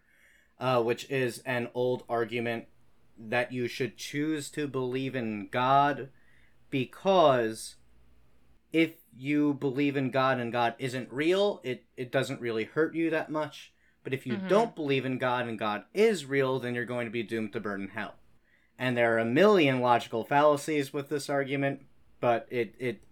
uh, 0.59 0.81
which 0.83 1.09
is 1.09 1.39
an 1.39 1.69
old 1.73 2.03
argument 2.09 2.65
that 3.17 3.51
you 3.53 3.67
should 3.67 3.97
choose 3.97 4.49
to 4.51 4.67
believe 4.67 5.15
in 5.15 5.47
God 5.51 6.09
because 6.69 7.75
if 8.71 8.91
you 9.17 9.53
believe 9.55 9.97
in 9.97 10.11
God 10.11 10.39
and 10.39 10.51
God 10.51 10.75
isn't 10.79 11.11
real, 11.11 11.59
it, 11.63 11.85
it 11.97 12.11
doesn't 12.11 12.41
really 12.41 12.65
hurt 12.65 12.93
you 12.95 13.09
that 13.09 13.29
much. 13.29 13.73
But 14.03 14.13
if 14.13 14.25
you 14.25 14.37
Mhm. 14.37 14.47
don't 14.47 14.75
believe 14.75 15.05
in 15.05 15.17
God 15.17 15.47
and 15.47 15.59
God 15.59 15.83
is 15.93 16.25
real, 16.25 16.59
then 16.59 16.73
you're 16.75 16.85
going 16.85 17.05
to 17.05 17.11
be 17.11 17.23
doomed 17.23 17.53
to 17.53 17.59
burn 17.59 17.81
in 17.81 17.87
hell. 17.89 18.15
And 18.77 18.95
there 18.95 19.13
are 19.15 19.19
a 19.19 19.25
million 19.25 19.81
logical 19.81 20.23
fallacies 20.23 20.93
with 20.93 21.09
this 21.09 21.29
argument, 21.29 21.85
but 22.21 22.47
it, 22.49 22.75
it 22.79 23.03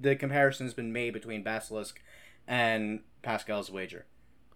the 0.00 0.14
comparison's 0.14 0.72
been 0.72 0.92
made 0.92 1.12
between 1.12 1.42
Basilisk 1.42 2.00
and 2.46 3.02
Pascal's 3.22 3.70
wager. 3.70 4.06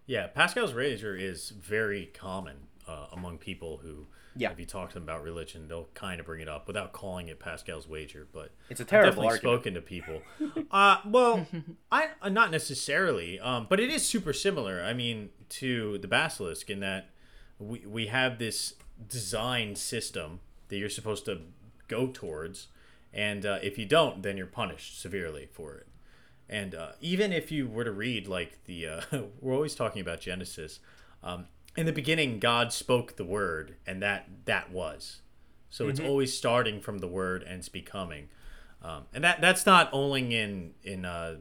Yeah. 0.06 0.28
Pascal's 0.28 0.72
wager 0.72 1.16
is 1.16 1.50
very 1.50 2.06
common 2.06 2.68
uh, 2.86 3.06
among 3.12 3.38
people 3.38 3.78
who, 3.78 4.06
Yeah. 4.36 4.50
if 4.50 4.58
you 4.58 4.66
talk 4.66 4.90
to 4.90 4.94
them 4.94 5.02
about 5.04 5.22
religion, 5.22 5.68
they'll 5.68 5.88
kind 5.94 6.20
of 6.20 6.26
bring 6.26 6.40
it 6.40 6.48
up 6.48 6.66
without 6.66 6.92
calling 6.92 7.28
it 7.28 7.38
Pascal's 7.40 7.88
wager. 7.88 8.26
But 8.32 8.52
It's 8.70 8.80
a 8.80 8.84
I've 8.84 8.88
terrible 8.88 9.22
definitely 9.22 9.28
argument. 9.28 9.52
spoken 9.62 9.74
to 9.74 9.80
people. 9.80 10.22
Uh, 10.70 10.98
well, 11.06 11.46
I 11.92 12.08
uh, 12.20 12.28
not 12.28 12.50
necessarily, 12.50 13.38
um, 13.40 13.66
but 13.70 13.78
it 13.80 13.90
is 13.90 14.04
super 14.04 14.32
similar. 14.32 14.82
I 14.82 14.92
mean, 14.92 15.30
to 15.50 15.98
the 15.98 16.08
basilisk 16.08 16.68
in 16.68 16.80
that 16.80 17.10
we 17.58 17.84
we 17.86 18.06
have 18.08 18.38
this 18.38 18.74
design 19.08 19.76
system 19.76 20.40
that 20.68 20.76
you're 20.78 20.88
supposed 20.90 21.24
to 21.26 21.42
go 21.86 22.08
towards, 22.08 22.68
and 23.12 23.46
uh, 23.46 23.58
if 23.62 23.78
you 23.78 23.86
don't, 23.86 24.22
then 24.22 24.36
you're 24.36 24.46
punished 24.46 25.00
severely 25.00 25.46
for 25.52 25.74
it. 25.76 25.86
And 26.48 26.74
uh, 26.74 26.92
even 27.00 27.32
if 27.32 27.52
you 27.52 27.68
were 27.68 27.84
to 27.84 27.92
read 27.92 28.26
like 28.26 28.64
the, 28.64 28.86
uh, 28.88 29.00
we're 29.40 29.54
always 29.54 29.74
talking 29.76 30.02
about 30.02 30.20
Genesis. 30.20 30.80
Um, 31.22 31.46
in 31.76 31.86
the 31.86 31.92
beginning, 31.92 32.38
God 32.38 32.72
spoke 32.72 33.16
the 33.16 33.24
word, 33.24 33.76
and 33.86 34.02
that 34.02 34.28
that 34.44 34.70
was. 34.70 35.20
So 35.70 35.88
it's 35.88 35.98
always 35.98 36.36
starting 36.36 36.80
from 36.80 36.98
the 36.98 37.08
word 37.08 37.42
and 37.42 37.58
it's 37.58 37.68
becoming, 37.68 38.28
um, 38.80 39.06
and 39.12 39.24
that 39.24 39.40
that's 39.40 39.66
not 39.66 39.90
only 39.92 40.36
in 40.36 40.74
in 40.84 41.04
uh, 41.04 41.38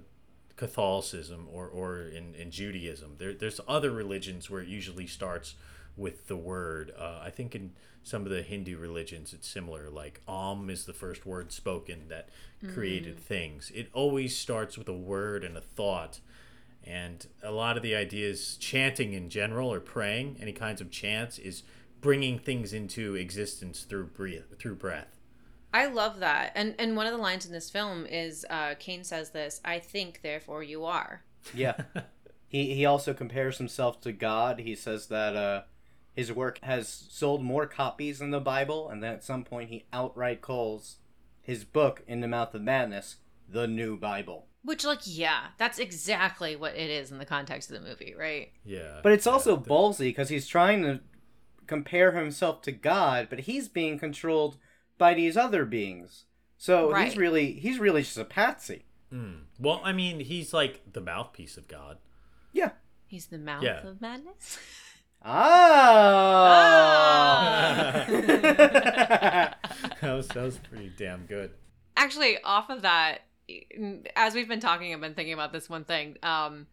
Catholicism 0.56 1.48
or 1.52 1.68
or 1.68 2.00
in, 2.02 2.34
in 2.34 2.50
Judaism. 2.50 3.16
There, 3.20 3.34
there's 3.34 3.60
other 3.68 3.92
religions 3.92 4.50
where 4.50 4.62
it 4.62 4.68
usually 4.68 5.06
starts 5.06 5.54
with 5.96 6.28
the 6.28 6.36
word. 6.36 6.92
Uh, 6.98 7.20
I 7.22 7.30
think 7.30 7.54
in 7.54 7.74
some 8.02 8.24
of 8.24 8.32
the 8.32 8.42
Hindu 8.42 8.78
religions 8.78 9.34
it's 9.34 9.48
similar. 9.48 9.90
Like 9.90 10.22
Om 10.28 10.70
is 10.70 10.86
the 10.86 10.94
first 10.94 11.28
word 11.28 11.52
spoken 11.52 12.08
that 12.10 12.30
created 12.74 13.20
things. 13.20 13.72
It 13.76 13.90
always 13.94 14.36
starts 14.36 14.78
with 14.78 14.90
a 14.90 14.94
word 14.94 15.44
and 15.44 15.58
a 15.58 15.62
thought, 15.62 16.20
And 16.86 17.26
a 17.42 17.52
lot 17.52 17.78
of 17.78 17.84
the 17.84 17.96
ideas, 17.96 18.58
chanting 18.58 19.14
in 19.14 19.30
general 19.30 19.72
or 19.72 19.80
praying, 19.80 20.38
any 20.40 20.52
kinds 20.52 20.82
of 20.82 20.92
chants, 20.92 21.40
is 21.40 21.64
bringing 22.02 22.38
things 22.38 22.74
into 22.74 23.16
existence 23.16 23.84
through 23.84 24.08
breath. 24.08 24.60
Through 24.60 24.76
breath. 24.76 25.20
I 25.74 25.88
love 25.88 26.20
that. 26.20 26.52
And 26.56 26.76
and 26.78 26.96
one 26.96 27.08
of 27.08 27.14
the 27.14 27.18
lines 27.18 27.46
in 27.46 27.52
this 27.52 27.70
film 27.70 28.06
is 28.06 28.46
uh 28.50 28.76
Kane 28.78 29.04
says 29.04 29.32
this, 29.32 29.60
I 29.66 29.80
think 29.80 30.22
therefore 30.22 30.62
you 30.62 30.86
are. 30.86 31.24
Yeah. 31.54 31.76
he 32.48 32.76
he 32.76 32.86
also 32.86 33.14
compares 33.14 33.58
himself 33.58 34.00
to 34.02 34.12
God. 34.12 34.60
He 34.60 34.76
says 34.76 35.08
that 35.08 35.36
uh 35.36 35.64
his 36.16 36.32
work 36.32 36.60
has 36.62 36.88
sold 36.88 37.44
more 37.44 37.66
copies 37.66 38.20
than 38.20 38.30
the 38.30 38.40
Bible, 38.40 38.88
and 38.88 39.02
then 39.02 39.14
at 39.14 39.24
some 39.24 39.44
point 39.44 39.70
he 39.70 39.86
outright 39.92 40.42
calls 40.42 40.98
his 41.42 41.64
book, 41.64 42.04
In 42.08 42.22
the 42.22 42.28
Mouth 42.28 42.54
of 42.54 42.62
Madness, 42.62 43.18
the 43.50 43.68
new 43.68 43.98
Bible. 43.98 44.46
Which 44.64 44.86
like 44.86 45.00
yeah, 45.04 45.48
that's 45.58 45.80
exactly 45.80 46.56
what 46.56 46.76
it 46.76 46.90
is 46.90 47.12
in 47.12 47.18
the 47.18 47.26
context 47.26 47.70
of 47.72 47.82
the 47.82 47.88
movie, 47.90 48.16
right? 48.18 48.52
Yeah. 48.64 49.00
But 49.04 49.12
it's 49.12 49.26
yeah, 49.26 49.34
also 49.34 49.56
the- 49.58 49.70
ballsy 49.70 50.08
because 50.10 50.30
he's 50.30 50.48
trying 50.48 50.84
to 50.84 51.02
compare 51.68 52.12
himself 52.14 52.62
to 52.64 52.72
God, 52.72 53.28
but 53.30 53.42
he's 53.42 53.68
being 53.68 54.00
controlled 54.00 54.58
by 54.98 55.14
these 55.14 55.36
other 55.38 55.66
beings. 55.66 56.26
So 56.58 56.94
he's 56.96 57.18
really 57.18 57.54
he's 57.54 57.80
really 57.80 58.04
just 58.04 58.18
a 58.18 58.24
patsy. 58.26 58.86
Mm. 59.12 59.42
Well, 59.60 59.82
I 59.84 59.92
mean, 59.92 60.22
he's 60.22 60.54
like 60.54 60.94
the 60.94 61.02
mouthpiece 61.02 61.58
of 61.58 61.68
God. 61.68 61.98
Yeah. 62.54 62.72
He's 63.08 63.26
the 63.28 63.38
mouth 63.38 63.64
Yeah. 63.64 63.86
of 63.86 64.00
madness. 64.02 64.58
Ah. 65.26 66.44
that 68.10 69.58
was 70.02 70.28
that 70.28 70.44
was 70.44 70.58
pretty 70.58 70.92
damn 70.98 71.26
good. 71.26 71.52
Actually, 71.96 72.42
off 72.44 72.70
of 72.70 72.82
that, 72.82 73.20
as 74.16 74.34
we've 74.34 74.48
been 74.48 74.60
talking, 74.60 74.94
I've 74.94 75.02
been 75.02 75.14
thinking 75.16 75.34
about 75.34 75.52
this 75.54 75.70
one 75.70 75.84
thing. 75.86 76.18
Um, 76.24 76.68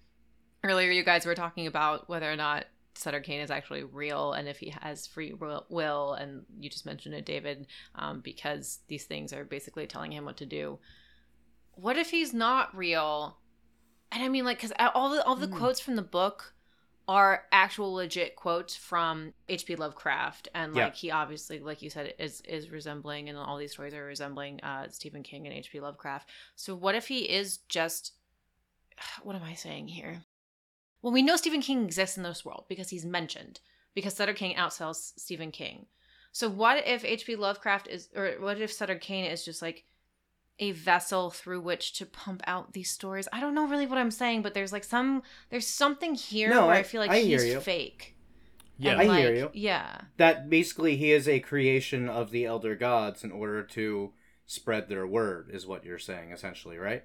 earlier, 0.64 0.90
you 0.90 1.02
guys 1.04 1.26
were 1.26 1.34
talking 1.34 1.66
about 1.66 2.08
whether 2.08 2.30
or 2.30 2.36
not 2.36 2.66
Sutter 2.94 3.20
Kane 3.20 3.40
is 3.40 3.50
actually 3.50 3.82
real 3.84 4.32
and 4.32 4.48
if 4.48 4.58
he 4.58 4.70
has 4.80 5.06
free 5.06 5.32
will- 5.32 6.14
and 6.14 6.44
you 6.58 6.68
just 6.68 6.84
mentioned 6.86 7.14
it, 7.14 7.24
David, 7.24 7.66
um, 7.94 8.20
because 8.20 8.80
these 8.88 9.04
things 9.04 9.32
are 9.32 9.44
basically 9.44 9.86
telling 9.86 10.12
him 10.12 10.24
what 10.24 10.36
to 10.38 10.46
do. 10.46 10.78
What 11.72 11.96
if 11.96 12.10
he's 12.10 12.34
not 12.34 12.76
real? 12.76 13.38
And 14.12 14.22
I 14.22 14.28
mean, 14.28 14.44
like, 14.44 14.58
because 14.58 14.72
all 14.94 15.10
the 15.10 15.24
all 15.24 15.36
the 15.36 15.46
Hmm. 15.46 15.56
quotes 15.56 15.80
from 15.80 15.96
the 15.96 16.02
book 16.02 16.52
are 17.10 17.42
actual 17.50 17.92
legit 17.92 18.36
quotes 18.36 18.76
from 18.76 19.34
H.P. 19.48 19.74
Lovecraft, 19.74 20.46
and 20.54 20.76
Yeah. 20.76 20.84
like 20.84 20.94
he 20.94 21.10
obviously, 21.10 21.58
like 21.58 21.82
you 21.82 21.90
said, 21.90 22.14
is 22.20 22.40
is 22.42 22.70
resembling, 22.70 23.28
and 23.28 23.36
all 23.36 23.58
these 23.58 23.72
stories 23.72 23.94
are 23.94 24.04
resembling 24.04 24.60
uh, 24.60 24.88
Stephen 24.90 25.24
King 25.24 25.44
and 25.44 25.56
H.P. 25.56 25.80
Lovecraft. 25.80 26.28
So 26.54 26.76
what 26.76 26.94
if 26.94 27.08
he 27.08 27.28
is 27.28 27.58
just 27.68 28.12
what 29.24 29.34
am 29.34 29.42
I 29.42 29.54
saying 29.54 29.88
here? 29.88 30.22
Well, 31.02 31.12
we 31.12 31.22
know 31.22 31.34
Stephen 31.34 31.62
King 31.62 31.84
exists 31.84 32.16
in 32.16 32.22
this 32.22 32.44
world 32.44 32.66
because 32.68 32.90
he's 32.90 33.04
mentioned 33.04 33.58
because 33.92 34.14
Sutter 34.14 34.32
King 34.34 34.54
outsells 34.54 35.12
Stephen 35.18 35.50
King. 35.50 35.86
So 36.30 36.48
what 36.48 36.86
if 36.86 37.04
H.P. 37.04 37.34
Lovecraft 37.34 37.88
is, 37.88 38.08
or 38.14 38.36
what 38.38 38.60
if 38.60 38.72
Sutter 38.72 38.94
Kane 38.94 39.24
is 39.24 39.44
just 39.44 39.62
like 39.62 39.84
a 40.60 40.70
vessel 40.72 41.30
through 41.30 41.60
which 41.60 41.94
to 41.94 42.06
pump 42.06 42.42
out 42.46 42.72
these 42.72 42.90
stories? 42.90 43.26
I 43.32 43.40
don't 43.40 43.54
know 43.54 43.66
really 43.66 43.86
what 43.86 43.98
I'm 43.98 44.10
saying, 44.12 44.42
but 44.42 44.54
there's 44.54 44.72
like 44.72 44.84
some, 44.84 45.22
there's 45.50 45.66
something 45.66 46.14
here 46.14 46.50
No, 46.50 46.66
where 46.66 46.76
I, 46.76 46.78
I- 46.78 46.82
feel 46.84 47.00
like 47.00 47.10
I 47.10 47.20
hear 47.20 47.42
he's 47.42 47.62
fake. 47.62 48.16
Yeah. 48.78 48.92
And, 48.92 49.00
I 49.02 49.04
like, 49.04 49.18
hear 49.18 49.34
you. 49.34 49.50
Yeah. 49.52 50.00
that 50.16 50.48
basically 50.48 50.96
he 50.96 51.12
is 51.12 51.28
a 51.28 51.40
creation 51.40 52.08
of 52.08 52.30
the 52.30 52.46
elder 52.46 52.74
gods 52.74 53.22
in 53.24 53.30
order 53.30 53.62
to 53.62 54.12
spread 54.46 54.88
their 54.88 55.06
word 55.06 55.50
is 55.52 55.66
what 55.66 55.84
you're 55.84 55.98
saying 55.98 56.30
essentially, 56.32 56.78
right? 56.78 57.04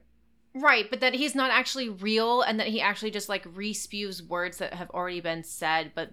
Right, 0.54 0.90
but 0.90 1.02
that 1.02 1.16
he's 1.16 1.36
not 1.36 1.52
actually 1.52 1.90
real 1.90 2.42
and 2.42 2.60
that 2.62 2.68
he 2.68 2.80
actually 2.80 3.12
just 3.12 3.28
like 3.28 3.46
re-spews 3.54 4.24
words 4.24 4.58
that 4.60 4.74
have 4.74 4.90
already 4.92 5.20
been 5.20 5.44
said, 5.44 5.92
but 5.94 6.12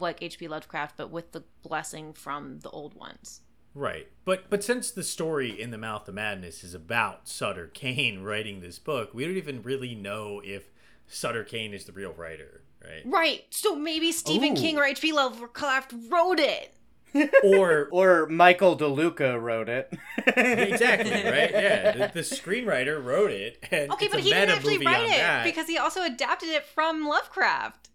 like 0.00 0.20
H.P. 0.22 0.48
Lovecraft, 0.48 0.96
but 0.96 1.10
with 1.10 1.30
the 1.30 1.44
blessing 1.62 2.12
from 2.12 2.58
the 2.58 2.70
old 2.70 2.94
ones. 2.94 3.42
Right. 3.74 4.08
But 4.24 4.50
but 4.50 4.64
since 4.64 4.90
the 4.90 5.04
story 5.04 5.60
in 5.60 5.70
the 5.70 5.78
Mouth 5.78 6.08
of 6.08 6.14
Madness 6.14 6.64
is 6.64 6.74
about 6.74 7.28
Sutter 7.28 7.68
Kane 7.68 8.22
writing 8.22 8.60
this 8.60 8.78
book, 8.78 9.14
we 9.14 9.24
don't 9.24 9.36
even 9.36 9.62
really 9.62 9.94
know 9.94 10.40
if 10.44 10.70
Sutter 11.06 11.44
Kane 11.44 11.72
is 11.72 11.84
the 11.84 11.92
real 11.92 12.12
writer, 12.12 12.62
right? 12.84 13.02
Right, 13.04 13.44
so 13.50 13.74
maybe 13.74 14.12
Stephen 14.12 14.52
Ooh. 14.56 14.60
King 14.60 14.76
or 14.76 14.84
H.P. 14.84 15.12
Lovecraft 15.12 15.94
wrote 16.10 16.38
it. 16.40 16.74
Or 17.42 17.88
Or 17.90 18.26
Michael 18.26 18.76
DeLuca 18.76 19.40
wrote 19.40 19.70
it. 19.70 19.90
exactly, 20.26 21.10
right? 21.10 21.50
Yeah, 21.50 21.92
the, 22.08 22.10
the 22.12 22.20
screenwriter 22.20 23.02
wrote 23.02 23.30
it, 23.30 23.64
and 23.70 23.90
Okay, 23.92 24.04
it's 24.06 24.14
but 24.14 24.20
a 24.20 24.24
he 24.24 24.30
didn't 24.30 24.50
actually 24.50 24.78
write 24.84 25.06
it 25.06 25.16
that. 25.16 25.44
because 25.44 25.66
he 25.66 25.78
also 25.78 26.02
adapted 26.02 26.50
it 26.50 26.66
from 26.66 27.06
Lovecraft. 27.08 27.88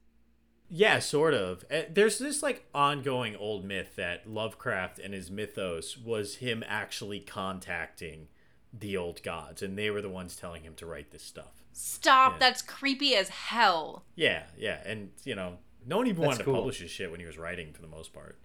Yeah, 0.76 0.98
sort 0.98 1.36
of. 1.36 1.64
Uh, 1.70 1.82
There's 1.88 2.18
this 2.18 2.42
like 2.42 2.66
ongoing 2.74 3.36
old 3.36 3.64
myth 3.64 3.96
that 3.96 4.28
Lovecraft 4.28 4.98
and 4.98 5.14
his 5.14 5.30
mythos 5.30 5.98
was 6.00 6.38
him 6.38 6.64
actually 6.68 7.20
contacting 7.20 8.28
the 8.74 8.98
old 8.98 9.22
gods, 9.22 9.62
and 9.62 9.78
they 9.78 9.92
were 9.92 10.02
the 10.02 10.10
ones 10.10 10.36
telling 10.36 10.64
him 10.64 10.74
to 10.76 10.88
write 10.88 11.12
this 11.12 11.22
stuff. 11.22 11.64
Stop, 11.74 12.34
Yeah. 12.34 12.38
that's 12.40 12.64
creepy 12.64 13.16
as 13.16 13.30
hell. 13.30 14.04
Yeah, 14.16 14.46
yeah, 14.58 14.82
and 14.84 15.12
you 15.24 15.36
know, 15.36 15.60
no 15.86 15.98
one 15.98 16.08
even 16.08 16.22
That's 16.24 16.40
wanted 16.40 16.46
to 16.46 16.52
publish 16.52 16.80
his 16.80 16.90
shit 16.90 17.12
when 17.12 17.20
he 17.20 17.26
was 17.28 17.38
writing 17.38 17.72
for 17.72 17.84
the 17.84 17.88
most 17.88 18.12
part. 18.12 18.40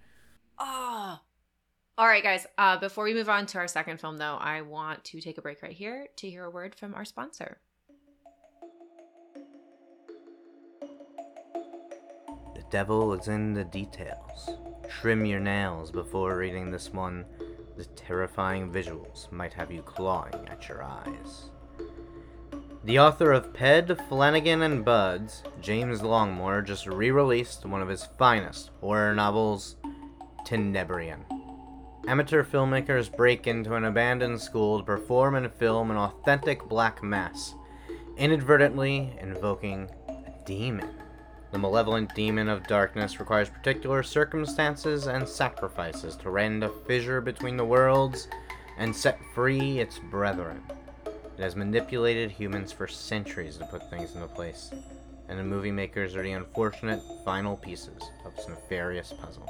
Oh. 0.58 1.20
All 1.96 2.06
right, 2.06 2.22
guys. 2.22 2.46
Uh, 2.58 2.76
before 2.78 3.04
we 3.04 3.14
move 3.14 3.30
on 3.30 3.46
to 3.46 3.58
our 3.58 3.66
second 3.68 4.00
film, 4.00 4.18
though, 4.18 4.36
I 4.38 4.60
want 4.60 5.02
to 5.04 5.20
take 5.22 5.38
a 5.38 5.42
break 5.42 5.62
right 5.62 5.72
here 5.72 6.08
to 6.16 6.28
hear 6.28 6.44
a 6.44 6.50
word 6.50 6.74
from 6.74 6.94
our 6.94 7.04
sponsor. 7.06 7.58
Devil 12.70 13.14
is 13.14 13.28
in 13.28 13.54
the 13.54 13.64
details. 13.64 14.50
Trim 14.88 15.24
your 15.24 15.40
nails 15.40 15.90
before 15.90 16.36
reading 16.36 16.70
this 16.70 16.92
one. 16.92 17.24
The 17.78 17.86
terrifying 17.86 18.70
visuals 18.70 19.30
might 19.32 19.54
have 19.54 19.72
you 19.72 19.80
clawing 19.80 20.34
at 20.50 20.68
your 20.68 20.82
eyes. 20.82 21.50
The 22.84 22.98
author 22.98 23.32
of 23.32 23.54
Ped, 23.54 23.98
Flanagan, 24.08 24.62
and 24.62 24.84
Buds, 24.84 25.42
James 25.62 26.00
Longmore, 26.02 26.64
just 26.64 26.86
re 26.86 27.10
released 27.10 27.64
one 27.64 27.80
of 27.80 27.88
his 27.88 28.04
finest 28.18 28.70
horror 28.80 29.14
novels, 29.14 29.76
Tenebrion. 30.44 31.24
Amateur 32.06 32.44
filmmakers 32.44 33.14
break 33.14 33.46
into 33.46 33.74
an 33.74 33.84
abandoned 33.84 34.40
school 34.40 34.78
to 34.78 34.84
perform 34.84 35.34
and 35.36 35.52
film 35.54 35.90
an 35.90 35.96
authentic 35.96 36.68
black 36.68 37.02
mass, 37.02 37.54
inadvertently 38.18 39.16
invoking 39.20 39.90
a 40.08 40.44
demon. 40.44 41.07
The 41.50 41.58
malevolent 41.58 42.14
demon 42.14 42.48
of 42.48 42.66
darkness 42.66 43.18
requires 43.18 43.48
particular 43.48 44.02
circumstances 44.02 45.06
and 45.06 45.26
sacrifices 45.26 46.14
to 46.16 46.30
rend 46.30 46.62
a 46.62 46.68
fissure 46.86 47.20
between 47.20 47.56
the 47.56 47.64
worlds 47.64 48.28
and 48.76 48.94
set 48.94 49.18
free 49.34 49.78
its 49.78 49.98
brethren. 49.98 50.62
It 51.06 51.42
has 51.42 51.56
manipulated 51.56 52.30
humans 52.30 52.72
for 52.72 52.86
centuries 52.86 53.56
to 53.58 53.66
put 53.66 53.88
things 53.88 54.14
into 54.14 54.26
place, 54.26 54.72
and 55.28 55.38
the 55.38 55.44
movie 55.44 55.72
makers 55.72 56.16
are 56.16 56.22
the 56.22 56.32
unfortunate 56.32 57.00
final 57.24 57.56
pieces 57.56 58.02
of 58.24 58.36
this 58.36 58.48
nefarious 58.48 59.12
puzzle. 59.12 59.48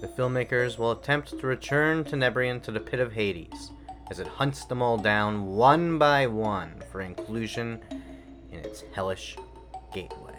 The 0.00 0.08
filmmakers 0.08 0.78
will 0.78 0.92
attempt 0.92 1.30
to 1.30 1.46
return 1.46 2.04
Tenebrion 2.04 2.62
to 2.62 2.70
the 2.70 2.80
pit 2.80 3.00
of 3.00 3.12
Hades 3.12 3.72
as 4.10 4.18
it 4.18 4.26
hunts 4.26 4.64
them 4.64 4.82
all 4.82 4.98
down 4.98 5.46
one 5.46 5.98
by 5.98 6.26
one 6.26 6.82
for 6.90 7.00
inclusion 7.00 7.80
in 8.50 8.60
its 8.60 8.82
hellish 8.92 9.36
gateway. 9.92 10.29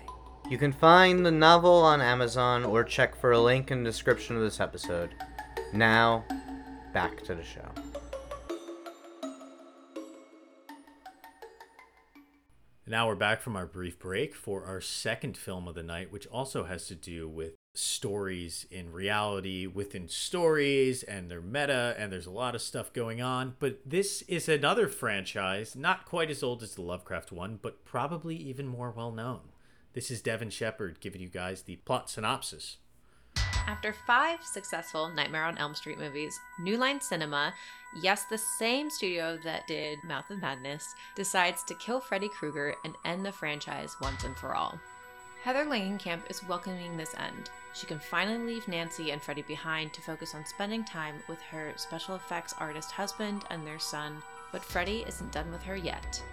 You 0.52 0.58
can 0.58 0.74
find 0.74 1.26
the 1.26 1.32
novel 1.32 1.76
on 1.76 2.02
Amazon 2.02 2.66
or 2.66 2.84
check 2.84 3.16
for 3.16 3.32
a 3.32 3.40
link 3.40 3.72
in 3.72 3.86
the 3.86 3.90
description 3.90 4.36
of 4.36 4.42
this 4.42 4.60
episode. 4.60 5.12
Now, 5.72 6.26
back 6.94 7.24
to 7.24 7.36
the 7.36 7.42
show. 7.42 7.70
Now 12.86 13.08
we're 13.08 13.16
back 13.16 13.40
from 13.40 13.56
our 13.56 13.66
brief 13.66 13.98
break 13.98 14.36
for 14.36 14.66
our 14.66 14.82
second 14.82 15.38
film 15.38 15.70
of 15.70 15.76
the 15.76 15.84
night, 15.84 16.12
which 16.12 16.28
also 16.28 16.66
has 16.66 16.86
to 16.88 16.96
do 16.96 17.30
with 17.30 17.54
stories 17.74 18.68
in 18.70 18.92
reality 18.92 19.68
within 19.68 20.10
stories 20.10 21.02
and 21.04 21.32
they're 21.32 21.40
meta 21.40 21.96
and 21.98 22.12
there's 22.12 22.26
a 22.26 22.30
lot 22.30 22.56
of 22.56 22.62
stuff 22.62 22.92
going 22.92 23.22
on. 23.22 23.56
But 23.60 23.80
this 23.86 24.22
is 24.24 24.50
another 24.50 24.90
franchise, 24.90 25.78
not 25.78 26.04
quite 26.04 26.30
as 26.30 26.44
old 26.44 26.62
as 26.62 26.76
the 26.76 26.82
Lovecraft 26.82 27.32
one, 27.32 27.58
but 27.62 27.86
probably 27.86 28.36
even 28.36 28.68
more 28.68 28.92
well 28.92 29.14
known. 29.14 29.51
This 29.94 30.10
is 30.10 30.22
Devin 30.22 30.52
Shepard 30.52 31.02
giving 31.02 31.20
you 31.20 31.28
guys 31.28 31.64
the 31.64 31.76
plot 31.76 32.10
synopsis. 32.10 32.78
After 33.68 33.94
five 34.08 34.42
successful 34.42 35.10
Nightmare 35.10 35.44
on 35.44 35.58
Elm 35.58 35.76
Street 35.76 36.00
movies, 36.00 36.40
New 36.62 36.78
Line 36.78 37.02
Cinema, 37.02 37.54
yes, 38.02 38.24
the 38.24 38.38
same 38.38 38.90
studio 38.90 39.38
that 39.44 39.68
did 39.68 40.00
Mouth 40.06 40.30
of 40.30 40.40
Madness, 40.40 40.86
decides 41.16 41.66
to 41.66 41.76
kill 41.76 42.00
Freddy 42.00 42.30
Krueger 42.30 42.74
and 42.86 42.96
end 43.04 43.26
the 43.26 43.34
franchise 43.34 43.98
once 44.02 44.24
and 44.24 44.38
for 44.38 44.56
all. 44.56 44.80
Heather 45.44 45.66
Langenkamp 45.66 46.22
is 46.30 46.48
welcoming 46.48 46.96
this 46.96 47.14
end. 47.18 47.50
She 47.74 47.86
can 47.86 48.00
finally 48.00 48.54
leave 48.54 48.70
Nancy 48.70 49.12
and 49.12 49.22
Freddy 49.22 49.42
behind 49.42 49.94
to 49.94 50.02
focus 50.02 50.36
on 50.36 50.46
spending 50.46 50.86
time 50.86 51.16
with 51.28 51.42
her 51.42 51.74
special 51.76 52.16
effects 52.16 52.56
artist 52.60 52.92
husband 52.92 53.44
and 53.50 53.68
their 53.68 53.80
son, 53.80 54.24
but 54.54 54.64
Freddy 54.64 55.04
isn't 55.06 55.34
done 55.34 55.52
with 55.52 55.64
her 55.64 55.76
yet. 55.76 56.24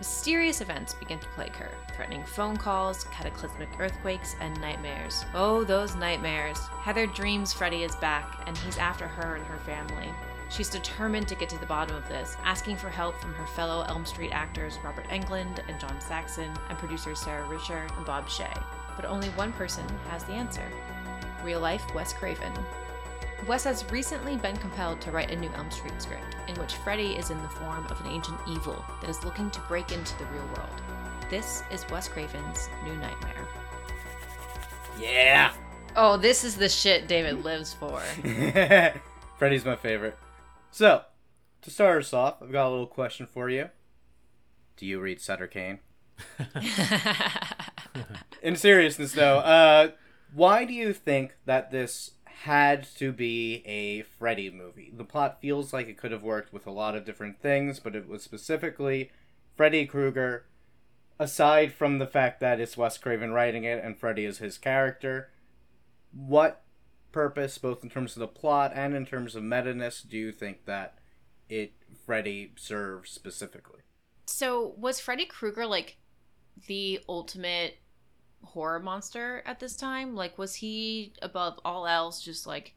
Mysterious 0.00 0.62
events 0.62 0.94
begin 0.94 1.18
to 1.18 1.28
plague 1.34 1.54
her, 1.56 1.68
threatening 1.94 2.24
phone 2.24 2.56
calls, 2.56 3.04
cataclysmic 3.12 3.68
earthquakes, 3.78 4.34
and 4.40 4.58
nightmares. 4.58 5.26
Oh, 5.34 5.62
those 5.62 5.94
nightmares. 5.94 6.56
Heather 6.80 7.04
dreams 7.06 7.52
Freddy 7.52 7.82
is 7.82 7.94
back, 7.96 8.42
and 8.46 8.56
he's 8.56 8.78
after 8.78 9.06
her 9.06 9.36
and 9.36 9.44
her 9.44 9.58
family. 9.58 10.08
She's 10.48 10.70
determined 10.70 11.28
to 11.28 11.34
get 11.34 11.50
to 11.50 11.58
the 11.58 11.66
bottom 11.66 11.94
of 11.94 12.08
this, 12.08 12.34
asking 12.44 12.76
for 12.76 12.88
help 12.88 13.20
from 13.20 13.34
her 13.34 13.46
fellow 13.48 13.84
Elm 13.88 14.06
Street 14.06 14.32
actors 14.32 14.78
Robert 14.82 15.04
Englund 15.08 15.60
and 15.68 15.78
John 15.78 16.00
Saxon, 16.00 16.50
and 16.70 16.78
producers 16.78 17.20
Sara 17.20 17.46
Risher 17.46 17.94
and 17.98 18.06
Bob 18.06 18.26
Shaye. 18.26 18.64
But 18.96 19.04
only 19.04 19.28
one 19.28 19.52
person 19.52 19.84
has 20.08 20.24
the 20.24 20.32
answer 20.32 20.64
real 21.44 21.60
life 21.60 21.84
Wes 21.94 22.14
Craven. 22.14 22.54
Wes 23.46 23.64
has 23.64 23.90
recently 23.90 24.36
been 24.36 24.56
compelled 24.58 25.00
to 25.00 25.10
write 25.10 25.30
a 25.30 25.36
new 25.36 25.50
Elm 25.54 25.70
Street 25.70 26.00
script, 26.00 26.36
in 26.46 26.54
which 26.56 26.74
Freddy 26.76 27.16
is 27.16 27.30
in 27.30 27.40
the 27.42 27.48
form 27.48 27.86
of 27.86 28.00
an 28.02 28.12
ancient 28.12 28.38
evil 28.48 28.84
that 29.00 29.08
is 29.08 29.24
looking 29.24 29.50
to 29.50 29.60
break 29.60 29.92
into 29.92 30.16
the 30.18 30.26
real 30.26 30.46
world. 30.56 30.82
This 31.30 31.62
is 31.72 31.88
Wes 31.90 32.06
Craven's 32.06 32.68
New 32.84 32.94
Nightmare. 32.96 33.48
Yeah. 35.00 35.52
Oh, 35.96 36.16
this 36.16 36.44
is 36.44 36.56
the 36.56 36.68
shit 36.68 37.08
David 37.08 37.42
lives 37.42 37.72
for. 37.72 38.00
Freddy's 39.38 39.64
my 39.64 39.76
favorite. 39.76 40.18
So, 40.70 41.02
to 41.62 41.70
start 41.70 42.02
us 42.02 42.12
off, 42.12 42.42
I've 42.42 42.52
got 42.52 42.68
a 42.68 42.70
little 42.70 42.86
question 42.86 43.26
for 43.26 43.48
you. 43.48 43.70
Do 44.76 44.86
you 44.86 45.00
read 45.00 45.20
Sutter 45.20 45.46
Kane? 45.46 45.80
In 48.42 48.56
seriousness, 48.56 49.12
though, 49.12 49.38
uh, 49.38 49.90
why 50.34 50.64
do 50.64 50.74
you 50.74 50.92
think 50.92 51.36
that 51.46 51.70
this 51.70 52.12
had 52.44 52.86
to 52.96 53.12
be 53.12 53.62
a 53.66 54.02
Freddy 54.02 54.50
movie? 54.50 54.92
The 54.96 55.04
plot 55.04 55.40
feels 55.40 55.72
like 55.72 55.88
it 55.88 55.96
could 55.96 56.12
have 56.12 56.22
worked 56.22 56.52
with 56.52 56.66
a 56.66 56.70
lot 56.70 56.96
of 56.96 57.04
different 57.04 57.40
things, 57.40 57.80
but 57.80 57.94
it 57.96 58.08
was 58.08 58.22
specifically 58.22 59.10
Freddy 59.56 59.86
Krueger. 59.86 60.46
Aside 61.18 61.72
from 61.72 61.98
the 61.98 62.06
fact 62.06 62.40
that 62.40 62.60
it's 62.60 62.76
Wes 62.78 62.96
Craven 62.96 63.32
writing 63.32 63.64
it 63.64 63.84
and 63.84 63.98
Freddy 63.98 64.24
is 64.24 64.38
his 64.38 64.56
character, 64.56 65.30
what 66.12 66.62
purpose, 67.12 67.58
both 67.58 67.82
in 67.84 67.90
terms 67.90 68.16
of 68.16 68.20
the 68.20 68.26
plot 68.26 68.72
and 68.74 68.94
in 68.94 69.04
terms 69.04 69.36
of 69.36 69.42
meta-ness, 69.42 70.00
do 70.00 70.16
you 70.16 70.32
think 70.32 70.64
that 70.64 70.98
it 71.48 71.72
Freddy 72.06 72.52
serves 72.56 73.10
specifically? 73.10 73.80
so, 74.26 74.74
was 74.76 75.00
Freddy 75.00 75.26
Krueger 75.26 75.66
like 75.66 75.98
the 76.66 77.00
ultimate 77.08 77.78
horror 78.42 78.80
monster 78.80 79.42
at 79.46 79.60
this 79.60 79.76
time? 79.76 80.14
Like, 80.14 80.38
was 80.38 80.54
he 80.54 81.12
above 81.22 81.58
all 81.64 81.86
else 81.86 82.22
just 82.22 82.46
like 82.46 82.74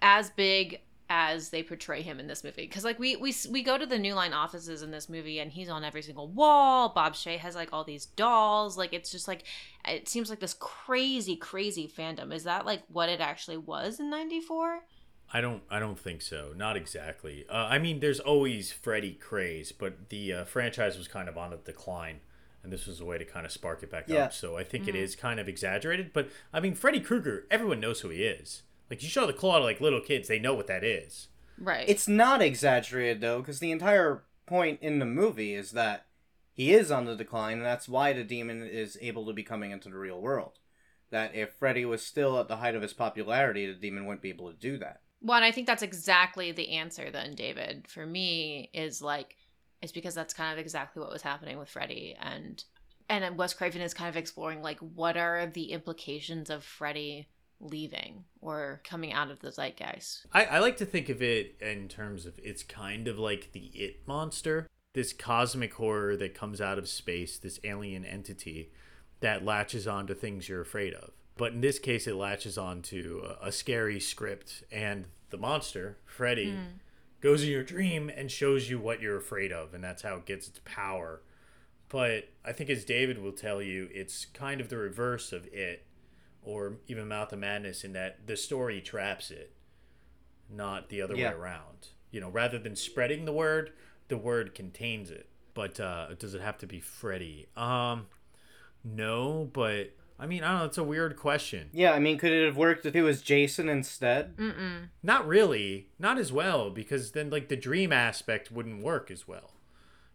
as 0.00 0.30
big 0.30 0.80
as 1.08 1.50
they 1.50 1.62
portray 1.62 2.02
him 2.02 2.18
in 2.18 2.26
this 2.26 2.42
movie? 2.42 2.66
Because 2.66 2.84
like 2.84 2.98
we 2.98 3.16
we 3.16 3.34
we 3.50 3.62
go 3.62 3.78
to 3.78 3.86
the 3.86 3.98
New 3.98 4.14
Line 4.14 4.32
offices 4.32 4.82
in 4.82 4.90
this 4.90 5.08
movie, 5.08 5.38
and 5.40 5.50
he's 5.50 5.68
on 5.68 5.84
every 5.84 6.02
single 6.02 6.28
wall. 6.28 6.90
Bob 6.90 7.14
Shaye 7.14 7.38
has 7.38 7.54
like 7.54 7.72
all 7.72 7.84
these 7.84 8.06
dolls. 8.06 8.76
Like, 8.76 8.92
it's 8.92 9.10
just 9.10 9.28
like 9.28 9.44
it 9.86 10.08
seems 10.08 10.30
like 10.30 10.40
this 10.40 10.54
crazy, 10.54 11.36
crazy 11.36 11.88
fandom. 11.88 12.32
Is 12.32 12.44
that 12.44 12.66
like 12.66 12.82
what 12.88 13.08
it 13.08 13.20
actually 13.20 13.58
was 13.58 14.00
in 14.00 14.10
'94? 14.10 14.80
I 15.32 15.40
don't. 15.40 15.62
I 15.70 15.78
don't 15.78 15.98
think 15.98 16.22
so. 16.22 16.52
Not 16.56 16.76
exactly. 16.76 17.44
Uh, 17.50 17.66
I 17.68 17.78
mean, 17.78 18.00
there's 18.00 18.20
always 18.20 18.72
Freddy 18.72 19.14
craze, 19.14 19.72
but 19.72 20.08
the 20.08 20.32
uh, 20.32 20.44
franchise 20.44 20.96
was 20.96 21.08
kind 21.08 21.28
of 21.28 21.36
on 21.36 21.52
a 21.52 21.56
decline, 21.56 22.20
and 22.66 22.72
this 22.72 22.86
was 22.86 23.00
a 23.00 23.04
way 23.04 23.16
to 23.16 23.24
kind 23.24 23.46
of 23.46 23.52
spark 23.52 23.82
it 23.82 23.90
back 23.90 24.04
Yeah. 24.08 24.24
up. 24.24 24.32
So 24.32 24.56
I 24.56 24.64
think 24.64 24.88
it 24.88 24.94
mm-hmm. 24.94 25.04
is 25.04 25.16
kind 25.16 25.38
of 25.38 25.48
exaggerated. 25.48 26.12
But 26.12 26.28
I 26.52 26.60
mean, 26.60 26.74
Freddy 26.74 27.00
Krueger. 27.00 27.46
Everyone 27.50 27.80
knows 27.80 28.00
who 28.00 28.08
he 28.10 28.24
is. 28.24 28.62
Like 28.90 29.02
you 29.02 29.08
show 29.08 29.26
the 29.26 29.32
claw 29.32 29.58
to 29.58 29.64
like 29.64 29.80
little 29.80 30.00
kids, 30.00 30.28
they 30.28 30.38
know 30.38 30.54
what 30.54 30.66
that 30.66 30.84
is. 30.84 31.28
Right. 31.58 31.88
It's 31.88 32.08
not 32.08 32.42
exaggerated 32.42 33.20
though, 33.20 33.38
because 33.38 33.60
the 33.60 33.70
entire 33.70 34.24
point 34.46 34.80
in 34.82 34.98
the 34.98 35.06
movie 35.06 35.54
is 35.54 35.72
that 35.72 36.06
he 36.52 36.72
is 36.72 36.90
on 36.90 37.04
the 37.04 37.14
decline, 37.14 37.58
and 37.58 37.66
that's 37.66 37.88
why 37.88 38.12
the 38.12 38.24
demon 38.24 38.62
is 38.62 38.98
able 39.00 39.26
to 39.26 39.32
be 39.32 39.42
coming 39.42 39.70
into 39.70 39.90
the 39.90 39.98
real 39.98 40.20
world. 40.20 40.58
That 41.10 41.34
if 41.34 41.52
Freddy 41.52 41.84
was 41.84 42.04
still 42.04 42.40
at 42.40 42.48
the 42.48 42.56
height 42.56 42.74
of 42.74 42.82
his 42.82 42.92
popularity, 42.94 43.66
the 43.66 43.74
demon 43.74 44.06
wouldn't 44.06 44.22
be 44.22 44.30
able 44.30 44.50
to 44.50 44.56
do 44.58 44.78
that. 44.78 45.02
Well, 45.20 45.36
and 45.36 45.44
I 45.44 45.52
think 45.52 45.66
that's 45.66 45.82
exactly 45.82 46.52
the 46.52 46.70
answer 46.70 47.10
then, 47.10 47.34
David. 47.34 47.86
For 47.88 48.06
me, 48.06 48.70
is 48.72 49.02
like 49.02 49.36
it's 49.82 49.92
because 49.92 50.14
that's 50.14 50.34
kind 50.34 50.52
of 50.52 50.58
exactly 50.58 51.00
what 51.00 51.12
was 51.12 51.22
happening 51.22 51.58
with 51.58 51.68
Freddy 51.68 52.16
and 52.20 52.64
and 53.08 53.38
Wes 53.38 53.54
Craven 53.54 53.80
is 53.80 53.94
kind 53.94 54.08
of 54.08 54.16
exploring 54.16 54.62
like 54.62 54.78
what 54.80 55.16
are 55.16 55.46
the 55.46 55.72
implications 55.72 56.50
of 56.50 56.64
Freddy 56.64 57.28
leaving 57.60 58.24
or 58.40 58.80
coming 58.84 59.12
out 59.12 59.30
of 59.30 59.40
the 59.40 59.50
zeitgeist. 59.50 60.26
I, 60.32 60.44
I 60.44 60.58
like 60.58 60.76
to 60.78 60.86
think 60.86 61.08
of 61.08 61.22
it 61.22 61.56
in 61.60 61.88
terms 61.88 62.26
of 62.26 62.38
it's 62.42 62.62
kind 62.62 63.08
of 63.08 63.18
like 63.18 63.52
the 63.52 63.66
it 63.74 64.06
monster, 64.06 64.66
this 64.94 65.12
cosmic 65.12 65.74
horror 65.74 66.16
that 66.16 66.34
comes 66.34 66.60
out 66.60 66.78
of 66.78 66.88
space, 66.88 67.38
this 67.38 67.60
alien 67.64 68.04
entity 68.04 68.72
that 69.20 69.44
latches 69.44 69.86
onto 69.86 70.14
things 70.14 70.48
you're 70.48 70.60
afraid 70.60 70.94
of. 70.94 71.10
But 71.36 71.52
in 71.52 71.60
this 71.60 71.78
case, 71.78 72.06
it 72.06 72.14
latches 72.14 72.56
onto 72.56 73.22
a, 73.24 73.48
a 73.48 73.52
scary 73.52 74.00
script, 74.00 74.64
and 74.72 75.06
the 75.30 75.36
monster, 75.36 75.98
Freddy, 76.06 76.52
hmm. 76.52 76.78
Goes 77.20 77.42
in 77.42 77.48
your 77.50 77.62
dream 77.62 78.10
and 78.14 78.30
shows 78.30 78.68
you 78.70 78.78
what 78.78 79.00
you're 79.00 79.16
afraid 79.16 79.52
of, 79.52 79.74
and 79.74 79.82
that's 79.82 80.02
how 80.02 80.16
it 80.16 80.26
gets 80.26 80.48
its 80.48 80.60
power. 80.64 81.22
But 81.88 82.28
I 82.44 82.52
think, 82.52 82.68
as 82.70 82.84
David 82.84 83.22
will 83.22 83.32
tell 83.32 83.62
you, 83.62 83.88
it's 83.92 84.24
kind 84.26 84.60
of 84.60 84.68
the 84.68 84.76
reverse 84.76 85.32
of 85.32 85.46
it, 85.46 85.84
or 86.42 86.78
even 86.88 87.08
Mouth 87.08 87.32
of 87.32 87.38
Madness, 87.38 87.84
in 87.84 87.92
that 87.92 88.26
the 88.26 88.36
story 88.36 88.80
traps 88.80 89.30
it 89.30 89.52
not 90.48 90.88
the 90.90 91.02
other 91.02 91.16
Yeah. 91.16 91.30
way 91.30 91.36
around. 91.36 91.88
You 92.10 92.20
know, 92.20 92.28
rather 92.30 92.58
than 92.58 92.76
spreading 92.76 93.24
the 93.24 93.32
word, 93.32 93.72
the 94.08 94.16
word 94.16 94.54
contains 94.54 95.10
it. 95.10 95.28
But 95.54 95.80
uh, 95.80 96.14
does 96.14 96.34
it 96.34 96.40
have 96.40 96.58
to 96.58 96.66
be 96.66 96.80
Freddy? 96.80 97.48
Um, 97.56 98.06
no, 98.84 99.50
but 99.52 99.90
I 100.18 100.26
mean, 100.26 100.42
I 100.42 100.50
don't 100.50 100.58
know. 100.60 100.64
It's 100.66 100.78
a 100.78 100.84
weird 100.84 101.16
question. 101.16 101.68
Yeah, 101.72 101.92
I 101.92 101.98
mean, 101.98 102.16
could 102.16 102.32
it 102.32 102.46
have 102.46 102.56
worked 102.56 102.86
if 102.86 102.96
it 102.96 103.02
was 103.02 103.20
Jason 103.20 103.68
instead? 103.68 104.36
Mm-mm. 104.36 104.88
Not 105.02 105.26
really, 105.26 105.88
not 105.98 106.18
as 106.18 106.32
well, 106.32 106.70
because 106.70 107.12
then 107.12 107.28
like 107.28 107.48
the 107.48 107.56
dream 107.56 107.92
aspect 107.92 108.50
wouldn't 108.50 108.82
work 108.82 109.10
as 109.10 109.28
well. 109.28 109.52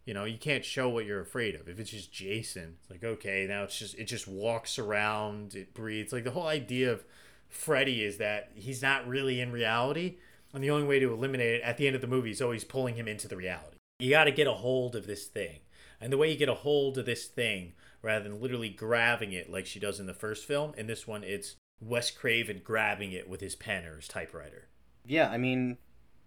You 0.04 0.14
know, 0.14 0.24
you 0.24 0.38
can't 0.38 0.64
show 0.64 0.88
what 0.88 1.06
you're 1.06 1.20
afraid 1.20 1.54
of. 1.54 1.68
If 1.68 1.78
it's 1.78 1.90
just 1.90 2.12
Jason, 2.12 2.78
it's 2.80 2.90
like 2.90 3.04
okay, 3.04 3.46
now 3.48 3.62
it's 3.62 3.78
just 3.78 3.94
it 3.96 4.04
just 4.04 4.26
walks 4.26 4.78
around, 4.78 5.54
it 5.54 5.72
breathes. 5.74 6.12
Like 6.12 6.24
the 6.24 6.32
whole 6.32 6.48
idea 6.48 6.92
of 6.92 7.04
Freddy 7.48 8.02
is 8.02 8.16
that 8.16 8.50
he's 8.54 8.82
not 8.82 9.06
really 9.06 9.40
in 9.40 9.52
reality, 9.52 10.16
and 10.52 10.64
the 10.64 10.70
only 10.70 10.86
way 10.86 10.98
to 10.98 11.12
eliminate 11.12 11.56
it 11.56 11.62
at 11.62 11.76
the 11.76 11.86
end 11.86 11.94
of 11.94 12.02
the 12.02 12.08
movie 12.08 12.32
is 12.32 12.42
always 12.42 12.64
pulling 12.64 12.96
him 12.96 13.06
into 13.06 13.28
the 13.28 13.36
reality. 13.36 13.76
You 14.00 14.10
got 14.10 14.24
to 14.24 14.32
get 14.32 14.48
a 14.48 14.54
hold 14.54 14.96
of 14.96 15.06
this 15.06 15.26
thing, 15.26 15.60
and 16.00 16.12
the 16.12 16.18
way 16.18 16.32
you 16.32 16.36
get 16.36 16.48
a 16.48 16.54
hold 16.54 16.98
of 16.98 17.06
this 17.06 17.26
thing, 17.26 17.74
rather 18.02 18.28
than 18.28 18.40
literally 18.40 18.68
grabbing 18.68 19.32
it 19.32 19.50
like 19.50 19.66
she 19.66 19.80
does 19.80 20.00
in 20.00 20.06
the 20.06 20.14
first 20.14 20.44
film, 20.44 20.74
in 20.76 20.86
this 20.86 21.06
one 21.06 21.24
it's 21.24 21.56
Wes 21.80 22.10
Craven 22.10 22.60
grabbing 22.62 23.12
it 23.12 23.28
with 23.28 23.40
his 23.40 23.56
pen 23.56 23.84
or 23.84 23.96
his 23.96 24.08
typewriter. 24.08 24.68
Yeah, 25.04 25.30
I 25.30 25.38
mean, 25.38 25.78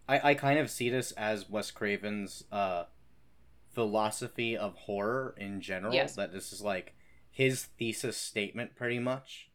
I, 0.07 0.31
I 0.31 0.33
kind 0.33 0.59
of 0.59 0.69
see 0.69 0.89
this 0.89 1.11
as 1.13 1.49
Wes 1.49 1.71
Craven's 1.71 2.43
uh, 2.51 2.85
philosophy 3.73 4.57
of 4.57 4.75
horror 4.75 5.35
in 5.37 5.61
general. 5.61 5.93
Yes. 5.93 6.15
That 6.15 6.33
this 6.33 6.51
is 6.51 6.61
like 6.61 6.95
his 7.29 7.63
thesis 7.63 8.17
statement, 8.17 8.75
pretty 8.75 8.99
much. 8.99 9.49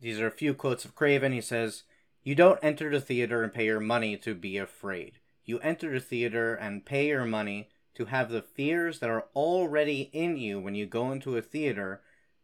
These 0.00 0.20
are 0.20 0.26
a 0.26 0.32
few 0.32 0.54
quotes 0.54 0.84
of 0.84 0.94
Craven. 0.94 1.32
He 1.32 1.40
says, 1.40 1.84
You 2.22 2.34
don't 2.34 2.58
enter 2.62 2.90
the 2.90 3.00
theater 3.00 3.42
and 3.42 3.52
pay 3.52 3.66
your 3.66 3.80
money 3.80 4.16
to 4.18 4.34
be 4.34 4.56
afraid. 4.56 5.18
You 5.44 5.58
enter 5.60 5.92
the 5.92 6.00
theater 6.00 6.54
and 6.54 6.86
pay 6.86 7.08
your 7.08 7.24
money 7.24 7.68
to 7.94 8.06
have 8.06 8.30
the 8.30 8.42
fears 8.42 8.98
that 9.00 9.10
are 9.10 9.26
already 9.34 10.10
in 10.12 10.36
you 10.36 10.60
when 10.60 10.74
you 10.74 10.86
go 10.86 11.10
into 11.12 11.36
a 11.36 11.42
theater 11.42 12.00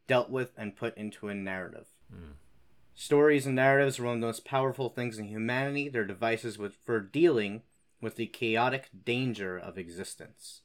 dealt 0.06 0.30
with 0.30 0.52
and 0.56 0.76
put 0.76 0.96
into 0.96 1.28
a 1.28 1.34
narrative. 1.34 1.86
Mm. 2.12 2.32
Stories 2.94 3.46
and 3.46 3.54
narratives 3.54 3.98
are 3.98 4.04
one 4.04 4.14
of 4.14 4.20
the 4.20 4.26
most 4.26 4.44
powerful 4.44 4.88
things 4.88 5.18
in 5.18 5.26
humanity. 5.26 5.88
They're 5.88 6.04
devices 6.04 6.58
with, 6.58 6.76
for 6.84 7.00
dealing 7.00 7.62
with 8.00 8.16
the 8.16 8.26
chaotic 8.26 8.88
danger 9.04 9.58
of 9.58 9.76
existence. 9.76 10.62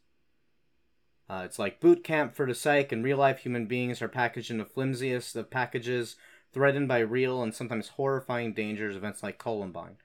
Uh, 1.30 1.44
it's 1.46 1.60
like 1.60 1.80
boot 1.80 2.04
camp 2.04 2.36
for 2.36 2.46
the 2.46 2.54
psyche, 2.54 2.96
and 2.96 3.04
real 3.04 3.18
life 3.18 3.40
human 3.40 3.66
beings 3.66 4.02
are 4.02 4.08
packaged 4.08 4.52
in 4.52 4.58
the 4.58 4.66
flimsiest 4.66 5.36
of 5.36 5.50
packages, 5.50 6.16
threatened 6.54 6.88
by 6.88 7.00
real 7.00 7.42
and 7.42 7.54
sometimes 7.54 7.90
horrifying 7.90 8.54
dangers, 8.54 8.96
events 8.96 9.24
like 9.24 9.38
Columbine. 9.38 9.98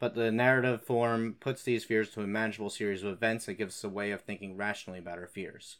But 0.00 0.14
the 0.14 0.32
narrative 0.32 0.82
form 0.82 1.36
puts 1.38 1.62
these 1.62 1.84
fears 1.84 2.10
to 2.10 2.22
a 2.22 2.26
manageable 2.26 2.70
series 2.70 3.04
of 3.04 3.12
events 3.12 3.46
that 3.46 3.54
gives 3.54 3.76
us 3.76 3.84
a 3.84 3.88
way 3.88 4.10
of 4.10 4.22
thinking 4.22 4.56
rationally 4.56 4.98
about 4.98 5.18
our 5.18 5.26
fears. 5.26 5.76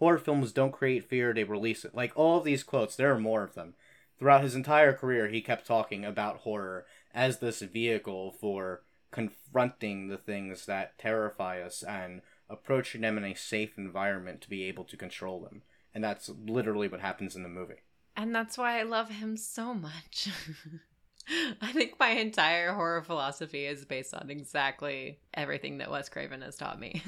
Horror 0.00 0.18
films 0.18 0.52
don't 0.52 0.72
create 0.72 1.08
fear, 1.08 1.32
they 1.32 1.44
release 1.44 1.84
it. 1.84 1.94
Like 1.94 2.12
all 2.16 2.38
of 2.38 2.44
these 2.44 2.64
quotes, 2.64 2.96
there 2.96 3.14
are 3.14 3.18
more 3.18 3.44
of 3.44 3.54
them. 3.54 3.74
Throughout 4.18 4.42
his 4.42 4.56
entire 4.56 4.92
career, 4.92 5.28
he 5.28 5.40
kept 5.40 5.66
talking 5.66 6.04
about 6.04 6.38
horror 6.38 6.84
as 7.14 7.38
this 7.38 7.60
vehicle 7.60 8.32
for 8.32 8.82
confronting 9.12 10.08
the 10.08 10.18
things 10.18 10.66
that 10.66 10.98
terrify 10.98 11.62
us 11.62 11.82
and 11.84 12.22
approaching 12.48 13.02
them 13.02 13.16
in 13.16 13.24
a 13.24 13.34
safe 13.34 13.78
environment 13.78 14.40
to 14.40 14.50
be 14.50 14.64
able 14.64 14.84
to 14.84 14.96
control 14.96 15.40
them. 15.40 15.62
And 15.94 16.02
that's 16.02 16.28
literally 16.28 16.88
what 16.88 17.00
happens 17.00 17.36
in 17.36 17.44
the 17.44 17.48
movie. 17.48 17.82
And 18.16 18.34
that's 18.34 18.58
why 18.58 18.80
I 18.80 18.82
love 18.82 19.10
him 19.10 19.36
so 19.36 19.74
much. 19.74 20.28
I 21.60 21.72
think 21.72 21.94
my 21.98 22.10
entire 22.10 22.72
horror 22.72 23.02
philosophy 23.02 23.66
is 23.66 23.84
based 23.84 24.14
on 24.14 24.30
exactly 24.30 25.18
everything 25.34 25.78
that 25.78 25.90
Wes 25.90 26.08
Craven 26.08 26.42
has 26.42 26.56
taught 26.56 26.80
me. 26.80 27.02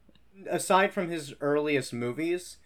Aside 0.50 0.92
from 0.92 1.10
his 1.10 1.34
earliest 1.40 1.92
movies, 1.92 2.58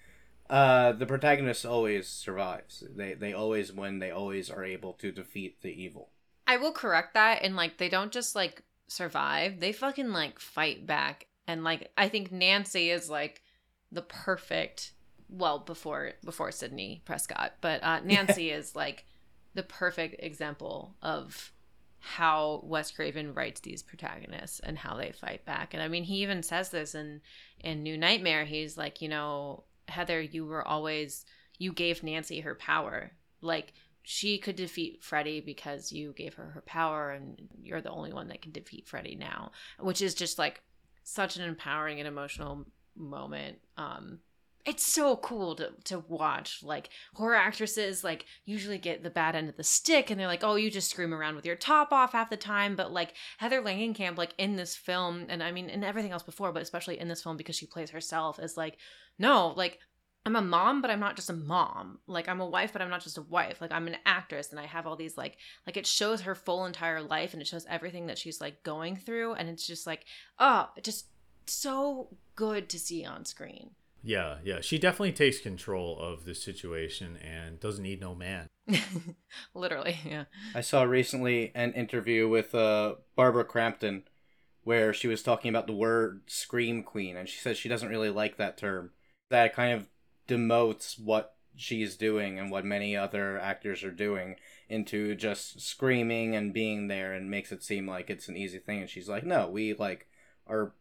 uh, 0.49 0.93
the 0.93 1.07
protagonist 1.07 1.65
always 1.65 2.09
survives. 2.09 2.85
They 2.95 3.15
they 3.15 3.33
always 3.33 3.73
win. 3.73 3.99
They 3.99 4.11
always 4.11 4.51
are 4.51 4.65
able 4.65 4.93
to 4.95 5.11
defeat 5.11 5.63
the 5.63 5.71
evil. 5.71 6.11
I 6.47 6.57
will 6.57 6.73
correct 6.73 7.15
that 7.15 7.41
and 7.43 7.57
like 7.57 7.79
they 7.79 7.89
don't 7.89 8.13
just 8.13 8.35
like 8.35 8.63
survive, 8.89 9.61
they 9.61 9.73
fucking 9.73 10.13
like 10.13 10.39
fight 10.39 10.87
back. 10.87 11.27
And 11.47 11.65
like 11.65 11.91
I 11.97 12.09
think 12.09 12.31
Nancy 12.31 12.91
is 12.91 13.09
like 13.09 13.43
the 13.91 14.03
perfect 14.03 14.93
well 15.29 15.59
before 15.59 16.13
before 16.25 16.53
Sydney 16.53 17.03
Prescott, 17.05 17.55
but 17.61 17.83
uh 17.83 18.01
Nancy 18.05 18.51
is 18.51 18.77
like 18.77 19.07
the 19.55 19.63
perfect 19.63 20.17
example 20.19 20.97
of 21.03 21.53
how 21.99 22.61
Wes 22.65 22.91
Craven 22.91 23.33
writes 23.33 23.61
these 23.61 23.83
protagonists 23.83 24.61
and 24.61 24.77
how 24.77 24.97
they 24.97 25.13
fight 25.13 25.45
back. 25.45 25.73
And 25.73 25.83
I 25.83 25.87
mean, 25.87 26.03
he 26.03 26.23
even 26.23 26.43
says 26.43 26.71
this 26.71 26.95
in 26.95 27.21
in 27.61 27.83
New 27.83 27.97
Nightmare. 27.97 28.45
He's 28.45 28.77
like, 28.77 29.01
you 29.01 29.09
know, 29.09 29.65
Heather, 29.87 30.21
you 30.21 30.45
were 30.45 30.67
always 30.67 31.25
you 31.59 31.73
gave 31.73 32.03
Nancy 32.03 32.41
her 32.41 32.57
power. 32.57 33.13
Like 33.41 33.73
she 34.03 34.37
could 34.39 34.57
defeat 34.57 35.03
Freddy 35.03 35.41
because 35.41 35.93
you 35.93 36.13
gave 36.13 36.35
her 36.35 36.47
her 36.47 36.63
power 36.63 37.13
and 37.13 37.41
you're 37.63 37.81
the 37.81 37.91
only 37.91 38.13
one 38.13 38.27
that 38.29 38.43
can 38.43 38.51
defeat 38.51 38.89
Freddy 38.89 39.15
now, 39.15 39.53
which 39.79 40.03
is 40.03 40.15
just 40.15 40.41
like 40.41 40.61
such 41.05 41.37
an 41.37 41.45
empowering 41.45 42.01
and 42.01 42.09
emotional 42.09 42.67
moment. 42.97 43.59
Um 43.77 44.19
it's 44.65 44.87
so 44.87 45.17
cool 45.17 45.57
to 45.57 45.73
to 45.85 45.99
watch 46.09 46.61
like 46.63 46.89
horror 47.15 47.35
actresses 47.35 48.05
like 48.05 48.27
usually 48.45 48.79
get 48.79 49.03
the 49.03 49.11
bad 49.11 49.35
end 49.35 49.49
of 49.49 49.57
the 49.57 49.65
stick 49.65 50.11
and 50.11 50.21
they're 50.21 50.29
like 50.29 50.45
oh 50.45 50.55
you 50.55 50.71
just 50.71 50.91
scream 50.91 51.13
around 51.13 51.35
with 51.35 51.47
your 51.47 51.57
top 51.57 51.93
off 51.93 52.13
half 52.13 52.31
the 52.31 52.37
time. 52.37 52.77
But 52.77 52.93
like 52.93 53.15
heather 53.39 53.61
langenkamp 53.61 54.17
like 54.17 54.35
in 54.39 54.57
this 54.57 54.77
film 54.77 55.27
and 55.29 55.43
i 55.43 55.51
mean 55.51 55.69
in 55.69 55.83
everything 55.83 56.13
else 56.13 56.23
before 56.23 56.53
but 56.53 56.63
especially 56.63 56.99
in 56.99 57.09
this 57.09 57.23
film 57.23 57.37
because 57.37 57.57
she 57.57 57.67
plays 57.67 57.91
herself 57.91 58.39
is 58.39 58.57
like 58.57 58.77
no 59.19 59.53
like 59.57 59.79
i'm 60.25 60.37
a 60.37 60.43
mom 60.43 60.81
but 60.81 60.91
i'm 60.91 61.01
not 61.01 61.17
just 61.17 61.31
a 61.31 61.35
mom. 61.35 61.99
Like 62.07 62.29
i'm 62.29 62.41
a 62.41 62.49
wife 62.49 62.73
but 62.73 62.83
i'm 62.83 62.91
not 62.91 63.03
just 63.03 63.19
a 63.19 63.23
wife. 63.23 63.61
Like 63.61 63.73
i'm 63.73 63.89
an 63.89 63.97
actress. 64.07 64.51
And 64.51 64.61
i 64.61 64.67
have 64.67 64.87
all 64.87 64.97
these 64.97 65.17
like 65.17 65.39
like 65.67 65.77
it 65.77 65.87
shows 65.87 66.21
her 66.21 66.37
full 66.37 66.67
entire 66.67 67.03
life 67.03 67.33
and 67.33 67.43
it 67.43 67.49
shows 67.49 67.67
everything 67.69 68.07
that 68.07 68.19
she's 68.19 68.41
like 68.41 68.63
going 68.63 68.97
through 68.97 69.35
and 69.35 69.49
it's 69.49 69.67
just 69.67 69.89
like 69.89 70.05
oh 70.39 70.69
just 70.83 71.07
so 71.47 72.17
good 72.37 72.69
to 72.69 72.79
see 72.79 73.05
on 73.05 73.25
screen 73.25 73.71
Yeah, 74.03 74.39
yeah. 74.45 74.61
She 74.61 74.79
definitely 74.79 75.13
takes 75.13 75.39
control 75.39 75.99
of 75.99 76.25
the 76.25 76.35
situation 76.35 77.17
and 77.17 77.61
doesn't 77.61 77.83
need 77.83 78.01
no 78.01 78.15
man. 78.15 78.49
Literally, 79.55 79.99
yeah. 80.05 80.25
I 80.55 80.61
saw 80.61 80.83
recently 80.83 81.53
an 81.55 81.73
interview 81.73 82.29
with 82.29 82.55
uh, 82.55 82.97
Barbara 83.17 83.45
Crampton 83.45 84.05
where 84.65 84.93
she 84.93 85.09
was 85.09 85.23
talking 85.23 85.49
about 85.49 85.67
the 85.67 85.73
word 85.73 86.23
scream 86.27 86.83
queen 86.83 87.17
and 87.17 87.29
she 87.29 87.39
says 87.39 87.57
she 87.57 87.69
doesn't 87.69 87.89
really 87.89 88.11
like 88.11 88.37
that 88.37 88.59
term. 88.59 88.91
That 89.31 89.55
kind 89.55 89.73
of 89.73 89.89
demotes 90.29 90.99
what 90.99 91.37
she's 91.57 91.97
doing 91.97 92.39
and 92.39 92.51
what 92.51 92.65
many 92.65 92.97
other 92.97 93.39
actors 93.39 93.85
are 93.85 93.93
doing 93.93 94.37
into 94.69 95.15
just 95.15 95.61
screaming 95.61 96.35
and 96.35 96.55
being 96.55 96.89
there 96.89 97.13
and 97.13 97.31
makes 97.31 97.53
it 97.53 97.63
seem 97.63 97.87
like 97.87 98.09
it's 98.09 98.29
an 98.29 98.37
easy 98.37 98.59
thing 98.59 98.81
and 98.81 98.89
she's 98.89 99.09
like 99.09 99.25
no 99.25 99.49
we 99.49 99.75
like 99.75 100.07
are 100.47 100.73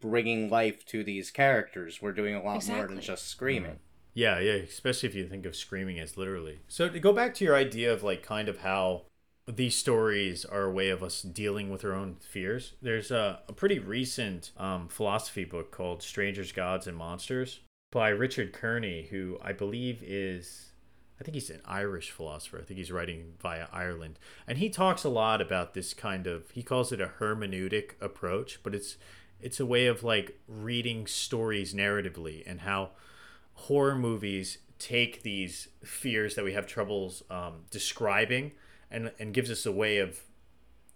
bringing 0.00 0.48
life 0.48 0.84
to 0.86 1.02
these 1.04 1.30
characters 1.30 2.00
we're 2.00 2.12
doing 2.12 2.34
a 2.34 2.42
lot 2.42 2.66
more 2.68 2.86
than 2.86 3.00
just 3.00 3.28
screaming 3.28 3.78
Yeah, 4.14 4.38
yeah, 4.38 4.54
especially 4.54 5.10
if 5.10 5.14
you 5.14 5.28
think 5.28 5.44
of 5.44 5.54
screaming 5.54 6.00
as 6.00 6.16
literally. 6.16 6.60
So 6.68 6.88
to 6.88 6.98
go 6.98 7.12
back 7.12 7.34
to 7.34 7.44
your 7.44 7.54
idea 7.54 7.92
of 7.92 8.02
like 8.02 8.22
kind 8.22 8.48
of 8.48 8.60
how 8.60 9.02
these 9.46 9.76
stories 9.76 10.44
are 10.44 10.64
a 10.64 10.70
way 10.70 10.88
of 10.88 11.02
us 11.02 11.22
dealing 11.22 11.70
with 11.70 11.84
our 11.84 11.92
own 11.92 12.16
fears. 12.20 12.72
There's 12.82 13.10
a, 13.10 13.40
a 13.48 13.52
pretty 13.52 13.78
recent 13.78 14.50
um, 14.56 14.88
philosophy 14.88 15.44
book 15.44 15.70
called 15.70 16.02
Strangers, 16.02 16.50
Gods, 16.50 16.86
and 16.86 16.96
Monsters 16.96 17.60
by 17.92 18.08
Richard 18.08 18.52
Kearney, 18.52 19.06
who 19.10 19.38
I 19.40 19.52
believe 19.52 20.02
is, 20.02 20.72
I 21.20 21.24
think 21.24 21.34
he's 21.34 21.50
an 21.50 21.62
Irish 21.64 22.10
philosopher. 22.10 22.58
I 22.58 22.62
think 22.62 22.78
he's 22.78 22.90
writing 22.90 23.34
via 23.40 23.68
Ireland. 23.72 24.18
And 24.48 24.58
he 24.58 24.68
talks 24.68 25.04
a 25.04 25.08
lot 25.08 25.40
about 25.40 25.74
this 25.74 25.94
kind 25.94 26.26
of, 26.26 26.50
he 26.50 26.62
calls 26.64 26.90
it 26.90 27.00
a 27.00 27.12
hermeneutic 27.20 27.92
approach, 28.00 28.58
but 28.64 28.74
it's, 28.74 28.96
it's 29.40 29.60
a 29.60 29.66
way 29.66 29.86
of 29.86 30.02
like 30.02 30.38
reading 30.48 31.06
stories 31.06 31.74
narratively 31.74 32.42
and 32.46 32.60
how 32.62 32.90
horror 33.54 33.96
movies 33.96 34.58
take 34.78 35.22
these 35.22 35.68
fears 35.84 36.34
that 36.34 36.44
we 36.44 36.52
have 36.52 36.66
troubles 36.66 37.22
um, 37.30 37.64
describing 37.70 38.52
and, 38.90 39.10
and 39.18 39.32
gives 39.32 39.50
us 39.50 39.66
a 39.66 39.72
way 39.72 39.98
of 39.98 40.20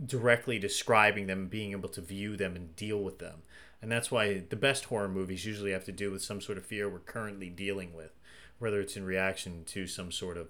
directly 0.05 0.59
describing 0.59 1.26
them, 1.26 1.48
being 1.48 1.72
able 1.72 1.88
to 1.88 2.00
view 2.00 2.37
them 2.37 2.57
and 2.57 2.76
deal 2.76 3.03
with 3.03 3.18
them. 3.18 3.42
And 3.83 3.90
that's 3.90 4.11
why 4.11 4.42
the 4.48 4.57
best 4.57 4.87
horror 4.87 5.09
movies 5.09 5.46
usually 5.46 5.72
have 5.72 5.85
to 5.87 5.92
do 5.92 6.11
with 6.11 6.22
some 6.22 6.40
sort 6.40 6.59
of 6.59 6.66
fear 6.66 6.88
we're 6.88 6.98
currently 6.98 7.48
dealing 7.48 7.94
with, 7.94 8.18
whether 8.59 8.81
it's 8.81 8.96
in 8.96 9.05
reaction 9.05 9.64
to 9.66 9.87
some 9.87 10.12
sort 10.12 10.37
of 10.37 10.48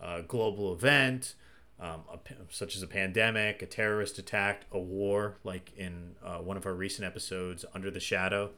uh, 0.00 0.20
global 0.22 0.72
event, 0.72 1.34
um, 1.80 2.02
a, 2.12 2.18
p- 2.18 2.34
such 2.50 2.74
as 2.76 2.82
a 2.82 2.86
pandemic, 2.86 3.62
a 3.62 3.66
terrorist 3.66 4.18
attack, 4.18 4.62
a 4.72 4.78
war, 4.78 5.38
like 5.44 5.72
in 5.76 6.16
uh, 6.24 6.38
one 6.38 6.56
of 6.56 6.66
our 6.66 6.74
recent 6.74 7.06
episodes, 7.06 7.64
Under 7.74 7.90
the 7.90 8.00
Shadow 8.00 8.50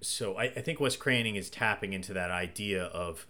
so 0.00 0.36
I, 0.38 0.44
I 0.44 0.60
think 0.60 0.78
Wes 0.78 0.94
Craven 0.96 1.34
is 1.34 1.50
tapping 1.50 1.92
into 1.92 2.12
that 2.12 2.30
idea 2.30 2.84
of 2.84 3.26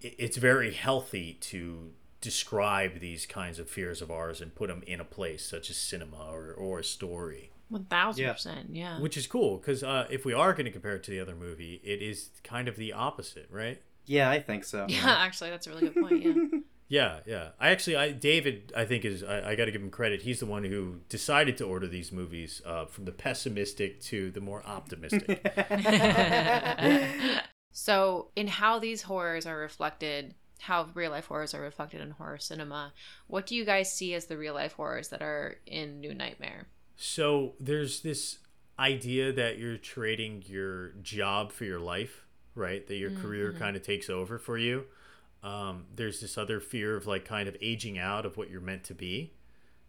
it- 0.00 0.14
it's 0.18 0.36
very 0.36 0.70
healthy 0.72 1.34
to 1.40 1.92
describe 2.20 3.00
these 3.00 3.26
kinds 3.26 3.58
of 3.58 3.68
fears 3.68 4.00
of 4.00 4.08
ours 4.08 4.40
and 4.40 4.54
put 4.54 4.68
them 4.68 4.84
in 4.86 5.00
a 5.00 5.04
place 5.04 5.44
such 5.44 5.68
as 5.68 5.76
cinema 5.76 6.28
or, 6.30 6.52
or 6.52 6.78
a 6.78 6.84
story 6.84 7.50
One 7.70 7.86
thousand 7.86 8.22
Yeah. 8.24 8.32
percent, 8.34 8.68
yeah. 8.72 9.00
which 9.00 9.16
is 9.16 9.26
cool 9.26 9.56
because 9.58 9.82
uh, 9.82 10.06
if 10.10 10.24
we 10.24 10.32
are 10.32 10.52
going 10.52 10.66
to 10.66 10.70
compare 10.70 10.94
it 10.94 11.02
to 11.04 11.10
the 11.10 11.18
other 11.18 11.34
movie 11.34 11.80
it 11.82 12.00
is 12.00 12.30
kind 12.44 12.68
of 12.68 12.76
the 12.76 12.92
opposite 12.92 13.48
right 13.50 13.82
yeah 14.06 14.30
i 14.30 14.38
think 14.38 14.62
so 14.64 14.86
Yeah, 14.88 15.00
actually, 15.06 15.50
that's 15.50 15.66
a 15.66 15.70
really 15.70 15.88
good 15.88 15.96
point. 16.00 16.22
Yeah. 16.22 16.34
yeah 16.90 17.20
yeah 17.24 17.48
i 17.58 17.70
actually 17.70 17.96
i 17.96 18.12
david 18.12 18.70
i 18.76 18.84
think 18.84 19.06
is 19.06 19.24
i, 19.24 19.52
I 19.52 19.54
got 19.54 19.64
to 19.64 19.70
give 19.70 19.80
him 19.80 19.90
credit 19.90 20.20
he's 20.20 20.40
the 20.40 20.46
one 20.46 20.64
who 20.64 21.00
decided 21.08 21.56
to 21.58 21.64
order 21.64 21.86
these 21.86 22.12
movies 22.12 22.60
uh, 22.66 22.84
from 22.84 23.06
the 23.06 23.12
pessimistic 23.12 24.02
to 24.02 24.30
the 24.30 24.42
more 24.42 24.62
optimistic 24.66 25.40
so, 27.72 28.28
in 28.36 28.46
how 28.46 28.78
these 28.78 29.02
horrors 29.02 29.46
are 29.46 29.56
reflected, 29.56 30.34
how 30.60 30.88
real 30.94 31.10
life 31.10 31.26
horrors 31.26 31.54
are 31.54 31.60
reflected 31.60 32.00
in 32.00 32.10
horror 32.10 32.38
cinema, 32.38 32.92
what 33.26 33.46
do 33.46 33.54
you 33.54 33.64
guys 33.64 33.92
see 33.92 34.14
as 34.14 34.26
the 34.26 34.36
real 34.36 34.54
life 34.54 34.72
horrors 34.72 35.08
that 35.08 35.22
are 35.22 35.56
in 35.66 36.00
New 36.00 36.14
Nightmare? 36.14 36.66
So 36.96 37.54
there's 37.58 38.00
this 38.00 38.38
idea 38.78 39.32
that 39.32 39.58
you're 39.58 39.76
trading 39.76 40.42
your 40.46 40.90
job 41.02 41.52
for 41.52 41.64
your 41.64 41.80
life, 41.80 42.26
right? 42.54 42.86
That 42.86 42.96
your 42.96 43.10
career 43.10 43.54
kind 43.58 43.76
of 43.76 43.82
takes 43.82 44.10
over 44.10 44.38
for 44.38 44.58
you. 44.58 44.84
Um, 45.42 45.86
there's 45.94 46.20
this 46.20 46.36
other 46.36 46.60
fear 46.60 46.96
of 46.96 47.06
like 47.06 47.24
kind 47.24 47.48
of 47.48 47.56
aging 47.60 47.98
out 47.98 48.26
of 48.26 48.36
what 48.36 48.50
you're 48.50 48.60
meant 48.60 48.84
to 48.84 48.94
be. 48.94 49.34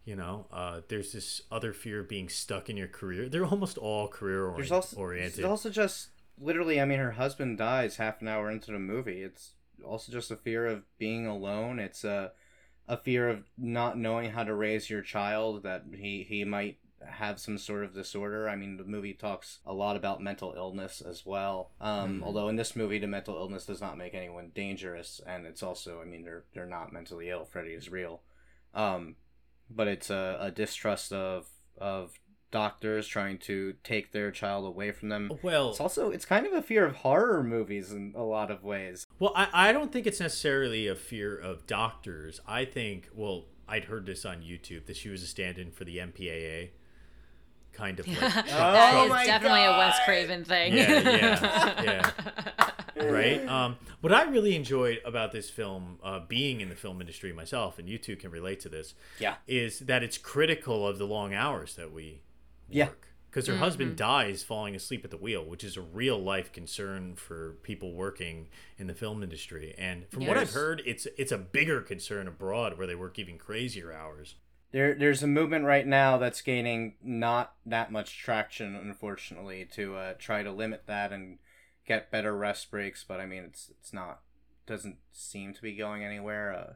You 0.05 0.15
know, 0.15 0.47
uh, 0.51 0.81
there's 0.87 1.11
this 1.11 1.41
other 1.51 1.73
fear 1.73 1.99
of 1.99 2.09
being 2.09 2.27
stuck 2.27 2.69
in 2.69 2.77
your 2.77 2.87
career. 2.87 3.29
They're 3.29 3.45
almost 3.45 3.77
all 3.77 4.07
career 4.07 4.51
There's 4.55 4.71
also 4.71 4.97
oriented. 4.97 5.39
It's 5.39 5.47
also 5.47 5.69
just 5.69 6.09
literally. 6.39 6.81
I 6.81 6.85
mean, 6.85 6.99
her 6.99 7.11
husband 7.11 7.57
dies 7.57 7.97
half 7.97 8.21
an 8.21 8.27
hour 8.27 8.49
into 8.49 8.71
the 8.71 8.79
movie. 8.79 9.21
It's 9.21 9.51
also 9.83 10.11
just 10.11 10.31
a 10.31 10.35
fear 10.35 10.65
of 10.65 10.83
being 10.97 11.27
alone. 11.27 11.79
It's 11.79 12.03
a 12.03 12.31
a 12.87 12.97
fear 12.97 13.29
of 13.29 13.43
not 13.57 13.97
knowing 13.97 14.31
how 14.31 14.43
to 14.43 14.53
raise 14.55 14.89
your 14.89 15.01
child. 15.01 15.63
That 15.63 15.83
he 15.95 16.25
he 16.27 16.43
might 16.45 16.77
have 17.05 17.39
some 17.39 17.57
sort 17.57 17.83
of 17.83 17.93
disorder. 17.93 18.47
I 18.49 18.55
mean, 18.55 18.77
the 18.77 18.83
movie 18.83 19.13
talks 19.13 19.59
a 19.65 19.73
lot 19.73 19.95
about 19.95 20.21
mental 20.21 20.53
illness 20.55 21.01
as 21.01 21.25
well. 21.25 21.71
Um, 21.81 22.19
Mhm. 22.19 22.23
Although 22.23 22.47
in 22.49 22.55
this 22.55 22.75
movie, 22.75 22.99
the 22.99 23.07
mental 23.07 23.35
illness 23.35 23.65
does 23.65 23.81
not 23.81 23.97
make 23.97 24.13
anyone 24.13 24.51
dangerous, 24.53 25.19
and 25.25 25.45
it's 25.45 25.63
also, 25.63 26.01
I 26.01 26.05
mean, 26.05 26.23
they're 26.23 26.43
they're 26.53 26.65
not 26.65 26.93
mentally 26.93 27.29
ill. 27.29 27.45
Freddy 27.45 27.71
is 27.73 27.89
real. 27.89 28.21
Um, 28.73 29.15
but 29.69 29.87
it's 29.87 30.09
a, 30.09 30.37
a 30.39 30.51
distrust 30.51 31.11
of 31.13 31.47
of 31.77 32.19
doctors 32.51 33.07
trying 33.07 33.37
to 33.37 33.73
take 33.83 34.11
their 34.11 34.29
child 34.29 34.65
away 34.65 34.91
from 34.91 35.07
them. 35.07 35.31
well, 35.41 35.69
It's 35.69 35.79
also 35.79 36.11
it's 36.11 36.25
kind 36.25 36.45
of 36.45 36.51
a 36.51 36.61
fear 36.61 36.85
of 36.85 36.97
horror 36.97 37.41
movies 37.43 37.91
in 37.93 38.13
a 38.15 38.23
lot 38.23 38.51
of 38.51 38.61
ways. 38.63 39.07
Well, 39.19 39.31
I, 39.35 39.69
I 39.69 39.71
don't 39.71 39.91
think 39.91 40.05
it's 40.05 40.19
necessarily 40.19 40.85
a 40.87 40.95
fear 40.95 41.33
of 41.37 41.65
doctors. 41.65 42.41
I 42.45 42.65
think, 42.65 43.07
well, 43.15 43.45
I'd 43.69 43.85
heard 43.85 44.05
this 44.05 44.25
on 44.25 44.41
YouTube 44.41 44.85
that 44.87 44.97
she 44.97 45.07
was 45.07 45.23
a 45.23 45.27
stand 45.27 45.57
in 45.57 45.71
for 45.71 45.85
the 45.85 45.97
MPAA. 45.99 46.71
Kind 47.73 47.99
of 47.99 48.07
like. 48.09 48.19
that 48.19 48.93
Oh 48.95 49.03
is 49.05 49.09
my 49.09 49.25
definitely 49.25 49.63
a 49.65 49.71
Wes 49.71 49.97
Craven 50.05 50.43
thing. 50.43 50.73
Yeah, 50.73 50.99
yeah, 51.01 51.81
yeah. 51.83 52.71
right? 53.11 53.47
Um, 53.47 53.77
what 54.01 54.13
I 54.13 54.23
really 54.23 54.55
enjoyed 54.55 54.99
about 55.05 55.31
this 55.31 55.49
film, 55.49 55.97
uh, 56.03 56.19
being 56.27 56.61
in 56.61 56.69
the 56.69 56.75
film 56.75 57.01
industry 57.01 57.31
myself, 57.33 57.79
and 57.79 57.87
you 57.89 57.97
two 57.97 58.15
can 58.15 58.31
relate 58.31 58.59
to 58.61 58.69
this, 58.69 58.93
Yeah. 59.19 59.35
is 59.47 59.79
that 59.79 60.03
it's 60.03 60.17
critical 60.17 60.87
of 60.87 60.97
the 60.97 61.05
long 61.07 61.33
hours 61.33 61.75
that 61.75 61.91
we 61.91 62.21
work. 62.69 62.69
Yeah. 62.69 62.89
Because 63.29 63.47
her 63.47 63.55
husband 63.55 63.95
dies 63.95 64.43
falling 64.43 64.75
asleep 64.75 65.05
at 65.05 65.09
the 65.11 65.15
wheel, 65.15 65.45
which 65.45 65.63
is 65.63 65.77
a 65.77 65.81
real 65.81 66.19
life 66.21 66.51
concern 66.51 67.15
for 67.15 67.53
people 67.63 67.93
working 67.93 68.49
in 68.77 68.87
the 68.87 68.93
film 68.93 69.23
industry. 69.23 69.73
And 69.77 70.05
from 70.09 70.25
what 70.25 70.37
I've 70.37 70.51
heard, 70.51 70.81
it's 70.85 71.07
it's 71.17 71.31
a 71.31 71.37
bigger 71.37 71.79
concern 71.79 72.27
abroad 72.27 72.77
where 72.77 72.85
they 72.85 72.95
work 72.95 73.17
even 73.17 73.37
crazier 73.37 73.93
hours. 73.93 74.35
There 74.71 74.93
there's 74.95 75.23
a 75.23 75.27
movement 75.27 75.65
right 75.65 75.85
now 75.85 76.17
that's 76.17 76.41
gaining 76.41 76.95
not 77.03 77.53
that 77.65 77.91
much 77.91 78.17
traction, 78.17 78.75
unfortunately, 78.75 79.67
to 79.73 79.95
uh, 79.95 80.13
try 80.17 80.43
to 80.43 80.51
limit 80.51 80.83
that 80.87 81.11
and 81.11 81.39
get 81.85 82.11
better 82.11 82.35
rest 82.35 82.71
breaks. 82.71 83.03
But 83.03 83.19
I 83.19 83.25
mean, 83.25 83.43
it's 83.43 83.69
it's 83.69 83.93
not 83.93 84.21
doesn't 84.65 84.97
seem 85.11 85.53
to 85.53 85.61
be 85.61 85.75
going 85.75 86.03
anywhere. 86.03 86.53
Uh, 86.53 86.73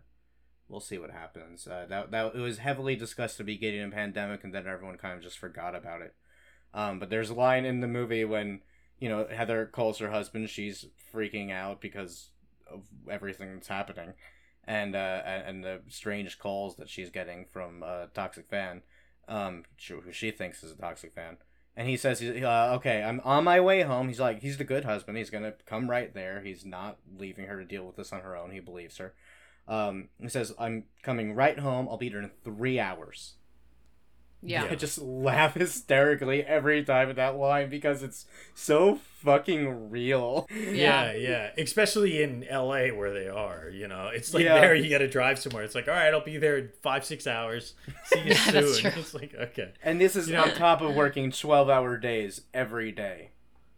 we'll 0.68 0.80
see 0.80 0.98
what 0.98 1.12
happens. 1.12 1.68
Uh, 1.68 1.86
that 1.90 2.12
that 2.12 2.36
it 2.36 2.40
was 2.40 2.58
heavily 2.58 2.96
discussed 2.96 3.40
at 3.40 3.46
the 3.46 3.54
beginning 3.54 3.82
of 3.82 3.92
the 3.92 3.96
pandemic, 3.96 4.44
and 4.44 4.54
then 4.54 4.68
everyone 4.68 4.98
kind 4.98 5.18
of 5.18 5.24
just 5.24 5.40
forgot 5.40 5.76
about 5.76 6.02
it. 6.02 6.16
Um, 6.74 7.00
but 7.00 7.10
there's 7.10 7.30
a 7.30 7.36
line 7.36 7.66
in 7.66 7.80
the 7.80 7.88
movie 7.88 8.26
when 8.26 8.62
you 9.00 9.08
know 9.08 9.26
Heather 9.28 9.66
calls 9.66 10.00
her 10.00 10.12
husband, 10.12 10.50
she's 10.50 10.86
freaking 11.14 11.52
out 11.52 11.80
because 11.80 12.30
of 12.70 12.84
everything 13.10 13.54
that's 13.54 13.68
happening, 13.68 14.14
and 14.68 14.96
uh, 14.96 15.22
and 15.26 15.64
the 15.64 15.82
strange 15.88 16.40
calls 16.40 16.76
that 16.78 16.90
she's 16.90 17.10
getting 17.10 17.46
from 17.52 17.84
a 17.84 18.08
toxic 18.14 18.50
fan, 18.50 18.82
um, 19.28 19.64
who 19.88 20.12
she 20.12 20.32
thinks 20.32 20.64
is 20.64 20.72
a 20.72 20.76
toxic 20.76 21.14
fan. 21.14 21.38
And 21.78 21.88
he 21.88 21.98
says, 21.98 22.22
uh, 22.22 22.74
"Okay, 22.76 23.04
I'm 23.04 23.22
on 23.24 23.44
my 23.44 23.60
way 23.60 23.82
home." 23.82 24.08
He's 24.08 24.20
like, 24.20 24.42
he's 24.42 24.58
the 24.58 24.64
good 24.64 24.86
husband. 24.86 25.18
He's 25.18 25.30
gonna 25.30 25.54
come 25.66 25.90
right 25.90 26.14
there. 26.14 26.42
He's 26.42 26.66
not 26.66 26.98
leaving 27.18 27.46
her 27.46 27.60
to 27.60 27.66
deal 27.66 27.86
with 27.86 27.98
this 27.98 28.14
on 28.14 28.22
her 28.22 28.36
own. 28.36 28.52
He 28.52 28.60
believes 28.60 28.98
her. 28.98 29.14
Um, 29.68 30.10
he 30.22 30.30
says, 30.30 30.54
"I'm 30.58 30.86
coming 31.04 31.36
right 31.36 31.60
home. 31.60 31.88
I'll 31.90 31.98
be 31.98 32.10
there 32.10 32.22
in 32.22 32.32
three 32.44 32.80
hours." 32.80 33.36
Yeah. 34.48 34.68
I 34.70 34.76
just 34.76 34.98
laugh 35.00 35.54
hysterically 35.56 36.44
every 36.44 36.84
time 36.84 37.10
at 37.10 37.16
that 37.18 37.36
line 37.36 37.70
because 37.70 38.04
it's 38.04 38.26
so 38.54 39.00
fucking 39.24 39.90
real. 39.90 40.48
Yeah, 40.56 41.14
yeah. 41.14 41.52
Especially 41.58 42.22
in 42.22 42.46
LA 42.52 42.88
where 42.90 43.14
they 43.14 43.28
are, 43.28 43.70
you 43.74 43.88
know. 43.88 44.10
It's 44.14 44.34
like 44.34 44.44
Yeah. 44.44 44.60
there 44.60 44.76
you 44.76 44.90
gotta 44.90 45.08
drive 45.08 45.40
somewhere. 45.40 45.64
It's 45.64 45.76
like, 45.76 45.88
all 45.88 45.94
right, 45.94 46.14
I'll 46.14 46.24
be 46.24 46.38
there 46.38 46.58
in 46.58 46.70
five, 46.84 47.04
six 47.06 47.26
hours. 47.28 47.74
See 48.06 48.20
you 48.20 48.26
Yeah, 48.34 48.52
that's 48.52 48.80
soon. 48.82 48.92
true. 48.92 49.02
It's 49.02 49.14
like, 49.14 49.34
okay. 49.34 49.74
And 49.84 50.00
this 50.00 50.16
is 50.16 50.28
You 50.28 50.36
know- 50.36 50.44
on 50.44 50.52
top 50.56 50.82
of 50.82 50.96
working 50.96 51.32
12 51.32 51.70
hour 51.70 51.98
days 51.98 52.42
every 52.54 52.92
day. 52.92 53.32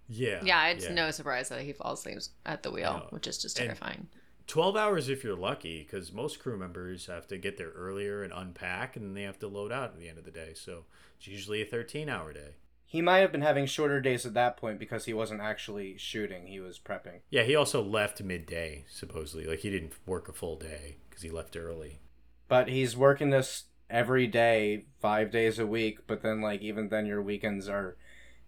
Yeah. 0.09 0.39
Yeah, 0.43 0.67
it's 0.67 0.89
no 0.89 1.11
surprise 1.11 1.49
that 1.49 1.61
he 1.61 1.73
falls 1.73 1.99
asleep 1.99 2.19
at 2.45 2.63
the 2.63 2.71
wheel, 2.71 2.93
know. 2.93 3.07
which 3.09 3.27
is 3.27 3.41
just 3.41 3.57
And- 3.59 3.67
terrifying. 3.67 4.07
12 4.47 4.77
hours 4.77 5.09
if 5.09 5.23
you're 5.23 5.35
lucky, 5.35 5.83
because 5.83 6.13
most 6.13 6.39
crew 6.39 6.57
members 6.57 7.07
have 7.07 7.27
to 7.27 7.37
get 7.37 7.57
there 7.57 7.71
earlier 7.71 8.23
and 8.23 8.31
unpack, 8.33 8.95
and 8.95 9.05
then 9.05 9.13
they 9.13 9.23
have 9.23 9.39
to 9.39 9.47
load 9.47 9.71
out 9.71 9.91
at 9.91 9.99
the 9.99 10.07
end 10.07 10.17
of 10.17 10.23
the 10.23 10.31
day. 10.31 10.53
So 10.55 10.85
it's 11.17 11.27
usually 11.27 11.61
a 11.61 11.65
13 11.65 12.09
hour 12.09 12.31
day. 12.33 12.55
He 12.85 13.01
might 13.01 13.19
have 13.19 13.33
been 13.33 13.41
having 13.41 13.65
shorter 13.65 13.99
days 13.99 14.25
at 14.25 14.33
that 14.35 14.55
point 14.55 14.79
because 14.79 15.03
he 15.03 15.13
wasn't 15.13 15.41
actually 15.41 15.97
shooting, 15.97 16.47
he 16.47 16.61
was 16.61 16.79
prepping. 16.79 17.19
Yeah, 17.29 17.43
he 17.43 17.53
also 17.53 17.83
left 17.83 18.23
midday, 18.23 18.85
supposedly. 18.89 19.45
Like, 19.45 19.59
he 19.59 19.69
didn't 19.69 19.93
work 20.05 20.29
a 20.29 20.33
full 20.33 20.55
day 20.55 20.95
because 21.09 21.21
he 21.21 21.29
left 21.29 21.57
early. 21.57 21.99
But 22.47 22.69
he's 22.69 22.95
working 22.95 23.29
this 23.29 23.65
every 23.89 24.25
day, 24.25 24.85
five 25.01 25.31
days 25.31 25.59
a 25.59 25.67
week, 25.67 26.07
but 26.07 26.21
then, 26.21 26.39
like, 26.39 26.61
even 26.61 26.87
then, 26.87 27.05
your 27.05 27.21
weekends 27.21 27.67
are 27.67 27.97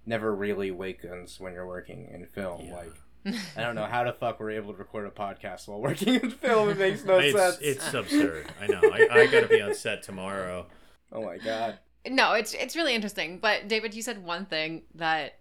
never 0.05 0.33
really 0.33 0.71
weekends 0.71 1.37
when 1.41 1.51
you're 1.51 1.67
working 1.67 2.07
in 2.09 2.25
film. 2.25 2.67
Yeah. 2.67 2.75
Like, 2.75 2.93
I 3.25 3.61
don't 3.61 3.75
know 3.75 3.85
how 3.85 4.03
the 4.03 4.13
fuck 4.13 4.39
we're 4.39 4.51
able 4.51 4.73
to 4.73 4.79
record 4.79 5.05
a 5.05 5.11
podcast 5.11 5.67
while 5.67 5.81
working 5.81 6.15
in 6.15 6.31
film. 6.31 6.69
It 6.69 6.77
makes 6.77 7.03
no 7.03 7.17
it's, 7.17 7.37
sense. 7.37 7.57
it's 7.61 7.93
absurd. 7.93 8.47
I 8.61 8.67
know. 8.67 8.81
I, 8.83 9.07
I 9.11 9.27
gotta 9.27 9.47
be 9.47 9.61
on 9.61 9.73
set 9.73 10.03
tomorrow. 10.03 10.67
Oh 11.11 11.23
my 11.23 11.37
god. 11.37 11.79
No, 12.07 12.33
it's 12.33 12.53
it's 12.53 12.75
really 12.75 12.95
interesting. 12.95 13.39
But 13.39 13.67
David, 13.67 13.93
you 13.93 14.01
said 14.01 14.23
one 14.23 14.45
thing 14.45 14.83
that 14.95 15.39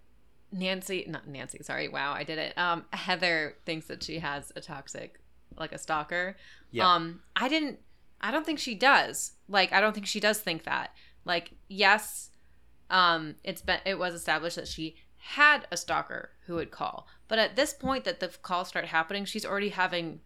Nancy, 0.50 1.04
not 1.08 1.26
Nancy, 1.28 1.62
sorry, 1.62 1.88
wow, 1.88 2.12
I 2.12 2.24
did 2.24 2.38
it. 2.38 2.56
Um, 2.56 2.84
Heather 2.92 3.56
thinks 3.66 3.86
that 3.86 4.02
she 4.02 4.18
has 4.18 4.52
a 4.56 4.60
toxic, 4.60 5.20
like 5.56 5.72
a 5.72 5.78
stalker. 5.78 6.36
Yeah. 6.70 6.92
Um, 6.92 7.20
I 7.36 7.48
didn't. 7.48 7.78
I 8.20 8.30
don't 8.30 8.44
think 8.44 8.58
she 8.58 8.74
does. 8.74 9.32
Like, 9.48 9.72
I 9.72 9.80
don't 9.80 9.94
think 9.94 10.06
she 10.06 10.20
does 10.20 10.40
think 10.40 10.64
that. 10.64 10.92
Like, 11.24 11.52
yes, 11.68 12.30
um, 12.90 13.36
it's 13.44 13.62
been 13.62 13.80
it 13.84 13.98
was 13.98 14.14
established 14.14 14.56
that 14.56 14.68
she 14.68 14.96
had 15.18 15.66
a 15.70 15.76
stalker 15.76 16.30
who 16.46 16.54
would 16.54 16.70
call, 16.70 17.06
but 17.28 17.38
at 17.38 17.56
this 17.56 17.72
point 17.72 18.04
that 18.04 18.20
the 18.20 18.28
calls 18.28 18.68
start 18.68 18.86
happening, 18.86 19.24
she's 19.24 19.46
already 19.46 19.68
having 19.68 20.20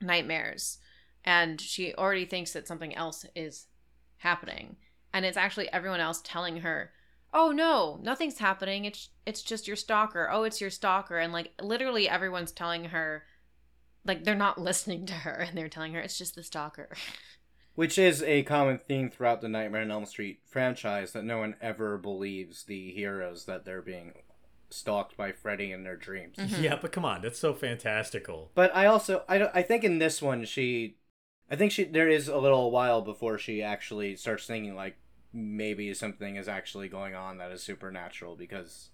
nightmares, 0.00 0.78
and 1.24 1.60
she 1.60 1.94
already 1.94 2.24
thinks 2.24 2.52
that 2.52 2.66
something 2.66 2.94
else 2.94 3.24
is 3.36 3.66
happening, 4.18 4.76
and 5.12 5.24
it's 5.24 5.36
actually 5.36 5.70
everyone 5.72 6.00
else 6.00 6.20
telling 6.24 6.58
her, 6.58 6.92
"Oh 7.32 7.52
no, 7.52 8.00
nothing's 8.02 8.38
happening. 8.38 8.84
It's 8.84 9.10
it's 9.26 9.42
just 9.42 9.66
your 9.66 9.76
stalker. 9.76 10.28
Oh, 10.30 10.44
it's 10.44 10.60
your 10.60 10.70
stalker," 10.70 11.18
and 11.18 11.32
like 11.32 11.52
literally 11.60 12.08
everyone's 12.08 12.52
telling 12.52 12.86
her 12.86 13.24
like 14.08 14.24
they're 14.24 14.34
not 14.34 14.58
listening 14.60 15.06
to 15.06 15.12
her 15.12 15.46
and 15.46 15.56
they're 15.56 15.68
telling 15.68 15.92
her 15.92 16.00
it's 16.00 16.18
just 16.18 16.34
the 16.34 16.42
stalker. 16.42 16.88
Which 17.74 17.96
is 17.96 18.24
a 18.24 18.42
common 18.42 18.80
theme 18.88 19.08
throughout 19.08 19.40
the 19.40 19.48
Nightmare 19.48 19.82
on 19.82 19.92
Elm 19.92 20.04
Street 20.04 20.40
franchise 20.48 21.12
that 21.12 21.22
no 21.22 21.38
one 21.38 21.54
ever 21.60 21.96
believes 21.96 22.64
the 22.64 22.90
heroes 22.90 23.44
that 23.44 23.64
they're 23.64 23.82
being 23.82 24.14
stalked 24.70 25.16
by 25.16 25.32
Freddy 25.32 25.72
in 25.72 25.82
their 25.84 25.96
dreams. 25.96 26.36
Mhm. 26.36 26.62
Yeah, 26.62 26.78
but 26.80 26.92
come 26.92 27.04
on, 27.04 27.22
that's 27.22 27.38
so 27.38 27.54
fantastical. 27.54 28.50
But 28.54 28.74
I 28.74 28.86
also 28.86 29.24
I, 29.28 29.48
I 29.58 29.62
think 29.62 29.84
in 29.84 29.98
this 29.98 30.20
one 30.20 30.44
she 30.44 30.96
I 31.50 31.56
think 31.56 31.72
she 31.72 31.84
there 31.84 32.08
is 32.08 32.28
a 32.28 32.36
little 32.38 32.70
while 32.70 33.00
before 33.02 33.38
she 33.38 33.62
actually 33.62 34.16
starts 34.16 34.46
thinking 34.46 34.74
like 34.74 34.96
maybe 35.32 35.92
something 35.94 36.36
is 36.36 36.48
actually 36.48 36.88
going 36.88 37.14
on 37.14 37.38
that 37.38 37.50
is 37.52 37.62
supernatural 37.62 38.34
because 38.36 38.90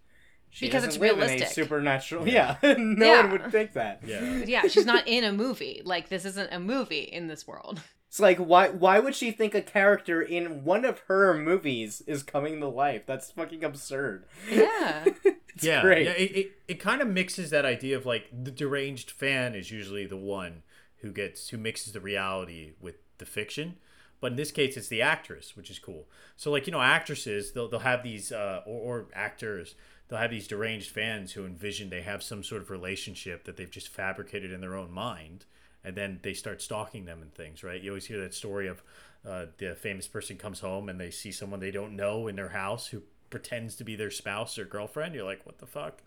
she 0.51 0.67
Because 0.67 0.85
it's 0.85 0.97
live 0.99 1.13
in 1.17 1.23
a 1.23 1.27
realistic. 1.27 1.49
supernatural 1.49 2.29
yeah, 2.29 2.57
Yeah. 2.63 2.75
no 2.79 3.07
Yeah. 3.07 3.21
one 3.23 3.31
would 3.33 3.51
think 3.53 3.73
that 3.73 4.01
Yeah. 4.07 4.45
yeah, 4.47 4.63
she's 4.69 4.87
not 4.87 5.09
in 5.09 5.25
a 5.25 5.33
movie. 5.33 5.83
Like 5.85 6.09
this 6.09 6.25
isn't 6.25 6.53
a 6.53 6.61
movie 6.61 7.01
in 7.03 7.27
this 7.27 7.47
world. 7.47 7.81
It's 8.15 8.21
like 8.21 8.39
why 8.39 8.69
why 8.69 9.01
would 9.01 9.17
she 9.17 9.33
think 9.33 9.57
a 9.57 9.61
character 9.61 10.23
in 10.23 10.63
one 10.63 10.85
of 10.85 11.01
her 11.09 11.35
movies 11.35 12.01
is 12.07 12.23
coming 12.23 12.61
to 12.61 12.69
life? 12.69 13.03
That's 13.07 13.33
fucking 13.33 13.65
absurd. 13.65 14.27
Yeah. 14.49 15.07
It's 15.57 15.63
yeah, 15.63 15.83
great. 15.83 16.07
yeah. 16.07 16.13
It, 16.15 16.37
it, 16.37 16.53
it 16.67 16.81
kind 16.81 17.01
of 17.01 17.07
mixes 17.07 17.51
that 17.51 17.65
idea 17.65 17.97
of 17.97 18.07
like 18.07 18.29
the 18.33 18.51
deranged 18.51 19.11
fan 19.11 19.55
is 19.55 19.71
usually 19.71 20.05
the 20.05 20.17
one 20.17 20.65
who 20.99 21.13
gets 21.13 21.49
who 21.49 21.59
mixes 21.59 21.93
the 21.93 22.01
reality 22.01 22.73
with 22.81 22.97
the 23.19 23.25
fiction. 23.25 23.77
But 24.21 24.33
in 24.33 24.37
this 24.37 24.51
case, 24.51 24.77
it's 24.77 24.89
the 24.89 25.03
actress, 25.03 25.57
which 25.57 25.71
is 25.71 25.79
cool. 25.79 26.07
So, 26.37 26.51
like 26.51 26.67
you 26.67 26.73
know, 26.73 26.83
actresses 26.83 27.53
they'll 27.53 27.69
they'll 27.69 27.81
have 27.81 28.03
these 28.03 28.33
uh, 28.33 28.63
or, 28.67 28.99
or 28.99 29.07
actors 29.15 29.77
they'll 30.09 30.19
have 30.19 30.33
these 30.33 30.49
deranged 30.49 30.91
fans 30.91 31.33
who 31.33 31.47
envision 31.47 31.89
they 31.89 32.03
have 32.03 32.23
some 32.23 32.43
sort 32.43 32.63
of 32.63 32.71
relationship 32.71 33.45
that 33.45 33.57
they've 33.57 33.71
just 33.71 33.89
fabricated 33.89 34.53
in 34.53 34.61
their 34.61 34.75
own 34.75 34.91
mind, 34.91 35.47
and 35.85 35.97
then 35.97 36.21
they 36.23 36.35
start 36.35 36.63
stalking 36.63 37.05
them 37.05 37.23
and 37.23 37.35
things. 37.35 37.63
Right? 37.63 37.81
You 37.81 37.91
always 37.91 38.07
hear 38.07 38.21
that 38.21 38.35
story 38.35 38.69
of 38.69 38.83
uh, 39.29 39.47
the 39.59 39.75
famous 39.75 40.07
person 40.07 40.37
comes 40.37 40.61
home 40.61 40.89
and 40.89 41.01
they 41.01 41.11
see 41.11 41.33
someone 41.33 41.61
they 41.61 41.71
don't 41.71 41.97
know 41.97 42.27
in 42.27 42.37
their 42.37 42.51
house 42.51 42.89
who 42.89 43.03
pretends 43.31 43.75
to 43.77 43.85
be 43.85 43.97
their 43.97 44.11
spouse 44.11 44.59
or 44.59 44.65
girlfriend. 44.65 45.15
You're 45.15 45.25
like, 45.25 45.45
what 45.45 45.59
the 45.59 45.67
fuck? 45.67 46.03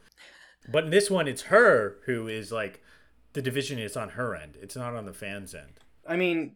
But 0.69 0.85
in 0.85 0.89
this 0.89 1.09
one, 1.09 1.27
it's 1.27 1.43
her 1.43 1.97
who 2.05 2.27
is 2.27 2.51
like, 2.51 2.81
the 3.33 3.41
division 3.41 3.79
is 3.79 3.95
on 3.95 4.09
her 4.09 4.35
end. 4.35 4.57
It's 4.61 4.75
not 4.75 4.95
on 4.95 5.05
the 5.05 5.13
fans' 5.13 5.53
end. 5.53 5.79
I 6.07 6.15
mean, 6.15 6.55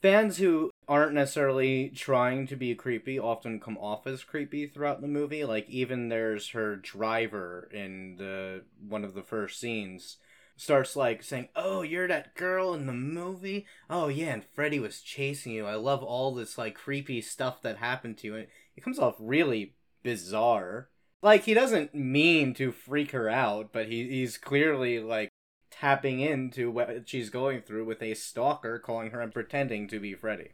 fans 0.00 0.38
who 0.38 0.70
aren't 0.88 1.14
necessarily 1.14 1.88
trying 1.90 2.46
to 2.48 2.56
be 2.56 2.74
creepy 2.74 3.18
often 3.18 3.60
come 3.60 3.78
off 3.78 4.06
as 4.06 4.24
creepy 4.24 4.66
throughout 4.66 5.00
the 5.00 5.08
movie. 5.08 5.44
Like 5.44 5.68
even 5.68 6.08
there's 6.08 6.50
her 6.50 6.76
driver 6.76 7.68
in 7.72 8.16
the 8.18 8.62
one 8.86 9.04
of 9.04 9.14
the 9.14 9.22
first 9.22 9.60
scenes 9.60 10.18
starts 10.56 10.96
like 10.96 11.22
saying, 11.22 11.48
"Oh, 11.56 11.82
you're 11.82 12.08
that 12.08 12.34
girl 12.34 12.74
in 12.74 12.86
the 12.86 12.92
movie? 12.92 13.66
Oh 13.90 14.08
yeah, 14.08 14.32
and 14.34 14.44
Freddy 14.44 14.78
was 14.80 15.00
chasing 15.00 15.52
you. 15.52 15.66
I 15.66 15.74
love 15.74 16.02
all 16.02 16.34
this 16.34 16.58
like 16.58 16.74
creepy 16.74 17.20
stuff 17.20 17.62
that 17.62 17.78
happened 17.78 18.18
to 18.18 18.26
you." 18.28 18.36
And 18.36 18.46
it 18.76 18.82
comes 18.82 18.98
off 18.98 19.16
really 19.18 19.74
bizarre. 20.02 20.88
Like 21.22 21.44
he 21.44 21.54
doesn't 21.54 21.94
mean 21.94 22.54
to 22.54 22.72
freak 22.72 23.12
her 23.12 23.28
out, 23.28 23.72
but 23.72 23.86
he 23.88 24.08
he's 24.08 24.36
clearly 24.38 24.98
like 25.00 25.30
tapping 25.70 26.20
into 26.20 26.70
what 26.70 27.08
she's 27.08 27.30
going 27.30 27.62
through 27.62 27.84
with 27.86 28.02
a 28.02 28.14
stalker 28.14 28.78
calling 28.78 29.10
her 29.10 29.20
and 29.20 29.32
pretending 29.32 29.88
to 29.88 30.00
be 30.00 30.14
Freddy. 30.14 30.50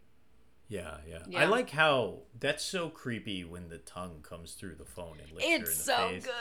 Yeah, 0.68 0.98
yeah, 1.08 1.26
Yeah. 1.26 1.42
I 1.42 1.46
like 1.46 1.70
how 1.70 2.24
that's 2.38 2.62
so 2.64 2.90
creepy 2.90 3.44
when 3.44 3.68
the 3.70 3.78
tongue 3.78 4.20
comes 4.22 4.52
through 4.54 4.74
the 4.76 4.84
phone 4.84 5.18
and 5.20 5.32
licks 5.32 5.56
her 5.56 5.70
in 5.70 5.78
the 5.78 5.84
face. 5.84 5.84
it's 5.84 5.84
so 5.84 5.96
face. 6.10 6.24
good. 6.24 6.32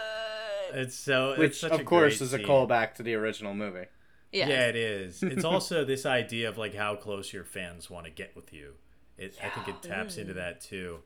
It's 0.73 0.95
so, 0.95 1.31
it's 1.31 1.39
Which, 1.39 1.59
such 1.59 1.71
of 1.71 1.79
a 1.81 1.83
course, 1.83 2.17
great 2.17 2.25
is 2.25 2.33
a 2.33 2.37
scene. 2.37 2.45
callback 2.47 2.93
to 2.95 3.03
the 3.03 3.15
original 3.15 3.53
movie. 3.53 3.85
Yes. 4.31 4.49
Yeah, 4.49 4.67
it 4.67 4.75
is. 4.75 5.23
It's 5.23 5.45
also 5.45 5.85
this 5.85 6.05
idea 6.05 6.49
of 6.49 6.57
like 6.57 6.75
how 6.75 6.95
close 6.95 7.31
your 7.33 7.43
fans 7.43 7.89
want 7.89 8.05
to 8.05 8.11
get 8.11 8.35
with 8.35 8.53
you. 8.53 8.73
It, 9.17 9.35
I 9.43 9.49
think 9.49 9.67
it 9.67 9.81
taps 9.81 10.17
into 10.17 10.33
that 10.33 10.61
too. 10.61 10.99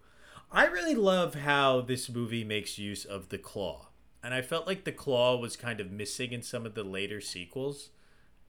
I 0.51 0.66
really 0.66 0.95
love 0.95 1.36
how 1.36 1.82
this 1.82 2.09
movie 2.09 2.43
makes 2.43 2.78
use 2.78 3.05
of 3.05 3.30
the 3.30 3.38
claw. 3.38 3.88
And 4.24 4.34
I 4.34 4.41
felt 4.41 4.68
like 4.68 4.84
the 4.84 4.91
claw 4.91 5.38
was 5.38 5.55
kind 5.55 5.80
of 5.80 5.91
missing 5.91 6.32
in 6.34 6.41
some 6.41 6.66
of 6.66 6.76
the 6.76 6.84
later 6.84 7.22
sequels. 7.22 7.89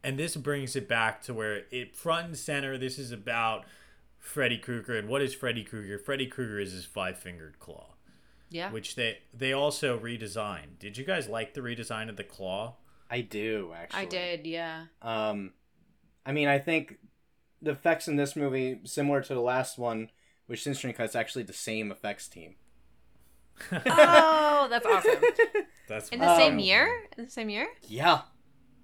And 0.02 0.18
this 0.18 0.36
brings 0.36 0.74
it 0.74 0.88
back 0.88 1.22
to 1.22 1.34
where 1.34 1.62
it 1.70 1.94
front 1.94 2.26
and 2.26 2.36
center 2.36 2.76
this 2.76 2.98
is 2.98 3.12
about 3.12 3.64
Freddy 4.18 4.58
Krueger 4.58 4.96
and 4.96 5.08
what 5.08 5.22
is 5.22 5.32
Freddy 5.34 5.62
Krueger? 5.64 5.98
Freddy 5.98 6.26
Krueger 6.26 6.58
is 6.58 6.72
his 6.72 6.84
five-fingered 6.84 7.58
claw, 7.60 7.94
Yeah. 8.52 8.70
which 8.70 8.94
they 8.94 9.18
they 9.34 9.52
also 9.52 9.98
redesigned. 9.98 10.78
Did 10.78 10.96
you 10.98 11.04
guys 11.04 11.28
like 11.28 11.54
the 11.54 11.60
redesign 11.60 12.08
of 12.08 12.16
the 12.16 12.24
claw? 12.24 12.76
I 13.10 13.20
do 13.20 13.72
actually. 13.76 14.00
I 14.00 14.04
did, 14.06 14.46
yeah. 14.46 14.84
Um, 15.02 15.52
I 16.24 16.32
mean, 16.32 16.48
I 16.48 16.58
think 16.58 16.98
the 17.60 17.72
effects 17.72 18.08
in 18.08 18.16
this 18.16 18.34
movie, 18.36 18.80
similar 18.84 19.20
to 19.22 19.34
the 19.34 19.40
last 19.40 19.78
one, 19.78 20.10
which 20.46 20.62
Sin 20.62 20.74
Stream 20.74 20.92
Cut's 20.94 21.14
actually 21.16 21.42
the 21.44 21.52
same 21.52 21.90
effects 21.92 22.28
team. 22.28 22.54
oh, 23.72 24.66
that's 24.70 24.86
awesome. 24.86 25.22
That's 25.88 26.08
In 26.10 26.20
the 26.20 26.36
same 26.36 26.54
Um, 26.54 26.58
year? 26.60 27.02
In 27.18 27.24
the 27.24 27.30
same 27.30 27.50
year? 27.50 27.68
Yeah, 27.88 28.22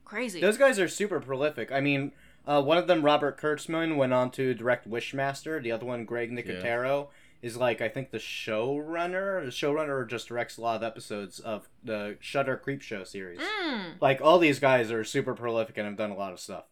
Crazy. 0.05 0.41
those 0.41 0.59
guys 0.59 0.79
are 0.79 0.89
super 0.89 1.21
prolific. 1.21 1.71
I 1.73 1.81
mean, 1.81 2.13
uh, 2.47 2.61
one 2.61 2.77
of 2.77 2.87
them, 2.87 3.03
Robert 3.05 3.41
Kurtzman, 3.41 3.97
went 3.97 4.13
on 4.13 4.31
to 4.33 4.53
direct 4.53 4.89
Wishmaster. 4.91 5.63
The 5.63 5.73
other 5.73 5.87
one, 5.87 6.05
Greg 6.05 6.31
Nicotero, 6.31 7.09
is 7.43 7.57
like 7.57 7.81
I 7.81 7.89
think 7.89 8.11
the 8.11 8.19
showrunner. 8.19 9.45
The 9.45 9.51
showrunner 9.51 10.07
just 10.09 10.29
directs 10.29 10.57
a 10.57 10.61
lot 10.61 10.77
of 10.77 10.83
episodes 10.83 11.39
of 11.39 11.69
the 11.83 12.17
Shudder 12.21 12.61
Creepshow 12.65 13.07
series. 13.07 13.41
Mm. 13.41 14.01
Like 14.01 14.21
all 14.21 14.39
these 14.39 14.59
guys 14.59 14.91
are 14.91 15.05
super 15.05 15.35
prolific 15.35 15.77
and 15.79 15.87
have 15.87 15.97
done 15.97 16.11
a 16.11 16.17
lot 16.17 16.33
of 16.33 16.41
stuff. 16.41 16.65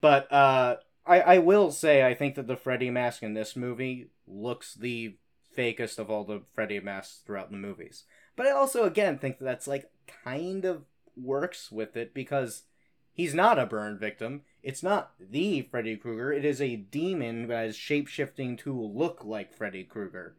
But 0.00 0.30
uh, 0.32 0.76
I 1.06 1.20
I 1.20 1.38
will 1.38 1.70
say 1.70 2.06
I 2.06 2.14
think 2.14 2.34
that 2.34 2.46
the 2.46 2.56
Freddy 2.56 2.90
mask 2.90 3.22
in 3.22 3.34
this 3.34 3.56
movie 3.56 4.10
looks 4.26 4.74
the 4.74 5.16
fakest 5.56 5.98
of 5.98 6.10
all 6.10 6.24
the 6.24 6.42
Freddy 6.54 6.80
masks 6.80 7.22
throughout 7.24 7.50
the 7.50 7.56
movies. 7.56 8.04
But 8.36 8.46
I 8.46 8.50
also 8.50 8.84
again 8.84 9.18
think 9.18 9.38
that 9.38 9.44
that's 9.44 9.66
like 9.66 9.90
kind 10.24 10.64
of 10.64 10.84
works 11.16 11.70
with 11.70 11.96
it 11.96 12.12
because 12.12 12.64
he's 13.12 13.34
not 13.34 13.58
a 13.58 13.66
burn 13.66 13.98
victim. 13.98 14.42
It's 14.64 14.82
not 14.82 15.12
the 15.20 15.62
Freddy 15.70 15.96
Krueger. 15.96 16.32
It 16.32 16.44
is 16.44 16.60
a 16.60 16.74
demon 16.76 17.46
that 17.48 17.66
is 17.66 17.76
shape 17.76 18.08
shifting 18.08 18.56
to 18.58 18.72
look 18.80 19.22
like 19.24 19.52
Freddy 19.54 19.84
Krueger. 19.84 20.34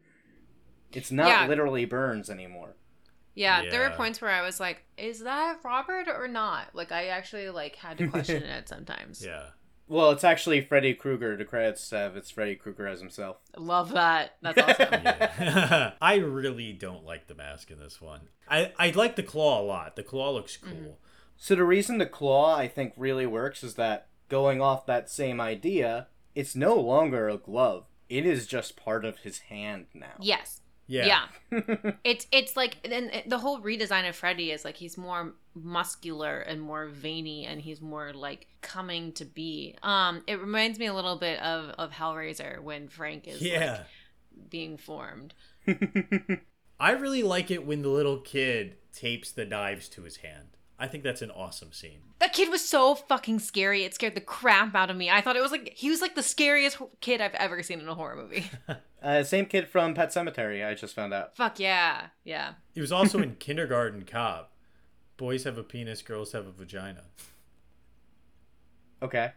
It's 0.92 1.10
not 1.12 1.28
Yeah. 1.28 1.46
literally 1.46 1.84
Burns 1.84 2.28
anymore. 2.28 2.74
Yeah, 3.34 3.68
there 3.70 3.88
were 3.88 3.94
points 3.94 4.20
where 4.22 4.30
I 4.30 4.40
was 4.42 4.58
like, 4.58 4.82
is 4.96 5.20
that 5.20 5.58
Robert 5.62 6.08
or 6.08 6.26
not? 6.26 6.74
Like 6.74 6.90
I 6.90 7.08
actually 7.08 7.50
like 7.50 7.76
had 7.76 7.98
to 7.98 8.08
question 8.08 8.42
it 8.56 8.68
sometimes. 8.68 9.24
yeah. 9.24 9.50
Well, 9.88 10.10
it's 10.10 10.24
actually 10.24 10.62
Freddy 10.62 10.94
Krueger. 10.94 11.36
The 11.36 11.44
credits 11.44 11.88
have 11.90 12.16
it's 12.16 12.30
Freddy 12.32 12.56
Krueger 12.56 12.88
as 12.88 12.98
himself. 12.98 13.36
Love 13.56 13.92
that. 13.92 14.36
That's 14.42 14.58
awesome. 14.62 14.88
Yeah. 15.04 15.92
I 16.02 16.16
really 16.16 16.72
don't 16.72 17.04
like 17.04 17.28
the 17.28 17.36
mask 17.36 17.70
in 17.70 17.78
this 17.78 18.00
one. 18.00 18.22
I 18.48 18.72
I 18.78 18.90
like 18.90 19.14
the 19.16 19.22
claw 19.22 19.60
a 19.60 19.64
lot. 19.64 19.94
The 19.96 20.02
claw 20.02 20.30
looks 20.32 20.56
cool. 20.56 20.72
Mm-hmm. 20.72 20.90
So 21.36 21.54
the 21.54 21.64
reason 21.64 21.98
the 21.98 22.06
claw 22.06 22.56
I 22.56 22.66
think 22.66 22.94
really 22.96 23.26
works 23.26 23.62
is 23.62 23.74
that 23.74 24.08
going 24.28 24.60
off 24.60 24.86
that 24.86 25.10
same 25.10 25.40
idea, 25.40 26.08
it's 26.34 26.54
no 26.56 26.74
longer 26.74 27.28
a 27.28 27.36
glove. 27.38 27.84
It 28.08 28.24
is 28.26 28.46
just 28.46 28.76
part 28.76 29.04
of 29.04 29.18
his 29.18 29.38
hand 29.40 29.86
now. 29.94 30.14
yes. 30.20 30.60
Yeah. 30.88 31.26
Yeah. 31.50 31.66
It's 32.04 32.28
it's 32.30 32.56
like 32.56 32.76
and 32.84 33.10
it- 33.12 33.28
the 33.28 33.38
whole 33.38 33.60
redesign 33.60 34.08
of 34.08 34.14
Freddy 34.14 34.52
is 34.52 34.64
like 34.64 34.76
he's 34.76 34.96
more 34.96 35.34
muscular 35.52 36.38
and 36.38 36.60
more 36.60 36.86
veiny 36.86 37.44
and 37.44 37.60
he's 37.60 37.80
more 37.80 38.12
like 38.12 38.46
coming 38.60 39.10
to 39.14 39.24
be. 39.24 39.74
Um 39.82 40.22
it 40.28 40.40
reminds 40.40 40.78
me 40.78 40.86
a 40.86 40.94
little 40.94 41.16
bit 41.16 41.40
of 41.40 41.70
of 41.70 41.90
Hellraiser 41.90 42.60
when 42.62 42.86
Frank 42.86 43.26
is 43.26 43.42
Yeah. 43.42 43.78
like 44.38 44.48
being 44.48 44.76
formed. 44.76 45.34
I 46.78 46.92
really 46.92 47.22
like 47.24 47.50
it 47.50 47.66
when 47.66 47.82
the 47.82 47.88
little 47.88 48.18
kid 48.20 48.76
tapes 48.92 49.32
the 49.32 49.44
knives 49.44 49.88
to 49.90 50.02
his 50.02 50.18
hand. 50.18 50.55
I 50.78 50.86
think 50.88 51.04
that's 51.04 51.22
an 51.22 51.30
awesome 51.30 51.72
scene. 51.72 52.00
That 52.18 52.34
kid 52.34 52.50
was 52.50 52.62
so 52.62 52.94
fucking 52.94 53.38
scary. 53.38 53.84
It 53.84 53.94
scared 53.94 54.14
the 54.14 54.20
crap 54.20 54.74
out 54.74 54.90
of 54.90 54.96
me. 54.96 55.08
I 55.10 55.22
thought 55.22 55.36
it 55.36 55.42
was 55.42 55.50
like 55.50 55.72
he 55.74 55.88
was 55.88 56.02
like 56.02 56.14
the 56.14 56.22
scariest 56.22 56.78
kid 57.00 57.20
I've 57.20 57.34
ever 57.34 57.62
seen 57.62 57.80
in 57.80 57.88
a 57.88 57.94
horror 57.94 58.16
movie. 58.16 58.50
uh, 59.02 59.22
same 59.22 59.46
kid 59.46 59.68
from 59.68 59.94
Pet 59.94 60.10
Sematary. 60.10 60.66
I 60.66 60.74
just 60.74 60.94
found 60.94 61.14
out. 61.14 61.34
Fuck 61.36 61.58
yeah. 61.58 62.08
Yeah. 62.24 62.54
He 62.74 62.80
was 62.82 62.92
also 62.92 63.20
in 63.20 63.34
Kindergarten 63.38 64.02
Cop. 64.04 64.52
Boys 65.16 65.44
have 65.44 65.56
a 65.56 65.62
penis, 65.62 66.02
girls 66.02 66.32
have 66.32 66.46
a 66.46 66.52
vagina. 66.52 67.04
Okay. 69.02 69.32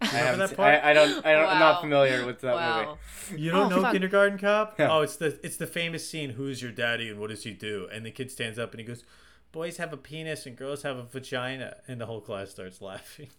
I 0.00 0.06
haven't. 0.06 0.40
that 0.40 0.48
se- 0.50 0.56
part? 0.56 0.82
I, 0.82 0.90
I 0.90 0.92
don't. 0.94 1.24
I 1.24 1.32
don't. 1.32 1.48
I'm 1.48 1.58
not 1.60 1.80
familiar 1.80 2.26
with 2.26 2.40
that 2.40 2.54
wow. 2.56 2.98
movie. 3.30 3.40
You 3.42 3.52
don't 3.52 3.72
Oh, 3.72 3.76
know 3.76 3.82
fuck. 3.82 3.92
Kindergarten 3.92 4.36
Cop? 4.38 4.74
Yeah. 4.78 4.92
Oh, 4.92 5.02
it's 5.02 5.14
the 5.14 5.38
it's 5.44 5.56
the 5.58 5.66
famous 5.66 6.08
scene. 6.08 6.30
Who's 6.30 6.60
your 6.60 6.72
daddy 6.72 7.08
and 7.08 7.20
what 7.20 7.30
does 7.30 7.44
he 7.44 7.52
do? 7.52 7.88
And 7.92 8.04
the 8.04 8.10
kid 8.10 8.30
stands 8.32 8.58
up 8.58 8.72
and 8.72 8.80
he 8.80 8.86
goes, 8.86 9.04
"Boys 9.52 9.76
have 9.76 9.92
a 9.92 9.96
penis 9.96 10.46
and 10.46 10.56
girls 10.56 10.82
have 10.82 10.96
a 10.96 11.02
vagina," 11.04 11.76
and 11.86 12.00
the 12.00 12.06
whole 12.06 12.20
class 12.20 12.50
starts 12.50 12.80
laughing. 12.82 13.28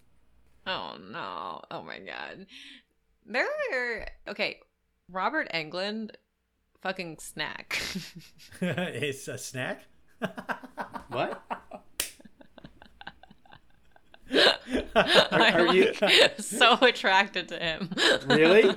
Oh 0.65 0.95
no. 1.11 1.61
Oh 1.69 1.83
my 1.83 1.99
god. 1.99 2.45
There 3.25 3.45
are 3.73 4.07
okay. 4.29 4.61
Robert 5.11 5.49
Englund 5.53 6.11
fucking 6.81 7.17
snack. 7.19 7.81
it's 8.61 9.27
a 9.27 9.37
snack. 9.37 9.83
What? 11.09 11.43
I 14.95 15.51
are 15.53 15.67
am 15.67 15.75
you- 15.75 15.93
so 16.39 16.77
attracted 16.81 17.49
to 17.49 17.59
him. 17.59 17.89
Really? 18.27 18.73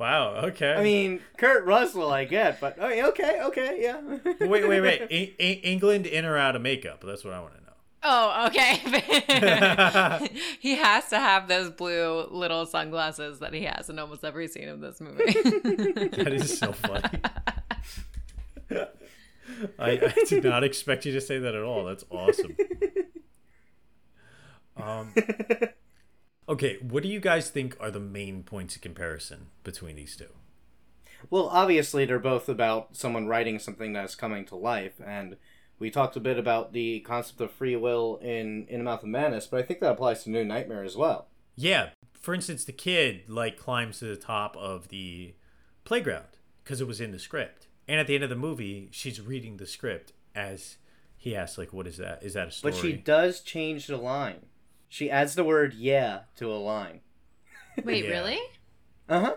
Wow. 0.00 0.36
Okay. 0.46 0.72
I 0.72 0.82
mean, 0.82 1.20
Kurt 1.36 1.66
Russell, 1.66 2.10
I 2.10 2.24
get, 2.24 2.58
but 2.58 2.78
oh, 2.80 3.08
okay, 3.10 3.42
okay, 3.42 3.76
yeah. 3.82 4.00
wait, 4.40 4.66
wait, 4.66 4.80
wait. 4.80 5.02
E- 5.10 5.34
E- 5.38 5.60
Englund 5.62 6.06
in 6.06 6.24
or 6.24 6.38
out 6.38 6.56
of 6.56 6.62
makeup? 6.62 7.04
That's 7.04 7.22
what 7.22 7.34
I 7.34 7.40
want 7.40 7.52
to 7.56 7.60
know. 7.60 7.66
Oh, 8.02 8.46
okay. 8.46 8.76
he 10.60 10.76
has 10.76 11.06
to 11.10 11.18
have 11.18 11.48
those 11.48 11.68
blue 11.68 12.26
little 12.30 12.64
sunglasses 12.64 13.40
that 13.40 13.52
he 13.52 13.64
has 13.64 13.90
in 13.90 13.98
almost 13.98 14.24
every 14.24 14.48
scene 14.48 14.70
of 14.70 14.80
this 14.80 15.02
movie. 15.02 15.34
That 15.34 16.32
is 16.32 16.58
so 16.58 16.72
funny. 16.72 17.20
I, 19.78 19.90
I 19.90 20.14
did 20.26 20.44
not 20.44 20.64
expect 20.64 21.04
you 21.04 21.12
to 21.12 21.20
say 21.20 21.38
that 21.40 21.54
at 21.54 21.62
all. 21.62 21.84
That's 21.84 22.06
awesome. 22.10 22.56
Um, 24.78 25.12
okay, 26.50 26.78
what 26.82 27.04
do 27.04 27.08
you 27.08 27.20
guys 27.20 27.48
think 27.48 27.76
are 27.80 27.92
the 27.92 28.00
main 28.00 28.42
points 28.42 28.74
of 28.74 28.82
comparison 28.82 29.46
between 29.62 29.96
these 29.96 30.16
two? 30.16 30.26
Well, 31.30 31.48
obviously, 31.48 32.04
they're 32.04 32.18
both 32.18 32.48
about 32.48 32.96
someone 32.96 33.28
writing 33.28 33.58
something 33.58 33.92
that's 33.92 34.14
coming 34.14 34.44
to 34.46 34.56
life, 34.56 35.00
and 35.04 35.36
we 35.78 35.90
talked 35.90 36.16
a 36.16 36.20
bit 36.20 36.38
about 36.38 36.72
the 36.72 37.00
concept 37.00 37.40
of 37.40 37.52
free 37.52 37.76
will 37.76 38.18
in 38.20 38.66
In 38.68 38.80
the 38.80 38.84
Mouth 38.84 39.02
of 39.02 39.08
Madness, 39.08 39.46
but 39.46 39.60
I 39.60 39.62
think 39.62 39.80
that 39.80 39.92
applies 39.92 40.24
to 40.24 40.30
New 40.30 40.44
Nightmare 40.44 40.82
as 40.82 40.96
well. 40.96 41.28
Yeah, 41.56 41.90
for 42.18 42.34
instance, 42.34 42.64
the 42.64 42.72
kid 42.72 43.24
like 43.28 43.56
climbs 43.56 44.00
to 44.00 44.06
the 44.06 44.16
top 44.16 44.56
of 44.56 44.88
the 44.88 45.34
playground 45.84 46.38
because 46.64 46.80
it 46.80 46.86
was 46.86 47.00
in 47.00 47.12
the 47.12 47.18
script, 47.18 47.68
and 47.86 48.00
at 48.00 48.06
the 48.06 48.14
end 48.14 48.24
of 48.24 48.30
the 48.30 48.36
movie, 48.36 48.88
she's 48.90 49.20
reading 49.20 49.58
the 49.58 49.66
script 49.66 50.12
as 50.34 50.78
he 51.16 51.36
asks, 51.36 51.58
like, 51.58 51.72
"What 51.72 51.86
is 51.86 51.98
that? 51.98 52.22
Is 52.22 52.32
that 52.32 52.48
a 52.48 52.50
story?" 52.50 52.72
But 52.72 52.80
she 52.80 52.92
does 52.94 53.40
change 53.40 53.86
the 53.86 53.98
line. 53.98 54.46
She 54.90 55.10
adds 55.10 55.34
the 55.36 55.44
word 55.44 55.72
"yeah" 55.72 56.22
to 56.36 56.52
a 56.52 56.58
line. 56.58 57.00
Wait, 57.82 58.04
Yeah. 58.04 58.10
really? 58.10 58.38
Uh 59.08 59.20
huh. 59.20 59.34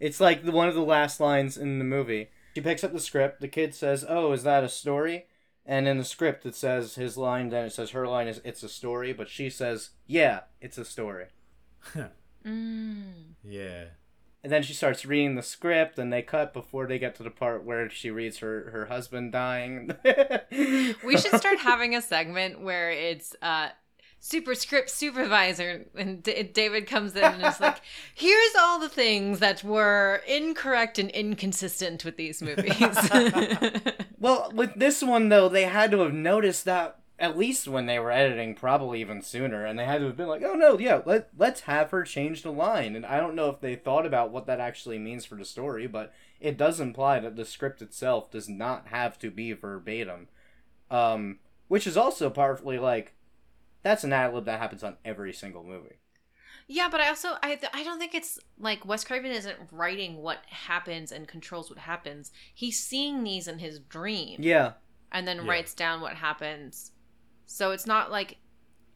It's 0.00 0.20
like 0.20 0.44
the, 0.44 0.52
one 0.52 0.68
of 0.68 0.74
the 0.74 0.82
last 0.82 1.20
lines 1.20 1.56
in 1.56 1.78
the 1.78 1.84
movie. 1.84 2.28
She 2.54 2.60
picks 2.60 2.84
up 2.84 2.92
the 2.92 3.00
script. 3.00 3.40
The 3.40 3.48
kid 3.48 3.74
says, 3.74 4.04
"Oh, 4.06 4.32
is 4.32 4.42
that 4.42 4.62
a 4.64 4.68
story?" 4.68 5.26
And 5.64 5.86
in 5.86 5.98
the 5.98 6.04
script, 6.04 6.44
it 6.46 6.54
says 6.54 6.96
his 6.96 7.16
line. 7.16 7.48
Then 7.50 7.64
it 7.66 7.72
says 7.72 7.90
her 7.90 8.06
line 8.08 8.26
is, 8.28 8.40
"It's 8.44 8.62
a 8.62 8.68
story," 8.68 9.12
but 9.12 9.28
she 9.28 9.48
says, 9.50 9.90
"Yeah, 10.06 10.40
it's 10.60 10.78
a 10.78 10.84
story." 10.84 11.26
Mm. 12.44 13.34
yeah. 13.44 13.84
And 14.42 14.52
then 14.52 14.62
she 14.62 14.72
starts 14.72 15.04
reading 15.04 15.34
the 15.34 15.42
script, 15.42 15.98
and 15.98 16.12
they 16.12 16.22
cut 16.22 16.52
before 16.54 16.86
they 16.86 16.98
get 16.98 17.14
to 17.16 17.22
the 17.24 17.30
part 17.30 17.64
where 17.64 17.90
she 17.90 18.10
reads 18.10 18.38
her 18.38 18.70
her 18.70 18.86
husband 18.86 19.32
dying. 19.32 19.92
We 21.04 21.16
should 21.18 21.34
start 21.38 21.58
having 21.58 21.94
a 21.94 22.00
segment 22.02 22.60
where 22.60 22.90
it's 22.90 23.34
uh 23.42 23.70
superscript 24.20 24.90
supervisor 24.90 25.86
and 25.94 26.22
D- 26.22 26.42
David 26.42 26.86
comes 26.86 27.14
in 27.14 27.24
and 27.24 27.44
is 27.44 27.60
like, 27.60 27.80
"Here's 28.14 28.54
all 28.58 28.78
the 28.78 28.88
things 28.88 29.38
that 29.40 29.62
were 29.64 30.22
incorrect 30.26 30.98
and 30.98 31.10
inconsistent 31.10 32.04
with 32.04 32.16
these 32.16 32.42
movies." 32.42 32.74
Well, 34.20 34.50
with 34.52 34.74
this 34.74 35.00
one 35.00 35.28
though, 35.28 35.48
they 35.48 35.64
had 35.64 35.92
to 35.92 36.00
have 36.00 36.12
noticed 36.12 36.64
that 36.64 36.98
at 37.20 37.36
least 37.36 37.66
when 37.66 37.86
they 37.86 37.98
were 37.98 38.12
editing, 38.12 38.54
probably 38.54 39.00
even 39.00 39.22
sooner, 39.22 39.64
and 39.64 39.78
they 39.78 39.84
had 39.84 39.98
to 40.00 40.06
have 40.06 40.16
been 40.16 40.28
like, 40.28 40.42
"Oh 40.42 40.54
no, 40.54 40.78
yeah, 40.78 41.02
let 41.04 41.30
let's 41.36 41.62
have 41.62 41.90
her 41.90 42.04
change 42.04 42.42
the 42.42 42.52
line." 42.52 42.96
And 42.96 43.06
I 43.06 43.18
don't 43.18 43.34
know 43.34 43.48
if 43.48 43.60
they 43.60 43.74
thought 43.74 44.06
about 44.06 44.30
what 44.30 44.46
that 44.46 44.60
actually 44.60 44.98
means 44.98 45.24
for 45.24 45.36
the 45.36 45.44
story, 45.44 45.86
but 45.86 46.12
it 46.40 46.56
does 46.56 46.80
imply 46.80 47.20
that 47.20 47.36
the 47.36 47.44
script 47.44 47.82
itself 47.82 48.30
does 48.30 48.48
not 48.48 48.88
have 48.88 49.18
to 49.20 49.30
be 49.30 49.52
verbatim, 49.52 50.28
um, 50.90 51.38
which 51.68 51.86
is 51.86 51.96
also 51.96 52.30
partly 52.30 52.78
like 52.78 53.14
that's 53.82 54.04
an 54.04 54.12
ad 54.12 54.34
lib 54.34 54.44
that 54.46 54.60
happens 54.60 54.82
on 54.84 54.96
every 55.04 55.32
single 55.32 55.62
movie. 55.64 55.98
Yeah, 56.66 56.88
but 56.90 57.00
I 57.00 57.08
also 57.08 57.30
I 57.42 57.58
I 57.72 57.82
don't 57.82 57.98
think 57.98 58.14
it's 58.14 58.38
like 58.58 58.84
Wes 58.84 59.04
Craven 59.04 59.30
isn't 59.32 59.56
writing 59.72 60.16
what 60.16 60.38
happens 60.46 61.12
and 61.12 61.26
controls 61.26 61.70
what 61.70 61.78
happens. 61.78 62.30
He's 62.54 62.78
seeing 62.78 63.24
these 63.24 63.48
in 63.48 63.58
his 63.58 63.78
dream 63.78 64.36
Yeah, 64.42 64.72
and 65.10 65.26
then 65.26 65.44
Yeah. 65.44 65.50
writes 65.50 65.72
down 65.74 66.00
what 66.02 66.16
happens. 66.16 66.92
So 67.46 67.70
it's 67.70 67.86
not 67.86 68.10
like 68.10 68.36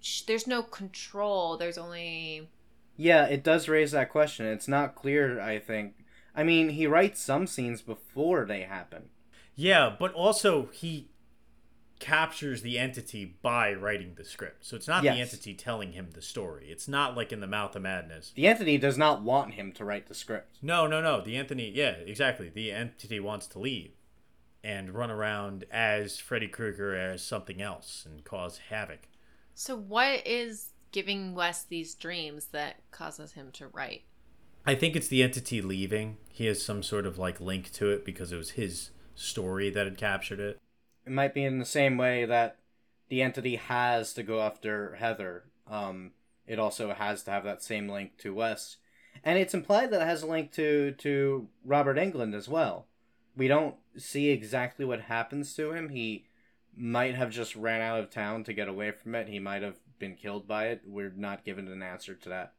sh- 0.00 0.22
there's 0.22 0.46
no 0.46 0.62
control. 0.62 1.56
There's 1.56 1.78
only 1.78 2.50
yeah, 2.96 3.24
it 3.24 3.42
does 3.42 3.68
raise 3.68 3.92
that 3.92 4.10
question. 4.10 4.44
It's 4.46 4.68
not 4.68 4.94
clear. 4.94 5.40
I 5.40 5.58
think. 5.58 5.94
I 6.34 6.44
mean, 6.44 6.70
he 6.70 6.86
writes 6.86 7.20
some 7.20 7.46
scenes 7.46 7.80
before 7.82 8.44
they 8.44 8.62
happen. 8.62 9.08
Yeah, 9.54 9.94
but 9.98 10.12
also 10.12 10.66
he 10.72 11.08
captures 12.02 12.62
the 12.62 12.80
entity 12.80 13.24
by 13.24 13.72
writing 13.72 14.14
the 14.16 14.24
script. 14.24 14.66
So 14.66 14.74
it's 14.74 14.88
not 14.88 15.04
Yes. 15.04 15.14
the 15.14 15.20
entity 15.20 15.54
telling 15.54 15.92
him 15.92 16.10
the 16.10 16.20
story. 16.20 16.68
It's 16.68 16.88
not 16.88 17.16
like 17.16 17.32
in 17.32 17.38
the 17.38 17.46
Mouth 17.46 17.76
of 17.76 17.82
Madness. 17.82 18.32
The 18.34 18.48
entity 18.48 18.76
does 18.76 18.98
not 18.98 19.22
want 19.22 19.54
him 19.54 19.70
to 19.72 19.84
write 19.84 20.08
the 20.08 20.14
script. 20.14 20.58
No, 20.60 20.88
no, 20.88 21.00
no. 21.00 21.20
The 21.20 21.36
entity, 21.36 21.70
yeah, 21.72 21.90
exactly. 21.92 22.48
The 22.48 22.72
entity 22.72 23.20
wants 23.20 23.46
to 23.48 23.60
leave 23.60 23.92
and 24.64 24.90
run 24.90 25.12
around 25.12 25.64
as 25.70 26.18
Freddy 26.18 26.48
Krueger 26.48 26.94
as 26.96 27.22
something 27.22 27.62
else 27.62 28.04
and 28.04 28.24
cause 28.24 28.58
havoc. 28.68 29.08
So 29.54 29.76
what 29.76 30.26
is 30.26 30.70
giving 30.90 31.34
Wes 31.36 31.62
these 31.62 31.94
dreams 31.94 32.46
that 32.46 32.76
causes 32.90 33.32
him 33.32 33.52
to 33.52 33.68
write? 33.68 34.02
I 34.66 34.74
think 34.74 34.96
it's 34.96 35.08
the 35.08 35.22
entity 35.22 35.62
leaving. 35.62 36.16
He 36.28 36.46
has 36.46 36.60
some 36.64 36.82
sort 36.82 37.06
of 37.06 37.16
like 37.16 37.40
link 37.40 37.70
to 37.74 37.90
it 37.90 38.04
because 38.04 38.32
it 38.32 38.36
was 38.36 38.50
his 38.50 38.90
story 39.14 39.70
that 39.70 39.86
had 39.86 39.96
captured 39.98 40.40
it. 40.40 40.58
It 41.06 41.12
might 41.12 41.34
be 41.34 41.44
in 41.44 41.58
the 41.58 41.64
same 41.64 41.96
way 41.96 42.24
that 42.24 42.58
the 43.08 43.22
entity 43.22 43.56
has 43.56 44.12
to 44.14 44.22
go 44.22 44.40
after 44.40 44.94
Heather. 44.94 45.44
Um, 45.68 46.12
it 46.46 46.58
also 46.58 46.92
has 46.92 47.22
to 47.24 47.30
have 47.30 47.44
that 47.44 47.62
same 47.62 47.88
link 47.88 48.16
to 48.18 48.34
Wes, 48.34 48.76
and 49.24 49.38
it's 49.38 49.54
implied 49.54 49.90
that 49.90 50.02
it 50.02 50.06
has 50.06 50.22
a 50.22 50.26
link 50.26 50.52
to 50.52 50.92
to 50.92 51.48
Robert 51.64 51.96
Englund 51.96 52.34
as 52.34 52.48
well. 52.48 52.86
We 53.36 53.48
don't 53.48 53.76
see 53.96 54.30
exactly 54.30 54.84
what 54.84 55.02
happens 55.02 55.54
to 55.56 55.72
him. 55.72 55.88
He 55.88 56.26
might 56.76 57.14
have 57.14 57.30
just 57.30 57.54
ran 57.56 57.80
out 57.80 58.00
of 58.00 58.10
town 58.10 58.44
to 58.44 58.52
get 58.52 58.68
away 58.68 58.90
from 58.90 59.14
it. 59.14 59.28
He 59.28 59.38
might 59.38 59.62
have 59.62 59.76
been 59.98 60.16
killed 60.16 60.48
by 60.48 60.66
it. 60.66 60.82
We're 60.86 61.12
not 61.14 61.44
given 61.44 61.68
an 61.68 61.82
answer 61.82 62.14
to 62.14 62.28
that. 62.28 62.54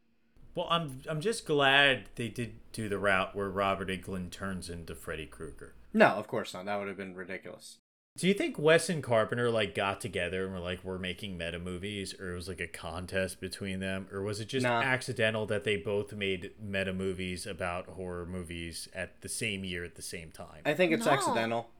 Well, 0.55 0.67
I'm 0.69 1.01
I'm 1.09 1.21
just 1.21 1.45
glad 1.45 2.09
they 2.15 2.27
did 2.27 2.55
do 2.71 2.87
the 2.87 2.99
route 2.99 3.35
where 3.35 3.49
Robert 3.49 3.89
Englund 3.89 4.31
turns 4.31 4.69
into 4.69 4.95
Freddy 4.95 5.25
Krueger. 5.25 5.73
No, 5.93 6.07
of 6.07 6.27
course 6.27 6.53
not. 6.53 6.65
That 6.65 6.77
would 6.77 6.87
have 6.87 6.97
been 6.97 7.15
ridiculous. 7.15 7.77
Do 8.15 8.27
you 8.27 8.35
think 8.35 8.59
Wes 8.59 8.89
and 8.89 9.01
Carpenter 9.01 9.49
like 9.49 9.73
got 9.73 9.99
together 9.99 10.43
and 10.45 10.53
were 10.53 10.59
like, 10.59 10.83
"We're 10.83 10.99
making 10.99 11.35
meta 11.35 11.57
movies," 11.57 12.13
or 12.19 12.31
it 12.33 12.35
was 12.35 12.47
like 12.47 12.59
a 12.61 12.67
contest 12.67 13.41
between 13.41 13.79
them, 13.79 14.07
or 14.11 14.21
was 14.21 14.39
it 14.39 14.45
just 14.49 14.65
Nah. 14.65 14.81
accidental 14.83 15.47
that 15.47 15.63
they 15.63 15.77
both 15.77 16.13
made 16.13 16.51
meta 16.61 16.93
movies 16.93 17.47
about 17.47 17.87
horror 17.87 18.27
movies 18.27 18.87
at 18.93 19.21
the 19.21 19.29
same 19.29 19.63
year 19.65 19.83
at 19.83 19.95
the 19.95 20.03
same 20.03 20.29
time? 20.29 20.61
I 20.63 20.75
think 20.75 20.91
it's 20.91 21.05
No. 21.07 21.11
accidental. 21.11 21.71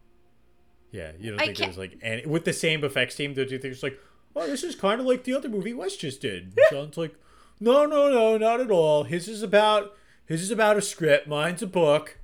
yeah, 0.92 1.12
you 1.20 1.32
don't 1.32 1.40
I 1.42 1.46
think 1.46 1.58
there 1.58 1.66
can't- 1.68 1.78
was 1.78 1.78
like, 1.78 1.98
and 2.02 2.26
with 2.26 2.46
the 2.46 2.54
same 2.54 2.84
effects 2.84 3.16
team, 3.16 3.34
don't 3.36 3.52
you 3.52 3.60
think 3.60 3.72
it's 3.74 3.84
like, 3.84 4.00
"Oh, 4.36 4.48
this 4.48 4.64
is 4.64 4.74
kind 4.76 5.00
of 5.00 5.06
like 5.06 5.24
the 5.26 5.34
other 5.36 5.50
movie 5.50 5.74
Wes 5.74 5.96
just 5.96 6.20
did"? 6.22 6.58
Sounds 6.72 6.98
like, 6.98 7.14
no, 7.60 7.86
no, 7.86 8.10
no, 8.10 8.38
not 8.40 8.60
at 8.60 8.72
all. 8.72 9.04
His 9.04 9.28
is 9.28 9.44
about 9.44 9.96
his 10.26 10.42
is 10.42 10.50
about 10.52 10.78
a 10.78 10.82
script. 10.82 11.28
Mine's 11.28 11.62
a 11.62 11.68
book. 11.68 12.18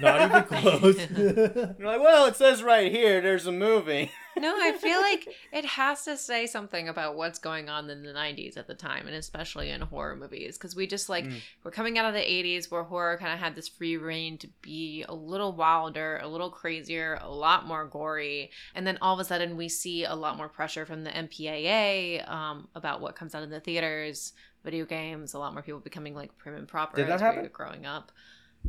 Not 0.00 0.22
even 0.22 0.42
close. 0.62 1.08
You're 1.16 1.86
like, 1.86 2.00
well, 2.00 2.26
it 2.26 2.36
says 2.36 2.62
right 2.62 2.90
here. 2.90 3.20
There's 3.20 3.46
a 3.46 3.52
movie. 3.52 4.10
No, 4.34 4.56
I 4.58 4.72
feel 4.72 4.98
like 4.98 5.28
it 5.52 5.66
has 5.66 6.04
to 6.06 6.16
say 6.16 6.46
something 6.46 6.88
about 6.88 7.16
what's 7.16 7.38
going 7.38 7.68
on 7.68 7.90
in 7.90 8.02
the 8.02 8.14
90s 8.14 8.56
at 8.56 8.66
the 8.66 8.74
time, 8.74 9.06
and 9.06 9.14
especially 9.14 9.68
in 9.68 9.82
horror 9.82 10.16
movies. 10.16 10.56
Because 10.56 10.74
we 10.74 10.86
just 10.86 11.10
like, 11.10 11.26
Mm. 11.26 11.34
we're 11.62 11.70
coming 11.70 11.98
out 11.98 12.06
of 12.06 12.14
the 12.14 12.20
80s 12.26 12.70
where 12.70 12.82
horror 12.82 13.18
kind 13.18 13.34
of 13.34 13.38
had 13.38 13.54
this 13.54 13.68
free 13.68 13.98
reign 13.98 14.38
to 14.38 14.48
be 14.62 15.04
a 15.06 15.14
little 15.14 15.52
wilder, 15.52 16.18
a 16.22 16.28
little 16.28 16.48
crazier, 16.48 17.18
a 17.20 17.28
lot 17.30 17.66
more 17.66 17.84
gory. 17.84 18.50
And 18.74 18.86
then 18.86 18.96
all 19.02 19.12
of 19.12 19.20
a 19.20 19.24
sudden, 19.24 19.54
we 19.58 19.68
see 19.68 20.04
a 20.04 20.14
lot 20.14 20.38
more 20.38 20.48
pressure 20.48 20.86
from 20.86 21.04
the 21.04 21.10
MPAA 21.10 22.26
um, 22.26 22.68
about 22.74 23.02
what 23.02 23.14
comes 23.14 23.34
out 23.34 23.42
in 23.42 23.50
the 23.50 23.60
theaters, 23.60 24.32
video 24.64 24.86
games, 24.86 25.34
a 25.34 25.38
lot 25.38 25.52
more 25.52 25.62
people 25.62 25.80
becoming 25.80 26.14
like 26.14 26.36
prim 26.38 26.54
and 26.54 26.66
proper 26.66 26.96
Did 26.96 27.08
that 27.08 27.14
as 27.16 27.20
we 27.20 27.26
happen? 27.26 27.42
were 27.42 27.48
growing 27.50 27.84
up. 27.84 28.12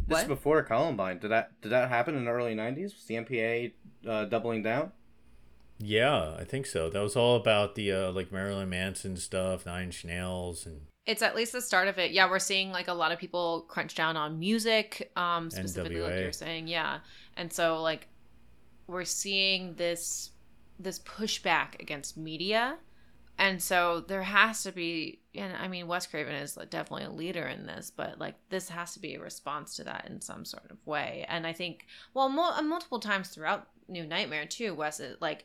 This 0.08 0.22
is 0.22 0.28
before 0.28 0.62
Columbine. 0.64 1.20
Did 1.20 1.32
that 1.32 1.60
did 1.62 1.72
that 1.72 1.90
happen 1.90 2.16
in 2.16 2.26
the 2.26 2.32
early 2.32 2.56
'90s? 2.56 2.96
Was 2.96 3.06
the 3.06 3.16
MPA 3.16 3.72
uh, 4.08 4.26
doubling 4.26 4.64
down? 4.64 4.92
Yeah, 5.80 6.36
I 6.38 6.44
think 6.44 6.66
so. 6.66 6.90
That 6.90 7.02
was 7.02 7.16
all 7.16 7.36
about 7.36 7.76
the 7.76 7.92
uh, 7.92 8.12
like 8.12 8.32
Marilyn 8.32 8.70
Manson 8.70 9.18
stuff, 9.18 9.66
Nine 9.66 9.86
Inch 9.86 10.06
Nails, 10.06 10.66
and 10.66 10.82
It's 11.06 11.22
at 11.22 11.36
least 11.36 11.52
the 11.52 11.62
start 11.62 11.88
of 11.88 11.98
it. 11.98 12.12
Yeah, 12.12 12.30
we're 12.30 12.40
seeing 12.40 12.72
like 12.72 12.88
a 12.88 12.94
lot 12.94 13.12
of 13.12 13.20
people 13.20 13.66
crunch 13.68 13.96
down 13.96 14.16
on 14.16 14.40
music, 14.40 15.12
um, 15.16 15.50
specifically 15.50 16.02
like 16.02 16.16
you're 16.16 16.32
saying, 16.32 16.68
yeah. 16.68 17.00
And 17.36 17.52
so 17.52 17.82
like 17.82 18.08
we're 18.88 19.06
seeing 19.06 19.76
this 19.76 20.32
this 20.80 21.00
pushback 21.00 21.80
against 21.80 22.18
media. 22.18 22.78
And 23.44 23.62
so 23.62 24.00
there 24.00 24.24
has 24.24 24.64
to 24.64 24.72
be 24.72 25.20
and 25.36 25.54
I 25.58 25.68
mean 25.68 25.88
Wes 25.88 26.08
Craven 26.08 26.34
is 26.34 26.58
definitely 26.70 27.04
a 27.04 27.10
leader 27.10 27.46
in 27.46 27.66
this, 27.66 27.92
but 27.94 28.18
like 28.18 28.36
this 28.48 28.70
has 28.70 28.94
to 28.94 29.02
be 29.02 29.16
a 29.16 29.20
response 29.20 29.76
to 29.76 29.84
that 29.84 30.08
in 30.10 30.22
some 30.22 30.46
sort 30.46 30.72
of 30.72 30.78
way. 30.88 31.26
And 31.28 31.46
I 31.46 31.52
think 31.52 31.86
well 32.14 32.30
mul- 32.30 32.64
multiple 32.64 33.02
times 33.02 33.28
throughout 33.28 33.68
New 33.90 34.06
Nightmare 34.06 34.46
too, 34.46 34.74
Wes 34.74 35.02
is 35.02 35.18
like 35.20 35.44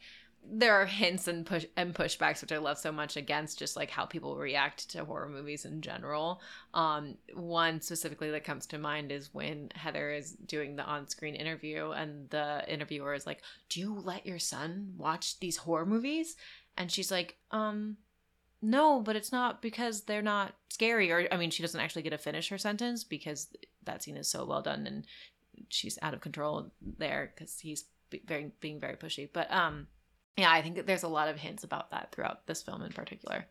there 0.48 0.74
are 0.80 0.86
hints 0.86 1.26
and 1.26 1.44
push 1.44 1.64
and 1.76 1.92
pushbacks 1.92 2.40
which 2.40 2.52
I 2.52 2.58
love 2.58 2.78
so 2.78 2.92
much 2.92 3.16
against 3.16 3.58
just 3.58 3.74
like 3.74 3.90
how 3.90 4.06
people 4.06 4.36
react 4.36 4.88
to 4.90 5.04
horror 5.04 5.28
movies 5.28 5.64
in 5.64 5.80
general. 5.80 6.40
Um, 6.74 7.16
one 7.34 7.80
specifically 7.80 8.30
that 8.30 8.44
comes 8.44 8.66
to 8.68 8.78
mind 8.78 9.10
is 9.10 9.34
when 9.34 9.72
Heather 9.74 10.12
is 10.12 10.34
doing 10.46 10.76
the 10.76 10.84
on-screen 10.84 11.34
interview 11.34 11.90
and 11.90 12.30
the 12.30 12.64
interviewer 12.68 13.14
is 13.14 13.26
like, 13.26 13.42
"Do 13.68 13.80
you 13.80 13.92
let 13.92 14.24
your 14.24 14.38
son 14.38 14.94
watch 14.96 15.40
these 15.40 15.56
horror 15.56 15.84
movies?" 15.84 16.36
And 16.78 16.90
she's 16.90 17.10
like, 17.10 17.36
"Um, 17.50 17.98
no, 18.62 19.00
but 19.00 19.16
it's 19.16 19.32
not 19.32 19.60
because 19.60 20.02
they're 20.02 20.22
not 20.22 20.54
scary." 20.70 21.10
Or 21.10 21.28
I 21.30 21.36
mean, 21.36 21.50
she 21.50 21.62
doesn't 21.62 21.80
actually 21.80 22.02
get 22.02 22.10
to 22.10 22.18
finish 22.18 22.48
her 22.48 22.56
sentence 22.56 23.04
because 23.04 23.48
that 23.84 24.02
scene 24.02 24.16
is 24.16 24.28
so 24.28 24.46
well 24.46 24.62
done 24.62 24.86
and 24.86 25.06
she's 25.68 25.98
out 26.02 26.14
of 26.14 26.20
control 26.20 26.70
there 26.80 27.32
because 27.34 27.58
he's 27.60 27.84
very 28.26 28.52
being 28.60 28.80
very 28.80 28.96
pushy. 28.96 29.28
But 29.30 29.52
um, 29.52 29.88
yeah, 30.36 30.50
I 30.50 30.62
think 30.62 30.76
that 30.76 30.86
there's 30.86 31.02
a 31.02 31.08
lot 31.08 31.28
of 31.28 31.36
hints 31.36 31.64
about 31.64 31.90
that 31.90 32.12
throughout 32.12 32.46
this 32.46 32.62
film 32.62 32.82
in 32.82 32.92
particular. 32.92 33.46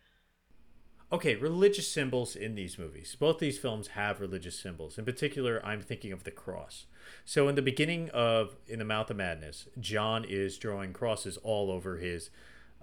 Okay, 1.09 1.35
religious 1.35 1.89
symbols 1.89 2.35
in 2.35 2.55
these 2.55 2.77
movies. 2.77 3.15
Both 3.17 3.39
these 3.39 3.57
films 3.57 3.89
have 3.89 4.19
religious 4.19 4.59
symbols. 4.59 4.97
In 4.97 5.05
particular, 5.05 5.65
I'm 5.65 5.81
thinking 5.81 6.11
of 6.11 6.25
the 6.25 6.31
cross. 6.31 6.85
So 7.23 7.47
in 7.47 7.55
the 7.55 7.61
beginning 7.61 8.09
of 8.09 8.57
In 8.67 8.79
the 8.79 8.85
Mouth 8.85 9.09
of 9.09 9.15
Madness, 9.15 9.67
John 9.79 10.25
is 10.27 10.57
drawing 10.57 10.91
crosses 10.91 11.37
all 11.37 11.71
over 11.71 11.97
his 11.97 12.29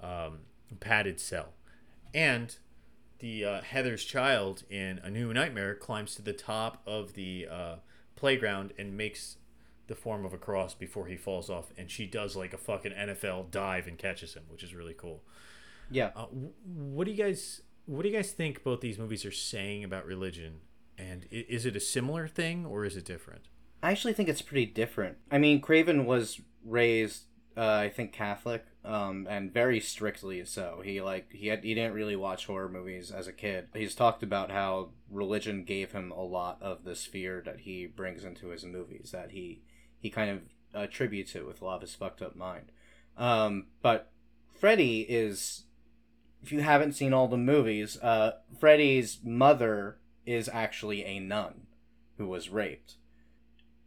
um, 0.05 0.41
padded 0.81 1.21
cell. 1.21 1.55
And 2.13 2.57
the 3.19 3.45
uh, 3.45 3.61
Heather's 3.63 4.05
child 4.05 4.65
in 4.69 5.01
A 5.03 5.11
New 5.11 5.33
Nightmare 5.33 5.75
climbs 5.75 6.15
to 6.17 6.23
the 6.23 6.33
top 6.33 6.83
of 6.87 7.15
the 7.15 7.49
uh, 7.51 7.75
playground 8.17 8.73
and 8.79 8.97
makes 8.97 9.37
the 9.87 9.95
form 9.95 10.25
of 10.25 10.33
a 10.33 10.39
cross 10.39 10.75
before 10.75 11.07
he 11.07 11.17
falls 11.17 11.51
off. 11.51 11.73
And 11.77 11.91
she 11.91 12.07
does 12.07 12.37
like 12.37 12.53
a 12.53 12.59
fucking 12.59 12.93
NFL 12.93 13.51
dive 13.51 13.87
and 13.87 13.99
catches 13.99 14.35
him, 14.35 14.45
which 14.49 14.63
is 14.63 14.75
really 14.75 14.95
cool. 14.95 15.23
Yeah. 15.91 16.11
Uh, 16.15 16.27
what 16.65 17.05
do 17.05 17.11
you 17.11 17.17
guys 17.17 17.63
what 17.87 18.03
do 18.03 18.09
you 18.09 18.15
guys 18.15 18.33
think 18.33 18.65
both 18.65 18.81
these 18.81 18.99
movies 18.99 19.25
are 19.25 19.31
saying 19.31 19.85
about 19.85 20.07
religion? 20.07 20.61
And 20.97 21.27
is 21.31 21.67
it 21.67 21.77
a 21.77 21.81
similar 21.81 22.29
thing 22.29 22.65
or 22.65 22.85
is 22.85 22.97
it 22.97 23.05
different? 23.05 23.49
I 23.83 23.91
actually 23.91 24.15
think 24.15 24.29
it's 24.29 24.41
pretty 24.41 24.67
different. 24.67 25.19
I 25.31 25.39
mean, 25.39 25.61
Craven 25.61 26.07
was 26.07 26.41
raised, 26.65 27.25
uh, 27.57 27.73
I 27.75 27.91
think, 27.91 28.13
Catholic, 28.13 28.65
um, 28.85 29.27
and 29.31 29.53
very 29.53 29.81
strictly 29.81 30.45
so. 30.45 30.83
He 30.85 31.01
like 31.01 31.33
he 31.33 31.49
had 31.49 31.65
he 31.65 31.75
didn't 31.75 31.95
really 31.95 32.17
watch 32.17 32.47
horror 32.47 32.69
movies 32.69 33.11
as 33.11 33.27
a 33.27 33.33
kid. 33.33 33.69
He's 33.75 33.95
talked 33.95 34.23
about 34.23 34.51
how 34.51 34.91
religion 35.11 35.65
gave 35.65 35.93
him 35.93 36.11
a 36.13 36.23
lot 36.23 36.59
of 36.61 36.85
this 36.85 37.07
fear 37.07 37.43
that 37.47 37.61
he 37.61 37.87
brings 37.87 38.25
into 38.25 38.49
his 38.49 38.65
movies 38.65 39.11
that 39.13 39.31
he 39.31 39.63
he 39.99 40.11
kind 40.11 40.31
of 40.31 40.41
attributes 40.75 41.35
it 41.35 41.47
with 41.47 41.63
a 41.63 41.65
lot 41.65 41.77
of 41.77 41.83
his 41.83 41.95
fucked 41.95 42.23
up 42.23 42.37
mind. 42.37 42.73
Um, 43.17 43.67
but 43.81 44.11
Freddy 44.59 45.01
is, 45.03 45.65
if 46.43 46.53
you 46.53 46.61
haven't 46.61 46.93
seen 46.95 47.13
all 47.13 47.29
the 47.29 47.37
movies, 47.37 47.97
uh, 48.03 48.33
Freddy's 48.59 49.21
mother 49.23 49.99
is 50.27 50.49
actually 50.53 51.05
a 51.05 51.21
nun 51.21 51.67
who 52.19 52.27
was 52.27 52.49
raped 52.49 52.97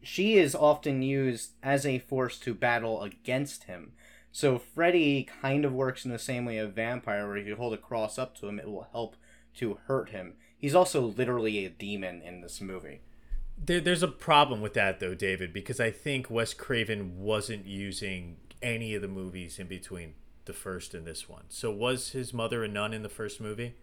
she 0.08 0.38
is 0.38 0.56
often 0.56 1.02
used 1.02 1.52
as 1.62 1.86
a 1.86 2.00
force 2.00 2.40
to 2.40 2.54
battle 2.54 3.04
against 3.04 3.66
him. 3.66 3.92
So 4.38 4.60
Freddy 4.60 5.28
kind 5.42 5.66
of 5.66 5.74
works 5.74 6.06
in 6.06 6.12
the 6.12 6.20
same 6.20 6.46
way 6.46 6.60
a 6.60 6.68
vampire, 6.68 7.28
where 7.28 7.38
if 7.38 7.48
you 7.48 7.56
hold 7.56 7.74
a 7.74 7.78
cross 7.78 8.20
up 8.20 8.38
to 8.38 8.48
him, 8.48 8.60
it 8.60 8.70
will 8.70 8.88
help 8.92 9.16
to 9.56 9.80
hurt 9.88 10.10
him. 10.10 10.36
He's 10.56 10.76
also 10.76 11.02
literally 11.02 11.66
a 11.66 11.70
demon 11.70 12.22
in 12.22 12.42
this 12.42 12.62
movie. 12.62 13.02
There, 13.58 13.80
there's 13.82 14.04
a 14.04 14.08
problem 14.08 14.62
with 14.62 14.76
that 14.76 15.00
though, 15.00 15.16
David, 15.16 15.54
because 15.54 15.80
I 15.80 15.90
think 15.90 16.30
Wes 16.30 16.54
Craven 16.54 17.18
wasn't 17.18 17.66
using 17.66 18.38
any 18.62 18.94
of 18.94 19.02
the 19.02 19.08
movies 19.08 19.58
in 19.58 19.66
between 19.66 20.14
the 20.46 20.54
first 20.54 20.94
and 20.94 21.08
this 21.08 21.28
one. 21.28 21.46
So 21.50 21.72
was 21.72 22.12
his 22.12 22.32
mother 22.32 22.64
a 22.64 22.68
nun 22.68 22.94
in 22.94 23.02
the 23.02 23.10
first 23.10 23.42
movie? 23.42 23.74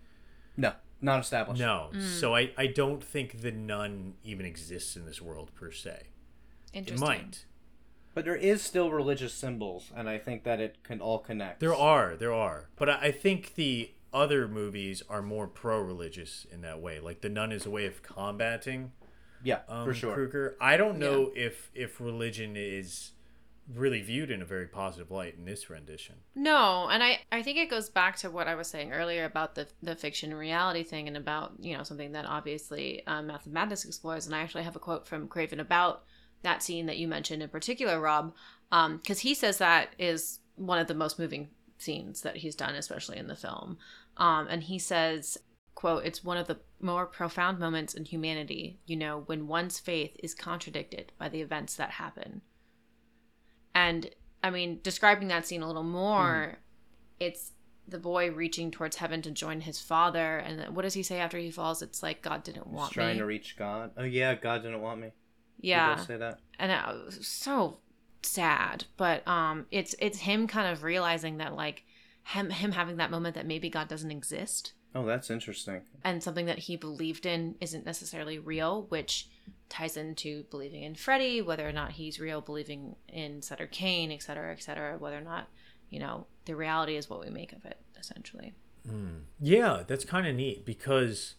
No, 0.57 0.75
not 1.01 1.19
established. 1.19 1.61
No. 1.61 1.91
Mm. 1.93 2.01
So 2.01 2.37
I, 2.37 2.53
I 2.57 2.69
don't 2.69 3.03
think 3.03 3.41
the 3.41 3.51
nun 3.51 4.15
even 4.23 4.47
exists 4.47 4.95
in 4.95 5.05
this 5.05 5.21
world 5.21 5.51
per 5.57 5.73
se. 5.73 6.05
Interesting. 6.73 7.09
It 7.09 7.11
might. 7.11 7.45
But 8.15 8.25
there 8.25 8.37
is 8.37 8.63
still 8.63 8.91
religious 8.91 9.35
symbols, 9.35 9.91
and 9.95 10.09
I 10.09 10.19
think 10.19 10.45
that 10.45 10.61
it 10.61 10.85
can 10.85 11.01
all 11.01 11.19
connect. 11.19 11.61
There 11.61 11.75
are, 11.75 12.17
there 12.17 12.33
are. 12.33 12.69
But 12.77 12.89
I 12.89 12.95
I 13.05 13.11
think 13.11 13.55
the 13.55 13.91
other 14.13 14.47
movies 14.47 15.03
are 15.11 15.21
more 15.21 15.49
pro 15.49 15.81
religious 15.81 16.47
in 16.51 16.61
that 16.63 16.81
way. 16.81 17.01
Like 17.01 17.21
the 17.21 17.29
nun 17.29 17.51
is 17.53 17.67
a 17.67 17.71
way 17.71 17.87
of 17.87 18.03
combating 18.03 18.93
Yeah, 19.43 19.61
um, 19.69 19.85
for 19.85 19.93
sure. 19.93 20.15
Krueger. 20.15 20.57
I 20.61 20.77
don't 20.77 20.99
know 20.99 21.33
if 21.35 21.71
if 21.75 22.01
religion 22.01 22.55
is 22.57 23.11
really 23.75 24.03
viewed 24.03 24.31
in 24.31 24.43
a 24.43 24.45
very 24.45 24.67
positive 24.67 25.11
light 25.11 25.35
in 25.39 25.47
this 25.47 25.71
rendition. 25.71 26.17
No, 26.35 26.89
and 26.91 27.03
I, 27.03 27.21
I 27.33 27.43
think 27.43 27.57
it 27.57 27.71
goes 27.71 27.89
back 27.89 28.17
to 28.19 28.31
what 28.31 28.47
I 28.47 28.55
was 28.55 28.69
saying 28.69 28.93
earlier 28.93 29.25
about 29.25 29.55
the 29.55 29.67
the 29.83 29.97
fiction 29.97 30.31
and 30.31 30.39
reality 30.39 30.85
thing, 30.85 31.09
and 31.09 31.17
about 31.17 31.55
you 31.59 31.77
know 31.77 31.83
something 31.83 32.13
that 32.13 32.27
obviously 32.27 33.05
um, 33.07 33.27
Mouth 33.27 33.45
of 33.47 33.53
Madness 33.53 33.85
explores. 33.85 34.27
And 34.27 34.35
I 34.35 34.41
actually 34.41 34.65
have 34.65 34.77
a 34.77 34.81
quote 34.81 35.07
from 35.07 35.27
Craven 35.29 35.61
about 35.61 36.05
that 36.45 36.63
scene 36.63 36.87
that 36.87 36.99
you 36.99 37.09
mentioned 37.09 37.43
in 37.43 37.49
particular, 37.49 38.01
Rob, 38.01 38.33
because 38.71 39.19
um, 39.19 39.21
he 39.21 39.35
says 39.35 39.59
that 39.59 39.91
is 39.99 40.39
one 40.57 40.79
of 40.79 40.87
the 40.87 40.95
most 40.95 41.19
moving 41.19 41.49
scenes 41.79 42.23
that 42.23 42.37
he's 42.37 42.55
done, 42.55 42.75
especially 42.75 43.19
in 43.19 43.27
the 43.27 43.37
film. 43.37 43.79
Um, 44.17 44.47
and 44.49 44.63
he 44.63 44.79
says, 44.79 45.37
quote, 45.75 46.05
it's 46.05 46.23
one 46.23 46.37
of 46.37 46.47
the 46.47 46.61
more 46.81 47.07
profound 47.07 47.59
moments 47.59 47.95
in 47.95 48.05
humanity, 48.05 48.79
you 48.87 48.97
know, 48.97 49.23
when 49.27 49.49
one's 49.49 49.81
faith 49.81 50.17
is 50.23 50.35
contradicted 50.35 51.13
by 51.19 51.29
the 51.29 51.41
events 51.41 51.75
that 51.77 51.91
happen. 51.91 52.43
And 53.75 54.09
I 54.43 54.51
mean, 54.51 54.81
describing 54.83 55.29
that 55.29 55.47
scene 55.47 55.63
a 55.63 55.67
little 55.67 55.83
more, 55.83 56.59
mm. 56.59 57.25
it's 57.27 57.53
the 57.89 57.99
boy 57.99 58.31
reaching 58.31 58.71
towards 58.71 58.97
heaven 58.97 59.21
to 59.23 59.31
join 59.31 59.61
his 59.61 59.81
father. 59.81 60.39
And 60.39 60.75
what 60.75 60.83
does 60.83 60.95
he 60.95 61.03
say 61.03 61.19
after 61.19 61.39
he 61.39 61.51
falls? 61.51 61.83
It's 61.83 62.03
like, 62.03 62.23
God 62.23 62.45
didn't 62.45 62.67
want 62.67 62.89
He's 62.89 62.95
trying 62.95 63.15
me. 63.15 63.19
to 63.19 63.27
reach 63.27 63.57
God. 63.57 63.91
Oh, 63.97 64.05
yeah, 64.05 64.35
God 64.35 64.63
didn't 64.63 64.81
want 64.81 65.01
me. 65.01 65.13
Yeah. 65.61 65.97
say 65.97 66.17
that. 66.17 66.41
And 66.59 66.71
it 66.71 67.05
was 67.07 67.27
so 67.27 67.79
sad. 68.23 68.85
But 68.97 69.27
um, 69.27 69.67
it's 69.71 69.95
it's 69.99 70.19
him 70.19 70.47
kind 70.47 70.73
of 70.73 70.83
realizing 70.83 71.39
that, 71.39 71.55
like, 71.55 71.85
him, 72.25 72.51
him 72.51 72.73
having 72.73 72.97
that 72.97 73.11
moment 73.11 73.35
that 73.35 73.47
maybe 73.47 73.71
God 73.71 73.89
doesn't 73.89 74.11
exist. 74.11 74.73
Oh, 74.95 75.05
that's 75.05 75.31
interesting. 75.31 75.83
And 76.05 76.23
something 76.23 76.47
that 76.47 76.61
he 76.61 76.77
believed 76.77 77.27
in 77.27 77.57
isn't 77.61 77.85
necessarily 77.85 78.39
real, 78.39 78.87
which 78.91 79.29
ties 79.69 79.97
into 79.97 80.45
believing 80.45 80.85
in 80.85 80.95
Freddy, 80.95 81.43
whether 81.43 81.69
or 81.69 81.73
not 81.73 81.93
he's 81.93 82.21
real, 82.21 82.41
believing 82.41 82.95
in 83.09 83.43
Sutter 83.43 83.67
Kane, 83.67 84.13
et 84.13 84.23
cetera, 84.23 84.53
et 84.53 84.63
cetera, 84.63 84.97
whether 84.97 85.19
or 85.19 85.23
not, 85.23 85.49
you 85.91 85.99
know, 85.99 86.27
the 86.45 86.55
reality 86.55 86.97
is 86.97 87.11
what 87.11 87.21
we 87.21 87.29
make 87.29 87.53
of 87.53 87.65
it, 87.65 87.79
essentially. 87.99 88.55
Mm. 88.89 89.23
Yeah, 89.41 89.83
that's 89.87 90.05
kind 90.05 90.27
of 90.29 90.37
neat 90.37 90.65
because 90.65 91.35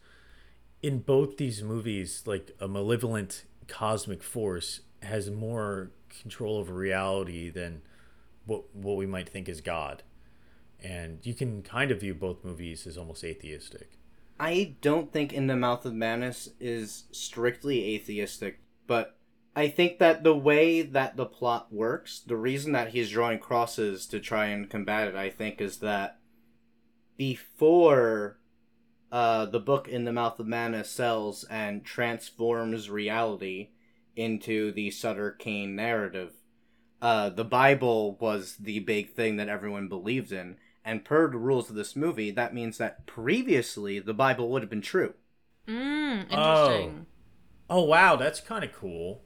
in 0.82 1.00
both 1.00 1.38
these 1.38 1.64
movies, 1.64 2.24
like 2.26 2.56
a 2.60 2.68
malevolent 2.68 3.46
cosmic 3.68 4.24
force 4.24 4.82
has 5.02 5.30
more 5.30 5.92
control 6.22 6.58
over 6.58 6.74
reality 6.74 7.50
than 7.50 7.82
what 8.46 8.76
what 8.76 8.96
we 8.96 9.06
might 9.06 9.30
think 9.30 9.50
is 9.50 9.62
God 9.62 10.04
and 10.86 11.20
you 11.24 11.34
can 11.34 11.64
kind 11.64 11.90
of 11.90 12.02
view 12.02 12.14
both 12.14 12.44
movies 12.44 12.86
as 12.86 12.98
almost 12.98 13.24
atheistic. 13.24 13.98
I 14.40 14.76
don't 14.82 15.12
think 15.12 15.34
In 15.34 15.48
the 15.48 15.56
Mouth 15.56 15.86
of 15.86 15.94
Madness 15.94 16.50
is 16.60 17.06
strictly 17.12 17.96
atheistic, 17.96 18.60
but 18.86 19.18
I 19.56 19.70
think 19.70 19.98
that 20.00 20.24
the 20.24 20.36
way 20.36 20.82
that 20.82 21.16
the 21.16 21.26
plot 21.26 21.74
works, 21.74 22.20
the 22.20 22.36
reason 22.36 22.74
that 22.74 22.90
he's 22.90 23.10
drawing 23.10 23.40
crosses 23.40 24.06
to 24.08 24.20
try 24.20 24.48
and 24.48 24.70
combat 24.70 25.08
it, 25.08 25.16
I 25.16 25.30
think, 25.30 25.60
is 25.60 25.78
that 25.78 26.20
before 27.18 28.38
uh, 29.16 29.46
the 29.46 29.62
book 29.62 29.88
In 29.88 30.04
the 30.04 30.12
Mouth 30.12 30.42
of 30.42 30.46
Madness 30.46 30.90
sells 30.90 31.46
and 31.46 31.86
transforms 31.86 32.90
reality 32.90 33.70
into 34.14 34.74
the 34.74 34.92
Sutter 34.92 35.32
Kane 35.32 35.74
narrative, 35.74 36.34
uh, 37.02 37.30
the 37.30 37.46
Bible 37.46 38.18
was 38.20 38.58
the 38.58 38.80
big 38.80 39.14
thing 39.14 39.38
that 39.38 39.48
everyone 39.48 39.88
believed 39.88 40.34
in. 40.34 40.58
And 40.84 41.06
per 41.06 41.32
the 41.32 41.38
rules 41.38 41.70
of 41.70 41.78
this 41.78 41.96
movie, 41.96 42.30
that 42.32 42.54
means 42.54 42.78
that 42.78 43.08
previously 43.08 44.00
the 44.00 44.14
Bible 44.14 44.50
would 44.50 44.62
have 44.64 44.70
been 44.70 44.82
true. 44.82 45.14
Mm, 45.66 46.24
interesting. 46.24 47.06
Oh, 47.70 47.78
oh 47.78 47.84
wow, 47.84 48.18
that's 48.18 48.42
kind 48.42 48.66
of 48.66 48.74
cool. 48.74 49.22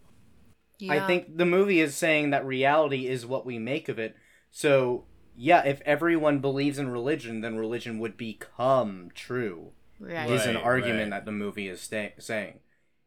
Yeah. 0.77 1.03
I 1.03 1.07
think 1.07 1.35
the 1.35 1.47
movie 1.47 1.81
is 1.81 1.95
saying 1.95 2.29
that 2.29 2.45
reality 2.45 3.07
is 3.07 3.25
what 3.25 3.43
we 3.43 3.57
make 3.57 3.89
of 3.89 3.97
it. 3.97 4.15
So, 4.51 5.05
yeah, 5.35 5.65
if 5.65 5.81
everyone 5.81 6.41
believes 6.41 6.77
in 6.77 6.89
religion, 6.89 7.41
then 7.41 7.57
religion 7.57 7.97
would 7.97 8.17
become 8.17 9.09
true. 9.15 9.71
Right. 9.99 10.29
Is 10.29 10.45
an 10.45 10.55
argument 10.55 11.11
right. 11.11 11.19
that 11.19 11.25
the 11.25 11.31
movie 11.31 11.67
is 11.67 11.81
sta- 11.81 12.13
saying. 12.19 12.59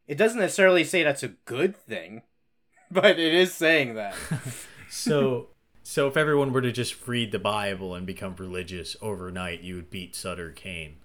It 0.06 0.18
doesn't 0.18 0.40
necessarily 0.40 0.84
say 0.84 1.02
that's 1.02 1.22
a 1.22 1.28
good 1.28 1.76
thing, 1.76 2.22
but 2.90 3.18
it 3.18 3.34
is 3.34 3.54
saying 3.54 3.94
that. 3.94 4.14
so 4.90 5.48
so 5.82 6.06
if 6.06 6.16
everyone 6.16 6.52
were 6.52 6.62
to 6.62 6.72
just 6.72 7.08
read 7.08 7.32
the 7.32 7.38
Bible 7.38 7.94
and 7.94 8.06
become 8.06 8.36
religious 8.36 8.96
overnight, 9.00 9.62
you 9.62 9.76
would 9.76 9.90
beat 9.90 10.14
Sutter 10.14 10.50
Kane. 10.50 10.98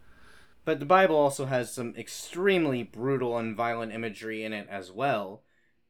But 0.66 0.80
the 0.80 0.86
Bible 0.86 1.16
also 1.16 1.46
has 1.46 1.74
some 1.74 1.96
extremely 1.98 2.84
brutal 2.84 3.38
and 3.38 3.56
violent 3.56 3.94
imagery 3.94 4.44
in 4.44 4.52
it 4.52 4.68
as 4.70 4.92
well. 4.92 5.44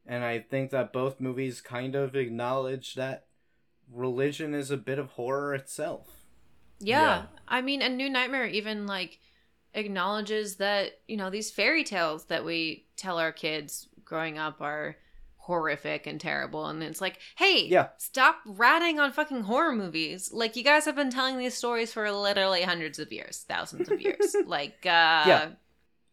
And 0.06 0.24
I 0.24 0.38
think 0.38 0.70
that 0.70 0.92
both 0.92 1.20
movies 1.20 1.60
kind 1.60 1.94
of 1.94 2.14
acknowledge 2.14 2.94
that 2.94 3.26
religion 3.92 4.54
is 4.54 4.70
a 4.70 4.76
bit 4.76 4.98
of 4.98 5.10
horror 5.10 5.54
itself. 5.54 6.08
Yeah. 6.78 7.00
yeah. 7.02 7.22
I 7.46 7.60
mean, 7.60 7.82
a 7.82 7.88
New 7.88 8.08
Nightmare 8.08 8.46
even 8.46 8.86
like 8.86 9.18
acknowledges 9.74 10.56
that, 10.56 11.00
you 11.06 11.16
know, 11.16 11.30
these 11.30 11.50
fairy 11.50 11.84
tales 11.84 12.24
that 12.26 12.44
we 12.44 12.86
tell 12.96 13.18
our 13.18 13.32
kids 13.32 13.88
growing 14.04 14.38
up 14.38 14.60
are 14.60 14.96
horrific 15.48 16.06
and 16.06 16.20
terrible. 16.20 16.66
And 16.66 16.82
it's 16.82 17.00
like 17.00 17.18
hey 17.36 17.66
yeah. 17.66 17.88
stop 17.96 18.36
ratting 18.44 19.00
on 19.00 19.12
fucking 19.12 19.42
horror 19.42 19.74
movies. 19.74 20.30
Like 20.30 20.56
you 20.56 20.62
guys 20.62 20.84
have 20.84 20.94
been 20.94 21.10
telling 21.10 21.38
these 21.38 21.54
stories 21.54 21.90
for 21.90 22.10
literally 22.12 22.62
hundreds 22.62 22.98
of 22.98 23.10
years 23.10 23.46
thousands 23.48 23.90
of 23.90 24.00
years. 24.00 24.36
Like 24.46 24.84
uh 24.84 25.24
yeah. 25.26 25.48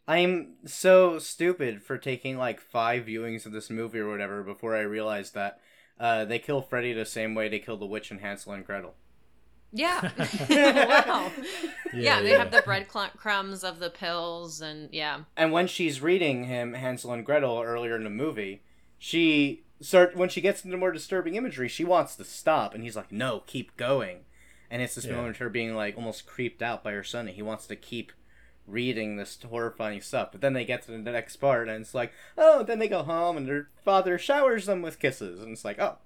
I'm 0.07 0.55
so 0.65 1.19
stupid 1.19 1.83
for 1.83 1.97
taking 1.97 2.37
like 2.37 2.61
five 2.61 3.07
viewings 3.07 3.45
of 3.45 3.51
this 3.51 3.69
movie 3.69 3.99
or 3.99 4.09
whatever 4.09 4.43
before 4.43 4.75
i 4.75 4.81
realized 4.81 5.33
that 5.33 5.59
uh 5.99 6.25
they 6.25 6.39
kill 6.39 6.61
freddy 6.61 6.93
the 6.93 7.05
same 7.05 7.33
way 7.33 7.49
they 7.49 7.59
kill 7.59 7.77
the 7.77 7.85
witch 7.85 8.11
in 8.11 8.19
hansel 8.19 8.53
and 8.53 8.65
gretel 8.65 8.93
yeah. 9.71 10.11
wow. 10.49 11.31
Yeah, 11.93 11.99
yeah 12.01 12.21
they 12.21 12.31
yeah. 12.31 12.37
have 12.37 12.51
the 12.51 12.61
breadcrumbs 12.61 13.63
of 13.63 13.79
the 13.79 13.89
pills 13.89 14.61
and 14.61 14.89
yeah. 14.91 15.21
And 15.35 15.51
when 15.51 15.67
she's 15.67 16.01
reading 16.01 16.45
him 16.45 16.73
Hansel 16.73 17.11
and 17.11 17.25
Gretel 17.25 17.61
earlier 17.61 17.95
in 17.95 18.03
the 18.03 18.09
movie, 18.09 18.61
she 18.97 19.63
start 19.81 20.15
when 20.15 20.29
she 20.29 20.41
gets 20.41 20.63
into 20.63 20.77
more 20.77 20.91
disturbing 20.91 21.35
imagery, 21.35 21.67
she 21.67 21.83
wants 21.83 22.15
to 22.15 22.23
stop, 22.23 22.73
and 22.73 22.83
he's 22.83 22.95
like, 22.95 23.11
"No, 23.11 23.43
keep 23.45 23.75
going." 23.77 24.19
And 24.69 24.81
it's 24.81 24.95
this 24.95 25.05
yeah. 25.05 25.15
moment 25.15 25.35
of 25.35 25.39
her 25.39 25.49
being 25.49 25.75
like 25.75 25.95
almost 25.95 26.25
creeped 26.25 26.61
out 26.61 26.83
by 26.83 26.93
her 26.93 27.03
son, 27.03 27.27
and 27.27 27.35
he 27.35 27.41
wants 27.41 27.67
to 27.67 27.75
keep 27.75 28.11
reading 28.67 29.15
this 29.15 29.37
horrifying 29.41 30.01
stuff. 30.01 30.29
But 30.31 30.41
then 30.41 30.53
they 30.53 30.65
get 30.65 30.83
to 30.83 30.91
the 30.91 30.97
next 30.97 31.35
part, 31.37 31.69
and 31.69 31.81
it's 31.81 31.93
like, 31.93 32.11
oh, 32.37 32.63
then 32.63 32.79
they 32.79 32.87
go 32.87 33.03
home, 33.03 33.37
and 33.37 33.47
their 33.47 33.69
father 33.83 34.17
showers 34.17 34.65
them 34.65 34.81
with 34.81 34.99
kisses, 34.99 35.41
and 35.41 35.51
it's 35.51 35.65
like, 35.65 35.79
oh, 35.79 35.97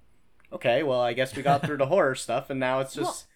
okay, 0.52 0.82
well, 0.82 1.00
I 1.00 1.14
guess 1.14 1.34
we 1.34 1.42
got 1.42 1.62
through 1.64 1.78
the 1.78 1.86
horror 1.86 2.14
stuff, 2.14 2.50
and 2.50 2.60
now 2.60 2.80
it's 2.80 2.94
just. 2.94 3.26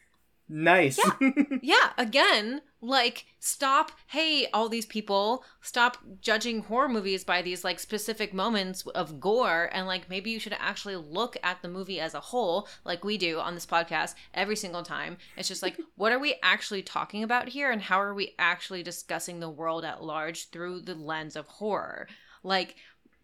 Nice. 0.49 0.99
Yeah. 0.99 1.30
yeah. 1.62 1.90
Again, 1.97 2.61
like, 2.80 3.24
stop. 3.38 3.92
Hey, 4.09 4.47
all 4.53 4.68
these 4.68 4.84
people, 4.84 5.42
stop 5.62 5.97
judging 6.20 6.61
horror 6.62 6.88
movies 6.88 7.24
by 7.24 7.40
these, 7.40 7.64
like, 7.64 7.78
specific 7.78 8.34
moments 8.34 8.86
of 8.88 9.20
gore. 9.20 9.70
And, 9.72 9.86
like, 9.86 10.11
maybe 10.11 10.30
you 10.30 10.38
should 10.38 10.57
actually 10.59 10.97
look 10.97 11.36
at 11.42 11.62
the 11.62 11.68
movie 11.68 11.99
as 11.99 12.12
a 12.14 12.20
whole, 12.20 12.68
like 12.84 13.05
we 13.05 13.16
do 13.16 13.38
on 13.38 13.55
this 13.55 13.66
podcast 13.66 14.14
every 14.34 14.57
single 14.57 14.82
time. 14.82 15.16
It's 15.36 15.49
just 15.49 15.62
like, 15.62 15.78
what 15.97 16.12
are 16.12 16.18
we 16.18 16.36
actually 16.42 16.82
talking 16.82 17.22
about 17.22 17.49
here? 17.49 17.70
And 17.70 17.80
how 17.80 18.01
are 18.01 18.14
we 18.14 18.34
actually 18.38 18.82
discussing 18.82 19.40
the 19.40 19.51
world 19.51 19.84
at 19.84 20.05
large 20.05 20.51
through 20.51 20.82
the 20.82 20.95
lens 20.95 21.36
of 21.36 21.47
horror? 21.49 22.07
Like, 22.42 22.76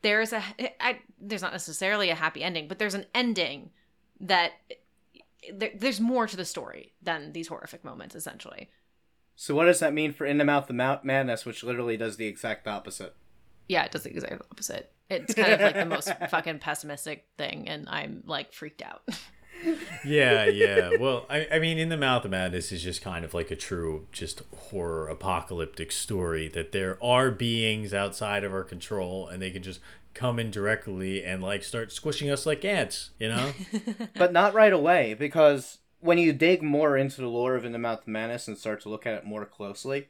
there's 0.02 0.32
a, 0.32 0.42
I, 0.80 1.00
there's 1.20 1.42
not 1.42 1.52
necessarily 1.52 2.08
a 2.08 2.14
happy 2.14 2.42
ending, 2.42 2.66
but 2.66 2.78
there's 2.78 2.94
an 2.94 3.04
ending 3.14 3.70
that 4.20 4.52
there, 5.52 5.70
there's 5.74 6.00
more 6.00 6.26
to 6.26 6.36
the 6.36 6.44
story 6.44 6.92
than 7.02 7.32
these 7.32 7.48
horrific 7.48 7.84
moments, 7.84 8.14
essentially. 8.14 8.70
So 9.36 9.54
what 9.54 9.64
does 9.64 9.80
that 9.80 9.94
mean 9.94 10.12
for 10.12 10.26
In 10.26 10.38
the 10.38 10.44
Mouth 10.44 10.68
of 10.68 10.76
Madness, 10.76 11.46
which 11.46 11.64
literally 11.64 11.96
does 11.96 12.16
the 12.16 12.26
exact 12.26 12.68
opposite? 12.68 13.14
Yeah, 13.68 13.84
it 13.84 13.92
does 13.92 14.02
the 14.02 14.10
exact 14.10 14.42
opposite. 14.50 14.92
It's 15.08 15.34
kind 15.34 15.52
of 15.52 15.60
like 15.60 15.74
the 15.74 15.86
most 15.86 16.12
fucking 16.30 16.58
pessimistic 16.58 17.26
thing, 17.38 17.68
and 17.68 17.88
I'm 17.88 18.22
like 18.26 18.52
freaked 18.52 18.82
out. 18.82 19.02
yeah, 20.04 20.44
yeah. 20.44 20.90
Well, 20.98 21.26
I, 21.30 21.46
I 21.52 21.58
mean, 21.58 21.78
In 21.78 21.88
the 21.88 21.96
Mouth 21.96 22.24
of 22.24 22.30
Madness 22.30 22.72
is 22.72 22.82
just 22.82 23.02
kind 23.02 23.24
of 23.24 23.32
like 23.32 23.50
a 23.50 23.56
true, 23.56 24.06
just 24.12 24.42
horror 24.54 25.08
apocalyptic 25.08 25.92
story 25.92 26.48
that 26.48 26.72
there 26.72 27.02
are 27.02 27.30
beings 27.30 27.94
outside 27.94 28.44
of 28.44 28.52
our 28.52 28.64
control, 28.64 29.26
and 29.28 29.40
they 29.40 29.50
can 29.50 29.62
just 29.62 29.80
come 30.14 30.38
in 30.38 30.50
directly 30.50 31.24
and 31.24 31.42
like 31.42 31.62
start 31.62 31.92
squishing 31.92 32.30
us 32.30 32.46
like 32.46 32.64
ants, 32.64 33.10
you 33.18 33.28
know? 33.28 33.52
but 34.14 34.32
not 34.32 34.54
right 34.54 34.72
away 34.72 35.14
because 35.14 35.78
when 36.00 36.18
you 36.18 36.32
dig 36.32 36.62
more 36.62 36.96
into 36.96 37.20
the 37.20 37.28
lore 37.28 37.54
of 37.54 37.64
In 37.64 37.72
the 37.72 37.78
Mouth 37.78 38.02
of 38.02 38.08
Madness 38.08 38.48
and 38.48 38.58
start 38.58 38.80
to 38.82 38.88
look 38.88 39.06
at 39.06 39.14
it 39.14 39.24
more 39.24 39.44
closely, 39.44 40.08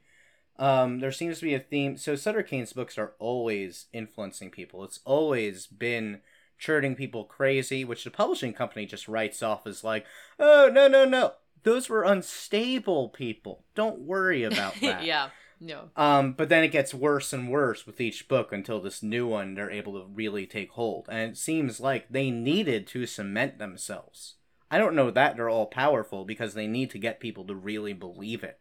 um, 0.58 1.00
there 1.00 1.12
seems 1.12 1.38
to 1.38 1.44
be 1.44 1.54
a 1.54 1.60
theme. 1.60 1.96
So 1.96 2.16
Sutter 2.16 2.42
Kane's 2.42 2.72
books 2.72 2.98
are 2.98 3.14
always 3.18 3.86
influencing 3.92 4.50
people. 4.50 4.84
It's 4.84 5.00
always 5.04 5.66
been 5.66 6.20
churning 6.58 6.94
people 6.94 7.24
crazy, 7.24 7.84
which 7.84 8.04
the 8.04 8.10
publishing 8.10 8.52
company 8.52 8.86
just 8.86 9.08
writes 9.08 9.42
off 9.42 9.66
as 9.66 9.82
like, 9.82 10.04
oh 10.38 10.70
no 10.72 10.86
no 10.86 11.04
no, 11.04 11.32
those 11.62 11.88
were 11.88 12.04
unstable 12.04 13.08
people. 13.08 13.64
Don't 13.74 14.00
worry 14.00 14.44
about 14.44 14.74
that. 14.80 15.04
yeah. 15.04 15.30
No. 15.60 15.90
Um, 15.94 16.32
but 16.32 16.48
then 16.48 16.64
it 16.64 16.68
gets 16.68 16.94
worse 16.94 17.32
and 17.32 17.50
worse 17.50 17.86
with 17.86 18.00
each 18.00 18.28
book 18.28 18.50
until 18.52 18.80
this 18.80 19.02
new 19.02 19.26
one 19.26 19.54
they're 19.54 19.70
able 19.70 19.92
to 20.00 20.06
really 20.06 20.46
take 20.46 20.70
hold. 20.70 21.06
And 21.10 21.30
it 21.30 21.36
seems 21.36 21.80
like 21.80 22.08
they 22.08 22.30
needed 22.30 22.86
to 22.88 23.06
cement 23.06 23.58
themselves. 23.58 24.36
I 24.70 24.78
don't 24.78 24.94
know 24.94 25.10
that 25.10 25.36
they're 25.36 25.50
all 25.50 25.66
powerful 25.66 26.24
because 26.24 26.54
they 26.54 26.66
need 26.66 26.90
to 26.90 26.98
get 26.98 27.20
people 27.20 27.44
to 27.44 27.54
really 27.54 27.92
believe 27.92 28.42
it. 28.42 28.58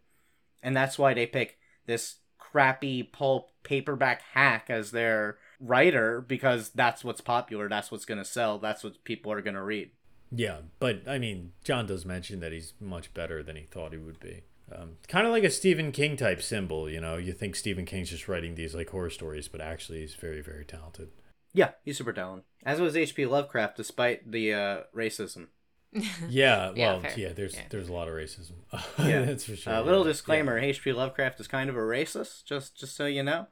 And 0.61 0.75
that's 0.75 0.99
why 0.99 1.13
they 1.13 1.25
pick 1.25 1.57
this 1.85 2.17
crappy 2.37 3.03
pulp 3.03 3.51
paperback 3.63 4.21
hack 4.33 4.65
as 4.69 4.91
their 4.91 5.37
writer 5.59 6.19
because 6.19 6.69
that's 6.69 7.03
what's 7.03 7.21
popular, 7.21 7.69
that's 7.69 7.91
what's 7.91 8.05
going 8.05 8.17
to 8.17 8.25
sell, 8.25 8.59
that's 8.59 8.83
what 8.83 9.03
people 9.03 9.31
are 9.31 9.41
going 9.41 9.55
to 9.55 9.63
read. 9.63 9.91
Yeah, 10.31 10.57
but 10.79 11.07
I 11.07 11.17
mean, 11.17 11.53
John 11.63 11.85
does 11.87 12.05
mention 12.05 12.39
that 12.39 12.51
he's 12.51 12.73
much 12.79 13.13
better 13.13 13.41
than 13.41 13.55
he 13.55 13.63
thought 13.63 13.93
he 13.93 13.97
would 13.97 14.19
be. 14.19 14.43
Um, 14.75 14.97
kind 15.07 15.25
of 15.25 15.31
like 15.31 15.43
a 15.43 15.49
Stephen 15.49 15.91
King 15.91 16.17
type 16.17 16.41
symbol, 16.41 16.89
you 16.89 17.01
know. 17.01 17.17
You 17.17 17.33
think 17.33 17.55
Stephen 17.55 17.85
King's 17.85 18.09
just 18.09 18.27
writing 18.27 18.55
these 18.55 18.75
like 18.75 18.89
horror 18.89 19.09
stories, 19.09 19.47
but 19.47 19.61
actually 19.61 20.01
he's 20.01 20.15
very, 20.15 20.41
very 20.41 20.65
talented. 20.65 21.09
Yeah, 21.53 21.71
he's 21.83 21.97
super 21.97 22.13
talented. 22.13 22.45
As 22.63 22.79
was 22.79 22.95
H.P. 22.95 23.25
Lovecraft, 23.25 23.75
despite 23.77 24.31
the 24.31 24.53
uh, 24.53 24.77
racism. 24.95 25.47
Yeah, 26.29 26.71
Yeah, 26.75 26.91
well, 26.93 26.99
fair. 27.01 27.13
yeah, 27.17 27.33
there's 27.33 27.55
Yeah. 27.55 27.63
there's 27.69 27.89
a 27.89 27.93
lot 27.93 28.07
of 28.07 28.13
racism. 28.13 28.53
Yeah. 28.99 29.21
that's 29.25 29.45
for 29.45 29.55
sure. 29.55 29.73
A 29.73 29.77
yeah. 29.77 29.81
little 29.81 30.05
Yeah. 30.05 30.11
disclaimer: 30.11 30.57
H.P. 30.59 30.93
Lovecraft 30.93 31.39
is 31.39 31.47
kind 31.47 31.69
of 31.69 31.75
a 31.75 31.79
racist. 31.79 32.45
Just, 32.45 32.77
just 32.79 32.95
so 32.95 33.05
you 33.07 33.23
know. 33.23 33.47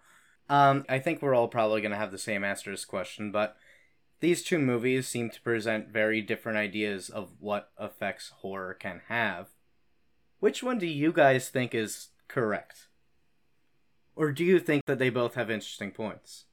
Um, 0.50 0.86
I 0.88 1.00
think 1.00 1.22
we're 1.22 1.34
all 1.36 1.48
probably 1.48 1.82
gonna 1.82 1.98
have 1.98 2.12
the 2.12 2.18
same 2.18 2.44
answer 2.44 2.66
to 2.66 2.72
this 2.72 2.86
question, 2.86 3.32
but 3.32 3.58
these 4.20 4.44
two 4.44 4.60
movies 4.60 5.08
seem 5.08 5.30
to 5.32 5.42
present 5.42 5.90
very 5.90 6.22
different 6.22 6.58
ideas 6.58 7.10
of 7.10 7.32
what 7.40 7.72
effects 7.80 8.32
horror 8.38 8.74
can 8.74 9.02
have. 9.10 9.48
Which 10.40 10.62
one 10.62 10.78
do 10.78 10.88
you 10.88 11.12
guys 11.12 11.50
think 11.50 11.74
is 11.74 12.10
correct? 12.28 12.88
Or 14.16 14.32
do 14.32 14.44
you 14.44 14.60
think 14.60 14.86
that 14.86 15.00
they 15.00 15.10
both 15.10 15.36
have 15.36 15.50
interesting 15.50 15.92
points? 15.92 16.46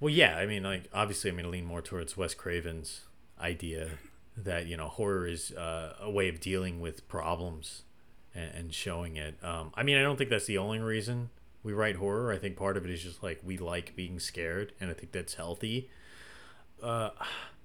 Well, 0.00 0.12
yeah, 0.12 0.36
I 0.36 0.46
mean, 0.46 0.62
like 0.62 0.88
obviously, 0.92 1.30
I'm 1.30 1.36
going 1.36 1.44
to 1.44 1.50
lean 1.50 1.66
more 1.66 1.82
towards 1.82 2.16
Wes 2.16 2.34
Craven's 2.34 3.02
idea 3.40 3.90
that 4.36 4.66
you 4.66 4.76
know 4.76 4.88
horror 4.88 5.26
is 5.26 5.52
uh, 5.52 5.94
a 6.00 6.10
way 6.10 6.28
of 6.28 6.40
dealing 6.40 6.80
with 6.80 7.06
problems 7.08 7.82
and, 8.34 8.50
and 8.54 8.74
showing 8.74 9.16
it. 9.16 9.36
Um, 9.42 9.72
I 9.74 9.82
mean, 9.82 9.96
I 9.96 10.02
don't 10.02 10.16
think 10.16 10.30
that's 10.30 10.46
the 10.46 10.58
only 10.58 10.80
reason 10.80 11.30
we 11.62 11.72
write 11.72 11.96
horror. 11.96 12.32
I 12.32 12.38
think 12.38 12.56
part 12.56 12.76
of 12.76 12.84
it 12.84 12.90
is 12.90 13.02
just 13.02 13.22
like 13.22 13.40
we 13.44 13.56
like 13.56 13.96
being 13.96 14.18
scared, 14.18 14.72
and 14.80 14.90
I 14.90 14.94
think 14.94 15.12
that's 15.12 15.34
healthy. 15.34 15.90
Uh, 16.82 17.10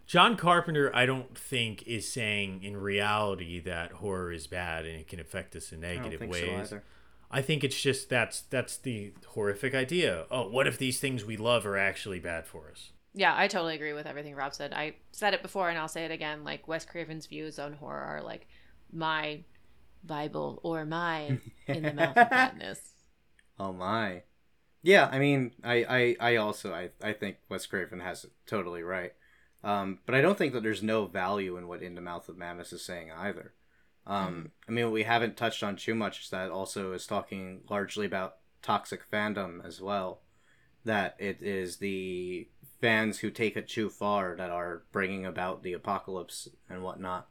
John 0.10 0.38
Carpenter, 0.38 0.89
I 0.95 1.05
don't 1.05 1.38
think 1.38 1.84
is 1.86 2.12
saying 2.12 2.64
in 2.64 2.78
reality 2.78 3.60
that 3.60 3.91
horror 3.91 4.32
is 4.32 4.47
bad 4.47 4.88
and 4.88 4.99
it 4.99 5.07
can 5.07 5.20
affect 5.20 5.55
us 5.55 5.72
in 5.72 5.86
I 5.86 5.93
don't 5.93 5.97
negative 5.97 6.20
think 6.22 6.32
ways. 6.32 6.49
either. 6.49 6.84
I 7.30 7.43
think 7.43 7.64
it's 7.64 7.80
just 7.80 8.10
that's 8.10 8.41
that's 8.41 8.76
the 8.78 9.14
horrific 9.28 9.76
idea. 9.76 10.26
Oh, 10.32 10.49
what 10.49 10.66
if 10.66 10.80
these 10.80 10.99
things 10.99 11.26
we 11.26 11.38
love 11.38 11.64
are 11.68 11.78
actually 11.78 12.18
bad 12.18 12.47
for 12.47 12.72
us? 12.72 12.89
Yeah, 13.14 13.36
I 13.38 13.47
totally 13.47 13.76
agree 13.76 13.93
with 13.93 14.07
everything 14.07 14.34
Rob 14.34 14.55
said. 14.55 14.74
I 14.74 14.95
said 15.12 15.36
it 15.36 15.43
before 15.43 15.70
and 15.70 15.78
I'll 15.78 15.88
say 15.88 16.05
it 16.05 16.12
again. 16.12 16.43
Like 16.43 16.68
Wes 16.68 16.86
Craven's 16.86 17.28
views 17.28 17.60
on 17.60 17.74
horror 17.74 18.01
are 18.01 18.24
like 18.24 18.47
my 18.91 19.43
Bible 20.03 20.60
or 20.64 20.86
my 20.86 21.38
in 21.68 21.84
the 21.84 21.93
mouth 21.93 22.18
of 22.18 22.32
madness. 22.32 22.80
Oh 23.60 23.74
my. 23.74 24.24
Yeah, 24.82 25.07
I 25.12 25.20
mean, 25.20 25.51
I, 25.64 26.16
I, 26.20 26.32
I 26.32 26.36
also 26.38 26.74
I, 26.74 26.89
I 26.99 27.14
think 27.14 27.38
Wes 27.47 27.68
Craven 27.68 27.99
has 27.99 28.24
it 28.24 28.32
totally 28.47 28.82
right. 28.82 29.14
Um, 29.64 29.99
but 30.05 30.16
I 30.16 30.22
don't 30.22 30.38
think 30.38 30.53
that 30.53 30.64
there's 30.64 30.84
no 30.84 31.05
value 31.05 31.57
in 31.57 31.68
what 31.68 31.84
In 31.84 31.95
the 31.95 32.01
Mouth 32.01 32.30
of 32.30 32.38
Madness 32.38 32.72
is 32.72 32.84
saying 32.84 33.12
either. 33.12 33.53
Um, 34.07 34.51
I 34.68 34.72
mean, 34.72 34.86
what 34.86 34.93
we 34.93 35.03
haven't 35.03 35.38
touched 35.38 35.62
on 35.62 35.76
too 35.76 35.93
much 35.93 36.24
is 36.24 36.30
that 36.30 36.49
also 36.49 36.93
is 36.93 37.05
talking 37.05 37.62
largely 37.70 38.05
about 38.05 38.38
toxic 38.62 39.01
fandom 39.12 39.64
as 39.66 39.82
well. 39.82 40.22
That 40.86 41.16
it 41.20 41.41
is 41.41 41.78
the 41.78 42.47
fans 42.82 43.20
who 43.20 43.30
take 43.30 43.57
it 43.57 43.68
too 43.68 43.89
far 43.89 44.36
that 44.38 44.49
are 44.49 44.84
bringing 44.91 45.26
about 45.26 45.64
the 45.64 45.74
apocalypse 45.74 46.47
and 46.70 46.82
whatnot. 46.82 47.28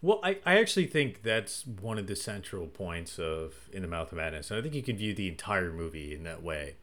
Well, 0.00 0.20
I, 0.22 0.38
I 0.44 0.58
actually 0.58 0.86
think 0.86 1.22
that's 1.22 1.66
one 1.66 1.98
of 1.98 2.06
the 2.06 2.16
central 2.16 2.66
points 2.66 3.18
of 3.18 3.68
In 3.72 3.82
the 3.82 3.88
Mouth 3.88 4.12
of 4.12 4.18
Madness. 4.18 4.50
And 4.50 4.58
I 4.58 4.62
think 4.62 4.74
you 4.74 4.82
can 4.82 4.96
view 4.96 5.14
the 5.14 5.28
entire 5.28 5.72
movie 5.72 6.14
in 6.14 6.24
that 6.24 6.42
way 6.42 6.76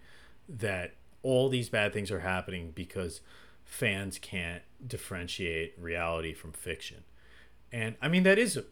that 0.50 0.96
all 1.24 1.48
these 1.48 1.70
bad 1.70 1.94
things 1.94 2.12
are 2.12 2.22
happening 2.22 2.72
because 2.76 3.22
fans 3.72 4.20
can't 4.20 4.62
differentiate 4.86 5.74
reality 5.80 6.34
from 6.34 6.52
fiction. 6.52 7.06
And 7.72 7.96
I 8.02 8.10
mean, 8.10 8.24
that 8.24 8.38
is 8.38 8.58
a 8.58 8.66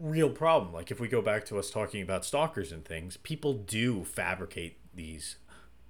real 0.00 0.30
problem. 0.30 0.72
Like, 0.72 0.90
if 0.90 0.98
we 0.98 1.06
go 1.06 1.22
back 1.22 1.44
to 1.46 1.58
us 1.60 1.70
talking 1.70 2.02
about 2.02 2.24
stalkers 2.24 2.72
and 2.72 2.84
things, 2.84 3.16
people 3.16 3.54
do 3.54 4.02
fabricate 4.02 4.78
these 4.92 5.36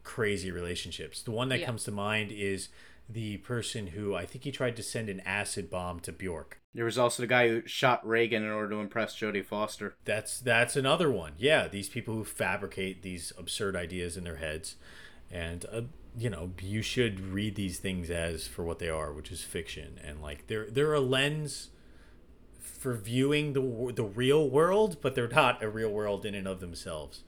crazy 0.05 0.50
relationships. 0.50 1.22
The 1.22 1.30
one 1.30 1.48
that 1.48 1.61
Yeah. 1.61 1.66
comes 1.66 1.84
to 1.84 1.92
mind 1.92 2.30
is 2.30 2.68
the 3.09 3.38
person 3.38 3.88
who 3.88 4.14
I 4.14 4.26
think 4.26 4.44
he 4.44 4.53
tried 4.53 4.76
to 4.76 4.82
send 4.82 5.09
an 5.09 5.20
acid 5.20 5.70
bomb 5.70 6.00
to 6.00 6.12
Bjork. 6.12 6.59
There 6.74 6.84
was 6.84 6.98
also 6.98 7.22
the 7.22 7.26
guy 7.26 7.48
who 7.48 7.66
shot 7.66 8.07
Reagan 8.07 8.42
in 8.42 8.50
order 8.50 8.68
to 8.70 8.76
impress 8.80 9.16
Jodie 9.16 9.44
Foster. 9.44 9.94
That's 10.05 10.38
that's 10.40 10.76
another 10.76 11.11
one. 11.11 11.32
Yeah, 11.38 11.68
these 11.68 11.88
people 11.88 12.14
who 12.14 12.24
fabricate 12.24 13.00
these 13.03 13.32
absurd 13.38 13.76
ideas 13.76 14.16
in 14.18 14.24
their 14.24 14.36
heads, 14.36 14.76
and 15.30 15.64
uh, 15.72 15.82
you 16.16 16.28
know, 16.28 16.52
you 16.60 16.82
should 16.82 17.20
read 17.20 17.54
these 17.54 17.78
things 17.78 18.10
as 18.10 18.46
for 18.46 18.64
what 18.64 18.78
they 18.78 18.88
are, 18.88 19.12
which 19.12 19.32
is 19.32 19.42
fiction, 19.42 19.98
and 20.04 20.20
like 20.20 20.46
they're 20.46 20.70
they're 20.70 20.94
a 20.94 21.00
lens 21.00 21.70
for 22.60 22.94
viewing 22.94 23.52
the 23.52 23.92
the 23.94 24.04
real 24.04 24.48
world, 24.48 24.98
but 25.00 25.14
they're 25.14 25.28
not 25.28 25.62
a 25.62 25.68
real 25.68 25.90
world 25.90 26.26
in 26.26 26.34
and 26.34 26.46
of 26.46 26.60
themselves. 26.60 27.22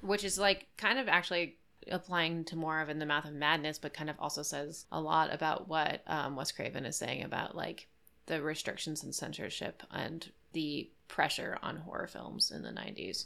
Which 0.00 0.24
is 0.24 0.38
like 0.38 0.66
kind 0.76 0.98
of 0.98 1.08
actually 1.08 1.56
applying 1.90 2.44
to 2.44 2.56
more 2.56 2.80
of 2.80 2.88
in 2.88 2.98
the 2.98 3.06
mouth 3.06 3.24
of 3.24 3.32
madness, 3.32 3.78
but 3.78 3.94
kind 3.94 4.10
of 4.10 4.16
also 4.18 4.42
says 4.42 4.86
a 4.92 5.00
lot 5.00 5.32
about 5.32 5.68
what 5.68 6.02
um, 6.06 6.36
Wes 6.36 6.52
Craven 6.52 6.84
is 6.84 6.96
saying 6.96 7.24
about 7.24 7.56
like 7.56 7.88
the 8.26 8.42
restrictions 8.42 9.02
and 9.02 9.14
censorship 9.14 9.82
and 9.90 10.30
the 10.52 10.90
pressure 11.08 11.58
on 11.62 11.78
horror 11.78 12.06
films 12.06 12.50
in 12.50 12.62
the 12.62 12.70
90s. 12.70 13.24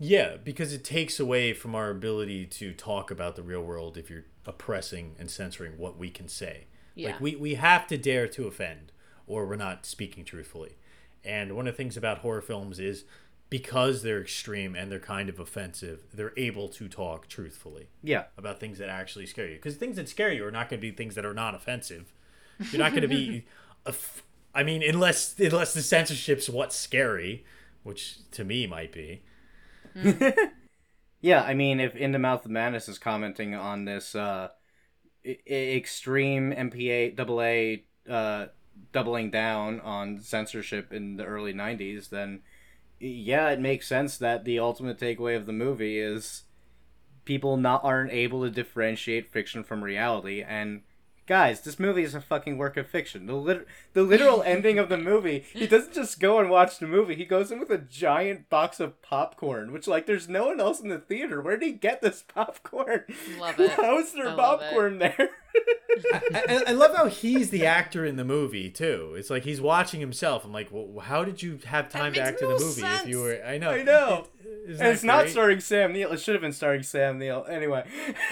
Yeah, 0.00 0.36
because 0.42 0.72
it 0.72 0.82
takes 0.82 1.20
away 1.20 1.52
from 1.52 1.74
our 1.74 1.90
ability 1.90 2.46
to 2.46 2.72
talk 2.72 3.10
about 3.10 3.36
the 3.36 3.42
real 3.42 3.62
world 3.62 3.96
if 3.98 4.08
you're 4.08 4.24
oppressing 4.46 5.14
and 5.18 5.30
censoring 5.30 5.76
what 5.76 5.98
we 5.98 6.08
can 6.10 6.26
say. 6.26 6.64
Yeah. 6.94 7.10
Like 7.12 7.20
we, 7.20 7.36
we 7.36 7.54
have 7.54 7.86
to 7.88 7.98
dare 7.98 8.26
to 8.28 8.46
offend 8.46 8.92
or 9.26 9.46
we're 9.46 9.56
not 9.56 9.84
speaking 9.86 10.24
truthfully. 10.24 10.76
And 11.22 11.54
one 11.54 11.68
of 11.68 11.74
the 11.74 11.76
things 11.76 11.96
about 11.98 12.18
horror 12.18 12.40
films 12.40 12.80
is 12.80 13.04
because 13.50 14.02
they're 14.02 14.22
extreme 14.22 14.74
and 14.74 14.90
they're 14.90 14.98
kind 14.98 15.28
of 15.28 15.38
offensive, 15.38 16.04
they're 16.14 16.32
able 16.36 16.68
to 16.68 16.88
talk 16.88 17.28
truthfully 17.28 17.88
Yeah, 18.02 18.24
about 18.38 18.58
things 18.58 18.78
that 18.78 18.88
actually 18.88 19.26
scare 19.26 19.48
you. 19.48 19.56
Because 19.56 19.76
things 19.76 19.96
that 19.96 20.08
scare 20.08 20.32
you 20.32 20.46
are 20.46 20.50
not 20.50 20.70
going 20.70 20.80
to 20.80 20.86
be 20.86 20.92
things 20.92 21.14
that 21.16 21.26
are 21.26 21.34
not 21.34 21.54
offensive. 21.54 22.12
You're 22.70 22.80
not 22.80 22.92
going 22.92 23.02
to 23.02 23.08
be, 23.08 23.44
aff- 23.86 24.22
I 24.54 24.62
mean, 24.62 24.82
unless 24.82 25.38
unless 25.38 25.74
the 25.74 25.82
censorship's 25.82 26.48
what's 26.48 26.76
scary, 26.76 27.44
which 27.82 28.18
to 28.32 28.44
me 28.44 28.66
might 28.66 28.92
be. 28.92 29.22
Yeah, 31.20 31.42
I 31.42 31.54
mean, 31.54 31.80
if 31.80 31.94
In 31.96 32.12
the 32.12 32.18
Mouth 32.18 32.44
of 32.46 32.50
Madness 32.50 32.88
is 32.88 32.98
commenting 32.98 33.54
on 33.54 33.84
this 33.84 34.14
uh, 34.14 34.48
I- 35.26 35.38
extreme 35.48 36.52
MPA 36.52 37.14
AA 37.18 38.12
uh, 38.12 38.48
doubling 38.92 39.30
down 39.30 39.80
on 39.80 40.20
censorship 40.20 40.92
in 40.92 41.16
the 41.16 41.24
early 41.24 41.52
'90s, 41.52 42.08
then 42.08 42.42
yeah, 43.00 43.50
it 43.50 43.60
makes 43.60 43.88
sense 43.88 44.18
that 44.18 44.44
the 44.44 44.58
ultimate 44.58 44.98
takeaway 44.98 45.36
of 45.36 45.46
the 45.46 45.52
movie 45.52 45.98
is 45.98 46.44
people 47.24 47.56
not 47.56 47.84
aren't 47.84 48.12
able 48.12 48.42
to 48.44 48.50
differentiate 48.50 49.32
fiction 49.32 49.64
from 49.64 49.84
reality 49.84 50.42
and. 50.42 50.82
Guys, 51.30 51.60
this 51.60 51.78
movie 51.78 52.02
is 52.02 52.16
a 52.16 52.20
fucking 52.20 52.58
work 52.58 52.76
of 52.76 52.88
fiction. 52.88 53.26
The 53.26 53.36
lit- 53.36 53.64
the 53.92 54.02
literal 54.02 54.42
ending 54.46 54.80
of 54.80 54.88
the 54.88 54.98
movie, 54.98 55.44
he 55.52 55.68
doesn't 55.68 55.94
just 55.94 56.18
go 56.18 56.40
and 56.40 56.50
watch 56.50 56.80
the 56.80 56.88
movie. 56.88 57.14
He 57.14 57.24
goes 57.24 57.52
in 57.52 57.60
with 57.60 57.70
a 57.70 57.78
giant 57.78 58.50
box 58.50 58.80
of 58.80 59.00
popcorn, 59.00 59.70
which 59.70 59.86
like 59.86 60.06
there's 60.06 60.28
no 60.28 60.48
one 60.48 60.58
else 60.58 60.80
in 60.80 60.88
the 60.88 60.98
theater. 60.98 61.40
Where 61.40 61.56
did 61.56 61.66
he 61.66 61.72
get 61.74 62.02
this 62.02 62.24
popcorn? 62.26 63.04
Love 63.38 63.60
it. 63.60 63.70
How 63.76 63.98
is 63.98 64.12
there 64.12 64.30
I 64.30 64.34
popcorn 64.34 64.98
there? 64.98 65.30
I, 66.12 66.22
I, 66.34 66.62
I 66.68 66.72
love 66.72 66.96
how 66.96 67.06
he's 67.06 67.50
the 67.50 67.66
actor 67.66 68.04
in 68.04 68.16
the 68.16 68.24
movie 68.24 68.70
too. 68.70 69.14
It's 69.16 69.30
like 69.30 69.44
he's 69.44 69.60
watching 69.60 70.00
himself. 70.00 70.44
I'm 70.44 70.52
like, 70.52 70.68
well, 70.70 71.00
how 71.00 71.24
did 71.24 71.42
you 71.42 71.58
have 71.66 71.88
time 71.88 72.12
to 72.12 72.20
makes 72.20 72.30
act 72.32 72.42
in 72.42 72.48
the 72.48 72.58
movie 72.58 72.82
if 72.82 73.06
you 73.06 73.20
were? 73.20 73.42
I 73.44 73.58
know, 73.58 73.70
I 73.70 73.82
know. 73.82 74.26
It- 74.34 74.40
isn't 74.66 74.84
and 74.84 74.92
it's 74.92 75.02
that 75.02 75.06
not 75.06 75.28
starring 75.28 75.60
Sam 75.60 75.92
Neill. 75.92 76.12
It 76.12 76.20
should 76.20 76.34
have 76.34 76.42
been 76.42 76.52
starring 76.52 76.82
Sam 76.82 77.18
Neill. 77.18 77.46
Anyway. 77.48 77.84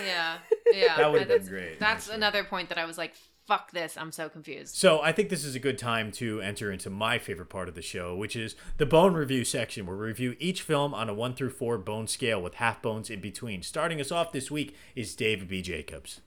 Yeah. 0.05 0.39
Yeah. 0.71 0.99
That 0.99 1.11
would've 1.11 1.29
been 1.29 1.39
that's, 1.39 1.49
great, 1.49 1.81
That's 1.81 2.05
actually. 2.05 2.16
another 2.16 2.45
point 2.45 2.69
that 2.69 2.77
I 2.77 2.85
was 2.85 2.99
like, 2.99 3.14
fuck 3.47 3.71
this. 3.71 3.97
I'm 3.97 4.12
so 4.12 4.29
confused. 4.29 4.75
So 4.75 5.01
I 5.01 5.12
think 5.12 5.31
this 5.31 5.47
is 5.47 5.55
a 5.55 5.59
good 5.59 5.79
time 5.79 6.12
to 6.12 6.43
enter 6.43 6.71
into 6.71 6.91
my 6.91 7.19
favorite 7.19 7.49
part 7.49 7.71
of 7.71 7.75
the 7.75 7.81
show, 7.81 8.14
which 8.14 8.37
is 8.37 8.55
the 8.77 8.85
bone 8.85 9.14
review 9.14 9.47
section, 9.47 9.87
where 9.87 9.97
we 9.97 10.07
review 10.07 10.37
each 10.39 10.61
film 10.61 10.93
on 10.93 11.09
a 11.09 11.14
one 11.14 11.33
through 11.33 11.51
four 11.51 11.79
bone 11.79 12.07
scale 12.07 12.43
with 12.43 12.57
half 12.57 12.83
bones 12.83 13.09
in 13.09 13.23
between. 13.23 13.62
Starting 13.62 13.99
us 13.99 14.12
off 14.12 14.31
this 14.31 14.51
week 14.51 14.77
is 14.95 15.16
David 15.16 15.49
B. 15.49 15.62
Jacobs. 15.62 16.21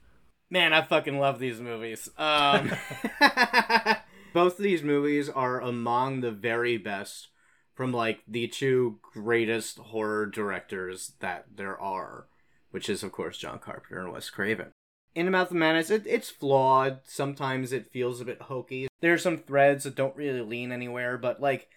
Man, 0.52 0.74
I 0.74 0.82
fucking 0.82 1.18
love 1.18 1.38
these 1.38 1.62
movies. 1.62 2.10
Um, 2.18 2.72
both 4.34 4.58
of 4.58 4.62
these 4.62 4.82
movies 4.82 5.30
are 5.30 5.62
among 5.62 6.20
the 6.20 6.30
very 6.30 6.76
best 6.76 7.28
from 7.72 7.90
like 7.90 8.20
the 8.28 8.48
two 8.48 8.98
greatest 9.00 9.78
horror 9.78 10.26
directors 10.26 11.14
that 11.20 11.46
there 11.56 11.80
are, 11.80 12.26
which 12.70 12.90
is 12.90 13.02
of 13.02 13.12
course 13.12 13.38
John 13.38 13.60
Carpenter 13.60 14.00
and 14.00 14.12
Wes 14.12 14.28
Craven. 14.28 14.72
In 15.14 15.24
the 15.24 15.32
Mouth 15.32 15.52
of 15.52 15.56
Madness, 15.56 15.88
it, 15.88 16.02
it's 16.06 16.28
flawed. 16.28 17.00
Sometimes 17.04 17.72
it 17.72 17.90
feels 17.90 18.20
a 18.20 18.26
bit 18.26 18.42
hokey. 18.42 18.88
There 19.00 19.14
are 19.14 19.18
some 19.18 19.38
threads 19.38 19.84
that 19.84 19.94
don't 19.94 20.16
really 20.16 20.42
lean 20.42 20.70
anywhere, 20.70 21.16
but 21.16 21.40
like, 21.40 21.70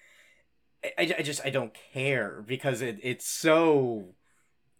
I, 0.84 1.16
I 1.18 1.22
just 1.22 1.46
I 1.46 1.50
don't 1.50 1.78
care 1.94 2.44
because 2.46 2.82
it 2.82 3.00
it's 3.02 3.26
so 3.26 4.16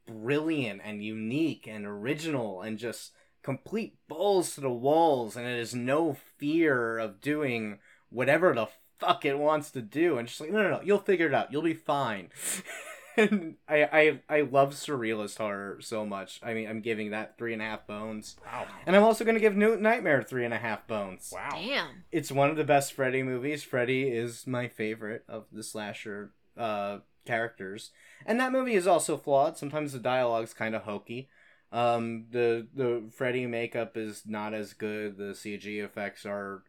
brilliant 0.06 0.82
and 0.84 1.02
unique 1.02 1.66
and 1.66 1.86
original 1.86 2.62
and 2.62 2.78
just 2.78 3.14
complete 3.46 3.96
balls 4.08 4.56
to 4.56 4.62
the 4.62 4.72
walls, 4.72 5.36
and 5.38 5.46
it 5.46 5.60
has 5.60 5.76
no 5.76 6.18
fear 6.38 6.98
of 6.98 7.22
doing 7.22 7.78
whatever 8.10 8.56
the 8.56 8.66
fuck 9.00 9.24
it 9.24 9.38
wants 9.38 9.70
to 9.70 9.84
do, 9.84 10.18
and 10.18 10.28
just 10.28 10.42
like 10.42 10.52
no 10.52 10.64
no 10.64 10.72
no, 10.72 10.82
you'll 10.84 10.98
figure 10.98 11.28
it 11.28 11.34
out. 11.34 11.52
You'll 11.52 11.62
be 11.62 11.76
fine. 11.76 12.30
and 13.18 13.58
I, 13.70 13.84
I 13.84 14.38
I 14.38 14.42
love 14.42 14.74
surrealist 14.74 15.38
horror 15.38 15.78
so 15.80 16.08
much. 16.08 16.40
I 16.42 16.56
mean, 16.56 16.68
I'm 16.68 16.82
giving 16.82 17.12
that 17.12 17.38
three 17.38 17.54
and 17.54 17.62
a 17.62 17.66
half 17.66 17.86
bones. 17.86 18.36
Wow. 18.44 18.66
And 18.88 18.96
I'm 18.96 19.04
also 19.04 19.24
going 19.24 19.36
to 19.36 19.42
give 19.42 19.56
New 19.56 19.78
Nightmare 19.78 20.24
three 20.24 20.44
and 20.44 20.54
a 20.54 20.58
half 20.58 20.88
bones. 20.88 21.32
Wow. 21.32 21.50
Damn. 21.52 22.04
It's 22.12 22.32
one 22.32 22.50
of 22.50 22.58
the 22.58 22.64
best 22.64 22.94
Freddy 22.94 23.22
movies. 23.22 23.64
Freddy 23.64 24.10
is 24.10 24.48
my 24.48 24.68
favorite 24.68 25.24
of 25.30 25.46
the 25.52 25.62
slasher 25.62 26.32
uh, 26.58 27.00
characters. 27.28 27.92
And 28.26 28.40
that 28.40 28.52
movie 28.52 28.74
is 28.74 28.88
also 28.88 29.18
flawed. 29.18 29.56
Sometimes 29.56 29.94
the 29.94 30.00
dialogue's 30.00 30.56
kind 30.56 30.74
of 30.74 30.82
hokey. 30.84 31.30
Um, 31.76 32.28
the 32.32 32.68
the 32.74 33.04
Freddy 33.12 33.46
makeup 33.46 33.98
is 33.98 34.24
not 34.26 34.54
as 34.54 34.72
good. 34.72 35.18
The 35.18 35.34
CG 35.34 35.84
effects 35.84 36.26
are 36.26 36.64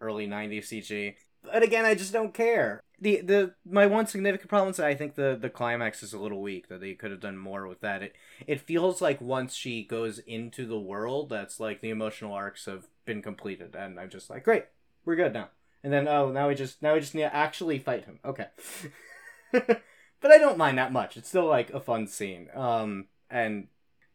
early 0.00 0.26
90s 0.26 0.64
CG. 0.64 1.14
But 1.44 1.62
again, 1.62 1.84
I 1.84 1.94
just 1.94 2.12
don't 2.12 2.34
care. 2.34 2.82
The 3.00 3.20
the 3.20 3.54
my 3.64 3.86
one 3.86 4.08
significant 4.08 4.48
problem 4.48 4.70
is 4.70 4.78
that 4.78 4.88
I 4.88 4.96
think 4.96 5.14
the 5.14 5.38
the 5.40 5.50
climax 5.50 6.02
is 6.02 6.12
a 6.12 6.18
little 6.18 6.42
weak. 6.42 6.66
That 6.68 6.80
they 6.80 6.94
could 6.94 7.12
have 7.12 7.20
done 7.20 7.38
more 7.38 7.68
with 7.68 7.80
that. 7.82 8.02
It 8.02 8.16
it 8.44 8.60
feels 8.60 9.00
like 9.00 9.20
once 9.20 9.54
she 9.54 9.84
goes 9.84 10.18
into 10.18 10.66
the 10.66 10.80
world, 10.80 11.28
that's 11.28 11.60
like 11.60 11.80
the 11.80 11.90
emotional 11.90 12.32
arcs 12.32 12.64
have 12.64 12.88
been 13.04 13.22
completed, 13.22 13.76
and 13.76 14.00
I'm 14.00 14.10
just 14.10 14.30
like, 14.30 14.42
great, 14.42 14.64
we're 15.04 15.16
good 15.16 15.32
now. 15.32 15.50
And 15.84 15.92
then 15.92 16.08
oh, 16.08 16.32
now 16.32 16.48
we 16.48 16.56
just 16.56 16.82
now 16.82 16.94
we 16.94 17.00
just 17.00 17.14
need 17.14 17.22
to 17.22 17.34
actually 17.34 17.78
fight 17.78 18.06
him. 18.06 18.18
Okay. 18.24 18.46
but 19.52 20.32
I 20.32 20.38
don't 20.38 20.58
mind 20.58 20.78
that 20.78 20.92
much. 20.92 21.16
It's 21.16 21.28
still 21.28 21.46
like 21.46 21.70
a 21.70 21.78
fun 21.78 22.08
scene. 22.08 22.48
Um, 22.54 23.06
and 23.30 23.68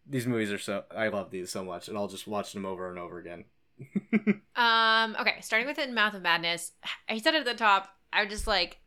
these 0.09 0.27
movies 0.27 0.51
are 0.51 0.57
so 0.57 0.83
I 0.95 1.07
love 1.07 1.29
these 1.29 1.51
so 1.51 1.63
much, 1.63 1.87
and 1.87 1.97
I'll 1.97 2.07
just 2.07 2.27
watch 2.27 2.51
them 2.53 2.65
over 2.65 2.89
and 2.89 2.99
over 2.99 3.19
again. 3.19 3.45
Um, 4.59 5.15
okay, 5.17 5.35
starting 5.39 5.69
with 5.69 5.79
it, 5.79 5.89
Mouth 5.89 6.13
of 6.13 6.21
Madness. 6.21 6.73
I 7.07 7.17
said 7.19 7.33
it 7.33 7.39
at 7.39 7.45
the 7.45 7.53
top. 7.53 7.87
I 8.11 8.23
was 8.23 8.29
just 8.29 8.45
like, 8.45 8.79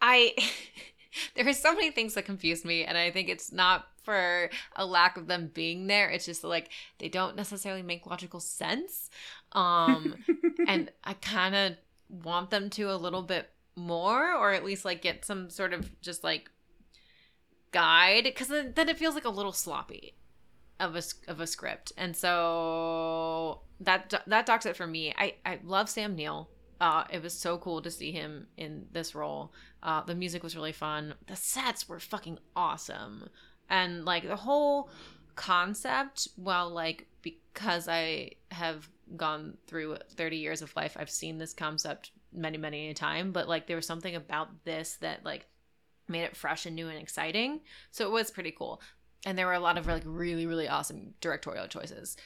I. 0.00 0.34
there 1.36 1.46
are 1.46 1.52
so 1.52 1.72
many 1.74 1.92
things 1.92 2.14
that 2.14 2.24
confuse 2.24 2.64
me, 2.64 2.84
and 2.84 2.98
I 2.98 3.12
think 3.12 3.28
it's 3.28 3.52
not 3.52 3.86
for 4.02 4.50
a 4.74 4.84
lack 4.84 5.16
of 5.16 5.28
them 5.28 5.52
being 5.54 5.86
there. 5.86 6.10
It's 6.10 6.26
just 6.26 6.42
like 6.42 6.70
they 6.98 7.08
don't 7.08 7.36
necessarily 7.36 7.82
make 7.82 8.04
logical 8.04 8.40
sense. 8.40 9.10
Um, 9.52 10.16
and 10.66 10.90
I 11.04 11.14
kind 11.14 11.54
of 11.54 11.76
want 12.08 12.50
them 12.50 12.68
to 12.70 12.90
a 12.90 12.96
little 12.96 13.22
bit 13.22 13.48
more, 13.76 14.34
or 14.34 14.52
at 14.52 14.64
least 14.64 14.84
like 14.84 15.02
get 15.02 15.24
some 15.24 15.50
sort 15.50 15.72
of 15.72 16.00
just 16.00 16.24
like 16.24 16.50
guide, 17.70 18.24
because 18.24 18.48
then, 18.48 18.72
then 18.74 18.88
it 18.88 18.98
feels 18.98 19.14
like 19.14 19.24
a 19.24 19.30
little 19.30 19.52
sloppy 19.52 20.16
of 20.82 20.96
a 20.96 21.02
of 21.28 21.40
a 21.40 21.46
script, 21.46 21.92
and 21.96 22.14
so 22.14 23.60
that 23.80 24.12
that 24.26 24.46
docks 24.46 24.66
it 24.66 24.76
for 24.76 24.86
me. 24.86 25.14
I 25.16 25.34
I 25.46 25.60
love 25.64 25.88
Sam 25.88 26.16
Neill. 26.16 26.50
Uh, 26.80 27.04
it 27.10 27.22
was 27.22 27.32
so 27.32 27.58
cool 27.58 27.80
to 27.80 27.90
see 27.92 28.10
him 28.10 28.48
in 28.56 28.86
this 28.90 29.14
role. 29.14 29.52
Uh, 29.84 30.02
the 30.02 30.16
music 30.16 30.42
was 30.42 30.56
really 30.56 30.72
fun. 30.72 31.14
The 31.28 31.36
sets 31.36 31.88
were 31.88 32.00
fucking 32.00 32.40
awesome, 32.56 33.28
and 33.70 34.04
like 34.04 34.26
the 34.26 34.36
whole 34.36 34.90
concept. 35.36 36.28
Well, 36.36 36.68
like 36.68 37.06
because 37.22 37.86
I 37.88 38.32
have 38.50 38.88
gone 39.16 39.58
through 39.66 39.98
30 40.16 40.36
years 40.36 40.62
of 40.62 40.74
life, 40.74 40.96
I've 40.98 41.10
seen 41.10 41.38
this 41.38 41.54
concept 41.54 42.10
many 42.32 42.58
many 42.58 42.88
a 42.88 42.94
time. 42.94 43.30
But 43.30 43.48
like 43.48 43.68
there 43.68 43.76
was 43.76 43.86
something 43.86 44.16
about 44.16 44.64
this 44.64 44.96
that 44.96 45.24
like 45.24 45.46
made 46.08 46.24
it 46.24 46.36
fresh 46.36 46.66
and 46.66 46.74
new 46.74 46.88
and 46.88 47.00
exciting. 47.00 47.60
So 47.92 48.04
it 48.04 48.10
was 48.10 48.32
pretty 48.32 48.50
cool 48.50 48.82
and 49.24 49.36
there 49.38 49.46
were 49.46 49.52
a 49.52 49.60
lot 49.60 49.78
of 49.78 49.86
like 49.86 50.02
really 50.04 50.46
really 50.46 50.68
awesome 50.68 51.14
directorial 51.20 51.66
choices. 51.68 52.16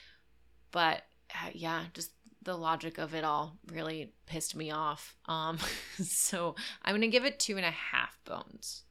But 0.71 1.03
uh, 1.35 1.51
yeah 1.53 1.85
just 1.95 2.11
the 2.43 2.57
logic 2.57 2.99
of 2.99 3.13
it 3.15 3.25
all 3.25 3.59
really 3.73 4.13
pissed 4.27 4.55
me 4.55 4.71
off. 4.71 5.17
Um 5.27 5.59
so 6.03 6.55
i'm 6.83 6.95
gonna 6.95 7.09
give 7.09 7.25
it 7.25 7.39
two 7.39 7.57
and 7.57 7.67
a 7.67 7.71
half 7.71 8.19
bones. 8.25 8.83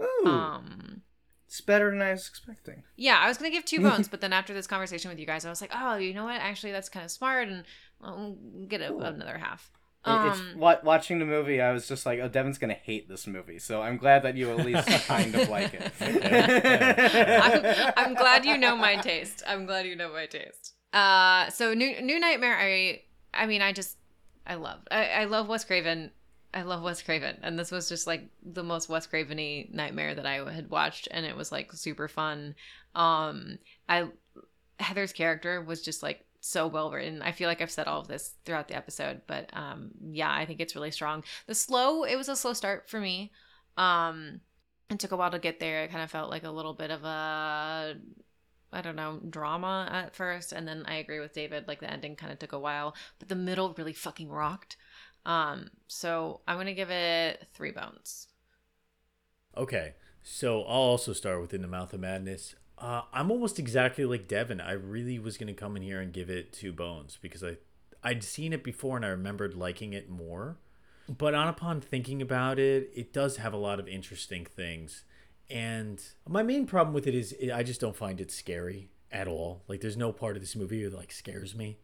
Ooh, 0.00 0.26
um 0.26 1.02
it's 1.46 1.60
better 1.60 1.88
than 1.90 2.02
I 2.02 2.10
was 2.10 2.26
expecting. 2.26 2.82
yeah 2.96 3.18
i 3.20 3.28
was 3.28 3.38
gonna 3.38 3.50
give 3.50 3.64
two 3.64 3.80
bones 3.88 4.08
but 4.08 4.20
then 4.20 4.32
after 4.32 4.52
this 4.52 4.66
conversation 4.66 5.08
with 5.08 5.20
you 5.20 5.26
guys 5.26 5.44
i 5.44 5.50
was 5.50 5.60
like 5.60 5.70
oh 5.72 5.94
you 5.94 6.12
know 6.12 6.24
what? 6.24 6.40
Actually 6.40 6.72
that's 6.72 6.88
kind 6.88 7.04
of 7.04 7.12
smart 7.12 7.46
and 7.46 7.64
i'll 8.02 8.36
get 8.66 8.80
a, 8.80 8.92
another 8.96 9.38
half 9.38 9.70
It- 10.06 10.26
it's 10.30 10.38
um 10.40 10.78
watching 10.84 11.18
the 11.18 11.24
movie. 11.24 11.60
I 11.60 11.72
was 11.72 11.88
just 11.88 12.04
like, 12.04 12.20
"Oh, 12.20 12.28
Devin's 12.28 12.58
gonna 12.58 12.74
hate 12.74 13.08
this 13.08 13.26
movie." 13.26 13.58
So 13.58 13.80
I'm 13.82 13.96
glad 13.96 14.22
that 14.24 14.36
you 14.36 14.50
at 14.50 14.64
least 14.66 14.86
kind 15.06 15.34
of 15.34 15.48
like 15.48 15.72
it. 15.74 15.92
I'm, 16.00 17.92
I'm 17.96 18.14
glad 18.14 18.44
you 18.44 18.58
know 18.58 18.76
my 18.76 18.96
taste. 18.96 19.42
I'm 19.46 19.66
glad 19.66 19.86
you 19.86 19.96
know 19.96 20.12
my 20.12 20.26
taste. 20.26 20.74
Uh, 20.92 21.48
so 21.50 21.74
new 21.74 22.00
New 22.02 22.18
Nightmare. 22.20 22.56
I 22.58 23.02
I 23.32 23.46
mean, 23.46 23.62
I 23.62 23.72
just 23.72 23.96
I 24.46 24.54
love 24.56 24.80
I, 24.90 25.06
I 25.08 25.24
love 25.24 25.48
Wes 25.48 25.64
Craven. 25.64 26.10
I 26.52 26.62
love 26.62 26.82
Wes 26.82 27.02
Craven, 27.02 27.38
and 27.42 27.58
this 27.58 27.72
was 27.72 27.88
just 27.88 28.06
like 28.06 28.28
the 28.44 28.62
most 28.62 28.88
Wes 28.88 29.06
Craveny 29.08 29.68
nightmare 29.72 30.14
that 30.14 30.24
I 30.26 30.34
had 30.52 30.70
watched, 30.70 31.08
and 31.10 31.26
it 31.26 31.34
was 31.36 31.50
like 31.50 31.72
super 31.72 32.06
fun. 32.08 32.54
Um, 32.94 33.58
I 33.88 34.08
Heather's 34.78 35.12
character 35.12 35.60
was 35.62 35.82
just 35.82 36.02
like 36.02 36.24
so 36.44 36.66
well 36.66 36.90
written. 36.90 37.22
I 37.22 37.32
feel 37.32 37.48
like 37.48 37.62
I've 37.62 37.70
said 37.70 37.86
all 37.86 38.00
of 38.00 38.08
this 38.08 38.34
throughout 38.44 38.68
the 38.68 38.76
episode, 38.76 39.22
but 39.26 39.48
um, 39.54 39.92
yeah, 40.10 40.30
I 40.30 40.44
think 40.44 40.60
it's 40.60 40.74
really 40.74 40.90
strong. 40.90 41.24
The 41.46 41.54
slow, 41.54 42.04
it 42.04 42.16
was 42.16 42.28
a 42.28 42.36
slow 42.36 42.52
start 42.52 42.88
for 42.90 43.00
me. 43.00 43.32
Um, 43.78 44.42
it 44.90 44.98
took 44.98 45.12
a 45.12 45.16
while 45.16 45.30
to 45.30 45.38
get 45.38 45.58
there. 45.58 45.84
It 45.84 45.90
kind 45.90 46.02
of 46.02 46.10
felt 46.10 46.30
like 46.30 46.44
a 46.44 46.50
little 46.50 46.74
bit 46.74 46.90
of 46.90 47.02
a 47.02 47.96
I 48.72 48.82
don't 48.82 48.96
know, 48.96 49.20
drama 49.30 49.88
at 49.90 50.14
first, 50.16 50.52
and 50.52 50.66
then 50.66 50.84
I 50.86 50.96
agree 50.96 51.20
with 51.20 51.32
David, 51.32 51.66
like 51.68 51.80
the 51.80 51.90
ending 51.90 52.16
kind 52.16 52.32
of 52.32 52.40
took 52.40 52.52
a 52.52 52.58
while, 52.58 52.94
but 53.20 53.28
the 53.28 53.36
middle 53.36 53.72
really 53.78 53.92
fucking 53.92 54.28
rocked. 54.28 54.76
Um, 55.24 55.70
so 55.86 56.40
I'm 56.46 56.58
gonna 56.58 56.74
give 56.74 56.90
it 56.90 57.46
three 57.54 57.70
bones. 57.70 58.28
Okay, 59.56 59.94
so 60.22 60.60
I'll 60.62 60.90
also 60.92 61.12
start 61.12 61.40
with 61.40 61.54
In 61.54 61.62
the 61.62 61.68
Mouth 61.68 61.94
of 61.94 62.00
Madness. 62.00 62.56
Uh, 62.78 63.02
I'm 63.12 63.30
almost 63.30 63.58
exactly 63.58 64.04
like 64.04 64.28
Devin. 64.28 64.60
I 64.60 64.72
really 64.72 65.18
was 65.18 65.36
gonna 65.36 65.54
come 65.54 65.76
in 65.76 65.82
here 65.82 66.00
and 66.00 66.12
give 66.12 66.28
it 66.28 66.52
two 66.52 66.72
bones 66.72 67.18
because 67.20 67.42
I 67.44 67.56
I'd 68.02 68.22
seen 68.22 68.52
it 68.52 68.62
before 68.62 68.96
and 68.96 69.04
I 69.04 69.08
remembered 69.08 69.54
liking 69.54 69.92
it 69.92 70.10
more. 70.10 70.56
But 71.08 71.34
on 71.34 71.48
upon 71.48 71.80
thinking 71.80 72.22
about 72.22 72.58
it, 72.58 72.90
it 72.94 73.12
does 73.12 73.36
have 73.36 73.52
a 73.52 73.58
lot 73.58 73.78
of 73.78 73.88
interesting 73.88 74.44
things. 74.44 75.04
And 75.50 76.02
my 76.28 76.42
main 76.42 76.66
problem 76.66 76.94
with 76.94 77.06
it 77.06 77.14
is 77.14 77.34
I 77.52 77.62
just 77.62 77.80
don't 77.80 77.96
find 77.96 78.20
it 78.20 78.30
scary 78.30 78.88
at 79.12 79.28
all. 79.28 79.62
Like 79.68 79.80
there's 79.80 79.96
no 79.96 80.12
part 80.12 80.36
of 80.36 80.42
this 80.42 80.56
movie 80.56 80.84
that 80.84 80.96
like 80.96 81.12
scares 81.12 81.54
me. 81.54 81.78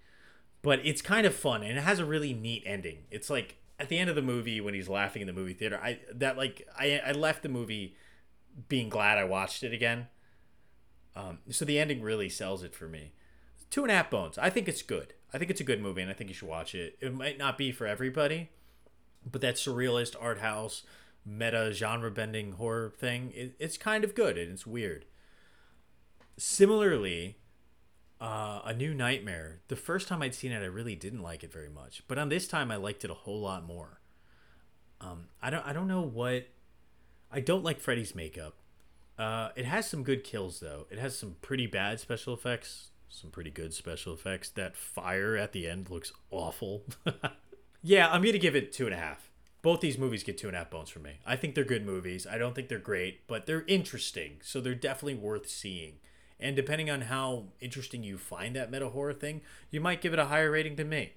But 0.62 0.80
it's 0.84 1.01
kind 1.01 1.26
of 1.26 1.34
fun 1.34 1.62
and 1.62 1.78
it 1.78 1.82
has 1.82 1.99
a 1.99 2.05
really 2.05 2.34
neat 2.34 2.62
ending. 2.66 3.05
It's 3.11 3.30
like 3.30 3.57
at 3.78 3.88
the 3.88 3.99
end 3.99 4.11
of 4.11 4.16
the 4.16 4.22
movie 4.22 4.61
when 4.61 4.74
he's 4.74 4.88
laughing 4.88 5.22
in 5.22 5.26
the 5.26 5.32
movie 5.32 5.55
theater, 5.55 5.80
I 5.82 6.01
that 6.14 6.36
like 6.36 6.66
I 6.78 7.01
I 7.05 7.12
left 7.12 7.43
the 7.43 7.49
movie 7.49 7.97
being 8.68 8.88
glad 8.88 9.16
I 9.16 9.24
watched 9.24 9.62
it 9.62 9.72
again. 9.72 10.09
Um, 11.20 11.38
so 11.50 11.64
the 11.64 11.78
ending 11.78 12.02
really 12.02 12.28
sells 12.28 12.62
it 12.62 12.74
for 12.74 12.88
me. 12.88 13.12
Two 13.70 13.82
and 13.82 13.90
a 13.90 13.94
half 13.94 14.10
bones. 14.10 14.38
I 14.38 14.50
think 14.50 14.68
it's 14.68 14.82
good. 14.82 15.14
I 15.32 15.38
think 15.38 15.50
it's 15.50 15.60
a 15.60 15.64
good 15.64 15.80
movie, 15.80 16.02
and 16.02 16.10
I 16.10 16.14
think 16.14 16.28
you 16.28 16.34
should 16.34 16.48
watch 16.48 16.74
it. 16.74 16.96
It 17.00 17.14
might 17.14 17.38
not 17.38 17.58
be 17.58 17.70
for 17.72 17.86
everybody, 17.86 18.50
but 19.30 19.40
that 19.42 19.56
surrealist 19.56 20.16
art 20.20 20.38
house, 20.38 20.82
meta 21.24 21.72
genre 21.72 22.10
bending 22.10 22.52
horror 22.52 22.92
thing, 22.98 23.32
it, 23.34 23.54
it's 23.58 23.76
kind 23.76 24.02
of 24.02 24.14
good 24.14 24.38
and 24.38 24.50
it's 24.50 24.66
weird. 24.66 25.04
Similarly, 26.36 27.36
uh, 28.20 28.60
a 28.64 28.72
new 28.72 28.94
nightmare. 28.94 29.60
The 29.68 29.76
first 29.76 30.08
time 30.08 30.22
I'd 30.22 30.34
seen 30.34 30.52
it, 30.52 30.62
I 30.62 30.66
really 30.66 30.96
didn't 30.96 31.22
like 31.22 31.44
it 31.44 31.52
very 31.52 31.68
much, 31.68 32.02
but 32.08 32.18
on 32.18 32.28
this 32.28 32.48
time, 32.48 32.70
I 32.70 32.76
liked 32.76 33.04
it 33.04 33.10
a 33.10 33.14
whole 33.14 33.40
lot 33.40 33.64
more. 33.66 34.00
Um, 35.00 35.28
I 35.40 35.50
don't. 35.50 35.66
I 35.66 35.72
don't 35.72 35.88
know 35.88 36.02
what. 36.02 36.48
I 37.30 37.40
don't 37.40 37.64
like 37.64 37.80
Freddy's 37.80 38.14
makeup. 38.14 38.59
Uh, 39.20 39.50
it 39.54 39.66
has 39.66 39.86
some 39.86 40.02
good 40.02 40.24
kills 40.24 40.60
though. 40.60 40.86
It 40.88 40.98
has 40.98 41.14
some 41.14 41.36
pretty 41.42 41.66
bad 41.66 42.00
special 42.00 42.32
effects, 42.32 42.88
some 43.10 43.30
pretty 43.30 43.50
good 43.50 43.74
special 43.74 44.14
effects. 44.14 44.48
That 44.48 44.78
fire 44.78 45.36
at 45.36 45.52
the 45.52 45.68
end 45.68 45.90
looks 45.90 46.10
awful. 46.30 46.84
yeah, 47.82 48.10
I'm 48.10 48.22
gonna 48.22 48.38
give 48.38 48.56
it 48.56 48.72
two 48.72 48.86
and 48.86 48.94
a 48.94 48.98
half. 48.98 49.28
Both 49.60 49.82
these 49.82 49.98
movies 49.98 50.22
get 50.22 50.38
two 50.38 50.46
and 50.46 50.56
a 50.56 50.60
half 50.60 50.70
bones 50.70 50.88
from 50.88 51.02
me. 51.02 51.18
I 51.26 51.36
think 51.36 51.54
they're 51.54 51.64
good 51.64 51.84
movies. 51.84 52.26
I 52.26 52.38
don't 52.38 52.54
think 52.54 52.70
they're 52.70 52.78
great, 52.78 53.26
but 53.26 53.44
they're 53.44 53.66
interesting, 53.66 54.38
so 54.42 54.58
they're 54.58 54.74
definitely 54.74 55.16
worth 55.16 55.50
seeing. 55.50 55.96
And 56.38 56.56
depending 56.56 56.88
on 56.88 57.02
how 57.02 57.48
interesting 57.60 58.02
you 58.02 58.16
find 58.16 58.56
that 58.56 58.70
meta 58.70 58.88
horror 58.88 59.12
thing, 59.12 59.42
you 59.70 59.82
might 59.82 60.00
give 60.00 60.14
it 60.14 60.18
a 60.18 60.24
higher 60.24 60.50
rating 60.50 60.76
than 60.76 60.88
me. 60.88 61.12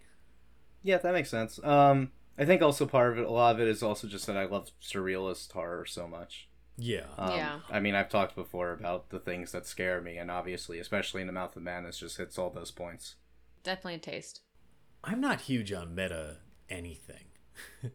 Yeah, 0.82 0.98
that 0.98 1.14
makes 1.14 1.30
sense. 1.30 1.58
Um, 1.64 2.12
I 2.38 2.44
think 2.44 2.62
also 2.62 2.86
part 2.86 3.14
of 3.14 3.20
it, 3.20 3.26
a 3.26 3.32
lot 3.32 3.56
of 3.56 3.62
it 3.62 3.70
is 3.70 3.82
also 3.82 4.08
just 4.10 4.28
that 4.28 4.36
I 4.36 4.44
love 4.44 4.72
surrealist 4.82 5.54
horror 5.54 5.86
so 5.86 6.06
much. 6.06 6.50
Yeah. 6.78 7.06
Um, 7.18 7.36
Yeah. 7.38 7.60
I 7.70 7.80
mean, 7.80 7.96
I've 7.96 8.10
talked 8.10 8.36
before 8.36 8.72
about 8.72 9.10
the 9.10 9.20
things 9.20 9.52
that 9.52 9.66
scare 9.68 10.02
me, 10.02 10.18
and 10.18 10.32
obviously, 10.32 10.80
especially 10.80 11.22
in 11.22 11.28
the 11.28 11.34
Mouth 11.34 11.56
of 11.56 11.64
Madness, 11.64 12.00
just 12.00 12.18
hits 12.18 12.38
all 12.38 12.50
those 12.50 12.72
points. 12.72 13.16
Definitely 13.64 13.96
a 13.96 14.00
taste. 14.00 14.42
I'm 15.04 15.22
not 15.22 15.42
huge 15.42 15.72
on 15.72 15.94
meta 15.94 16.38
anything. 16.70 17.26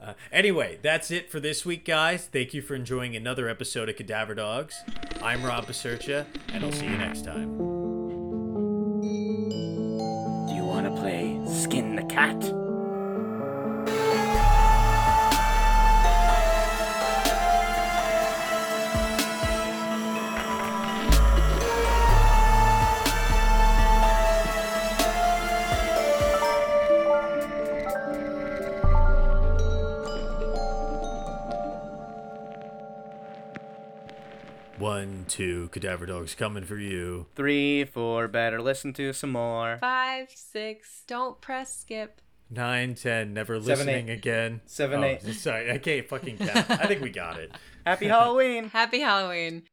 uh, 0.00 0.14
anyway, 0.32 0.78
that's 0.82 1.10
it 1.10 1.30
for 1.30 1.40
this 1.40 1.64
week, 1.66 1.84
guys. 1.84 2.26
Thank 2.26 2.54
you 2.54 2.62
for 2.62 2.74
enjoying 2.74 3.14
another 3.16 3.48
episode 3.48 3.88
of 3.88 3.96
Cadaver 3.96 4.34
Dogs. 4.34 4.82
I'm 5.22 5.44
Rob 5.44 5.66
Basercha, 5.66 6.26
and 6.52 6.64
I'll 6.64 6.72
see 6.72 6.86
you 6.86 6.96
next 6.96 7.24
time. 7.24 7.56
Do 10.46 10.54
you 10.54 10.64
want 10.64 10.86
to 10.86 11.00
play 11.00 11.40
Skin 11.46 11.96
the 11.96 12.04
Cat? 12.04 12.55
One, 34.96 35.26
two, 35.28 35.68
Cadaver 35.72 36.06
Dogs 36.06 36.34
coming 36.34 36.64
for 36.64 36.78
you. 36.78 37.26
Three, 37.34 37.84
four, 37.84 38.28
better 38.28 38.62
listen 38.62 38.94
to 38.94 39.12
some 39.12 39.32
more. 39.32 39.76
Five, 39.78 40.28
six, 40.34 41.02
don't 41.06 41.38
press 41.42 41.76
skip. 41.80 42.22
Nine, 42.48 42.94
ten, 42.94 43.34
never 43.34 43.56
Seven, 43.60 43.68
listening 43.68 44.08
eight. 44.08 44.12
again. 44.14 44.62
Seven, 44.64 45.04
Oh, 45.04 45.06
eight. 45.06 45.22
Sorry, 45.34 45.70
I 45.70 45.76
can't 45.76 46.08
fucking 46.08 46.38
count. 46.38 46.70
I 46.70 46.86
think 46.86 47.02
we 47.02 47.10
got 47.10 47.38
it. 47.38 47.52
Happy 47.86 48.06
Halloween! 48.06 48.70
Happy 48.70 49.00
Halloween. 49.00 49.64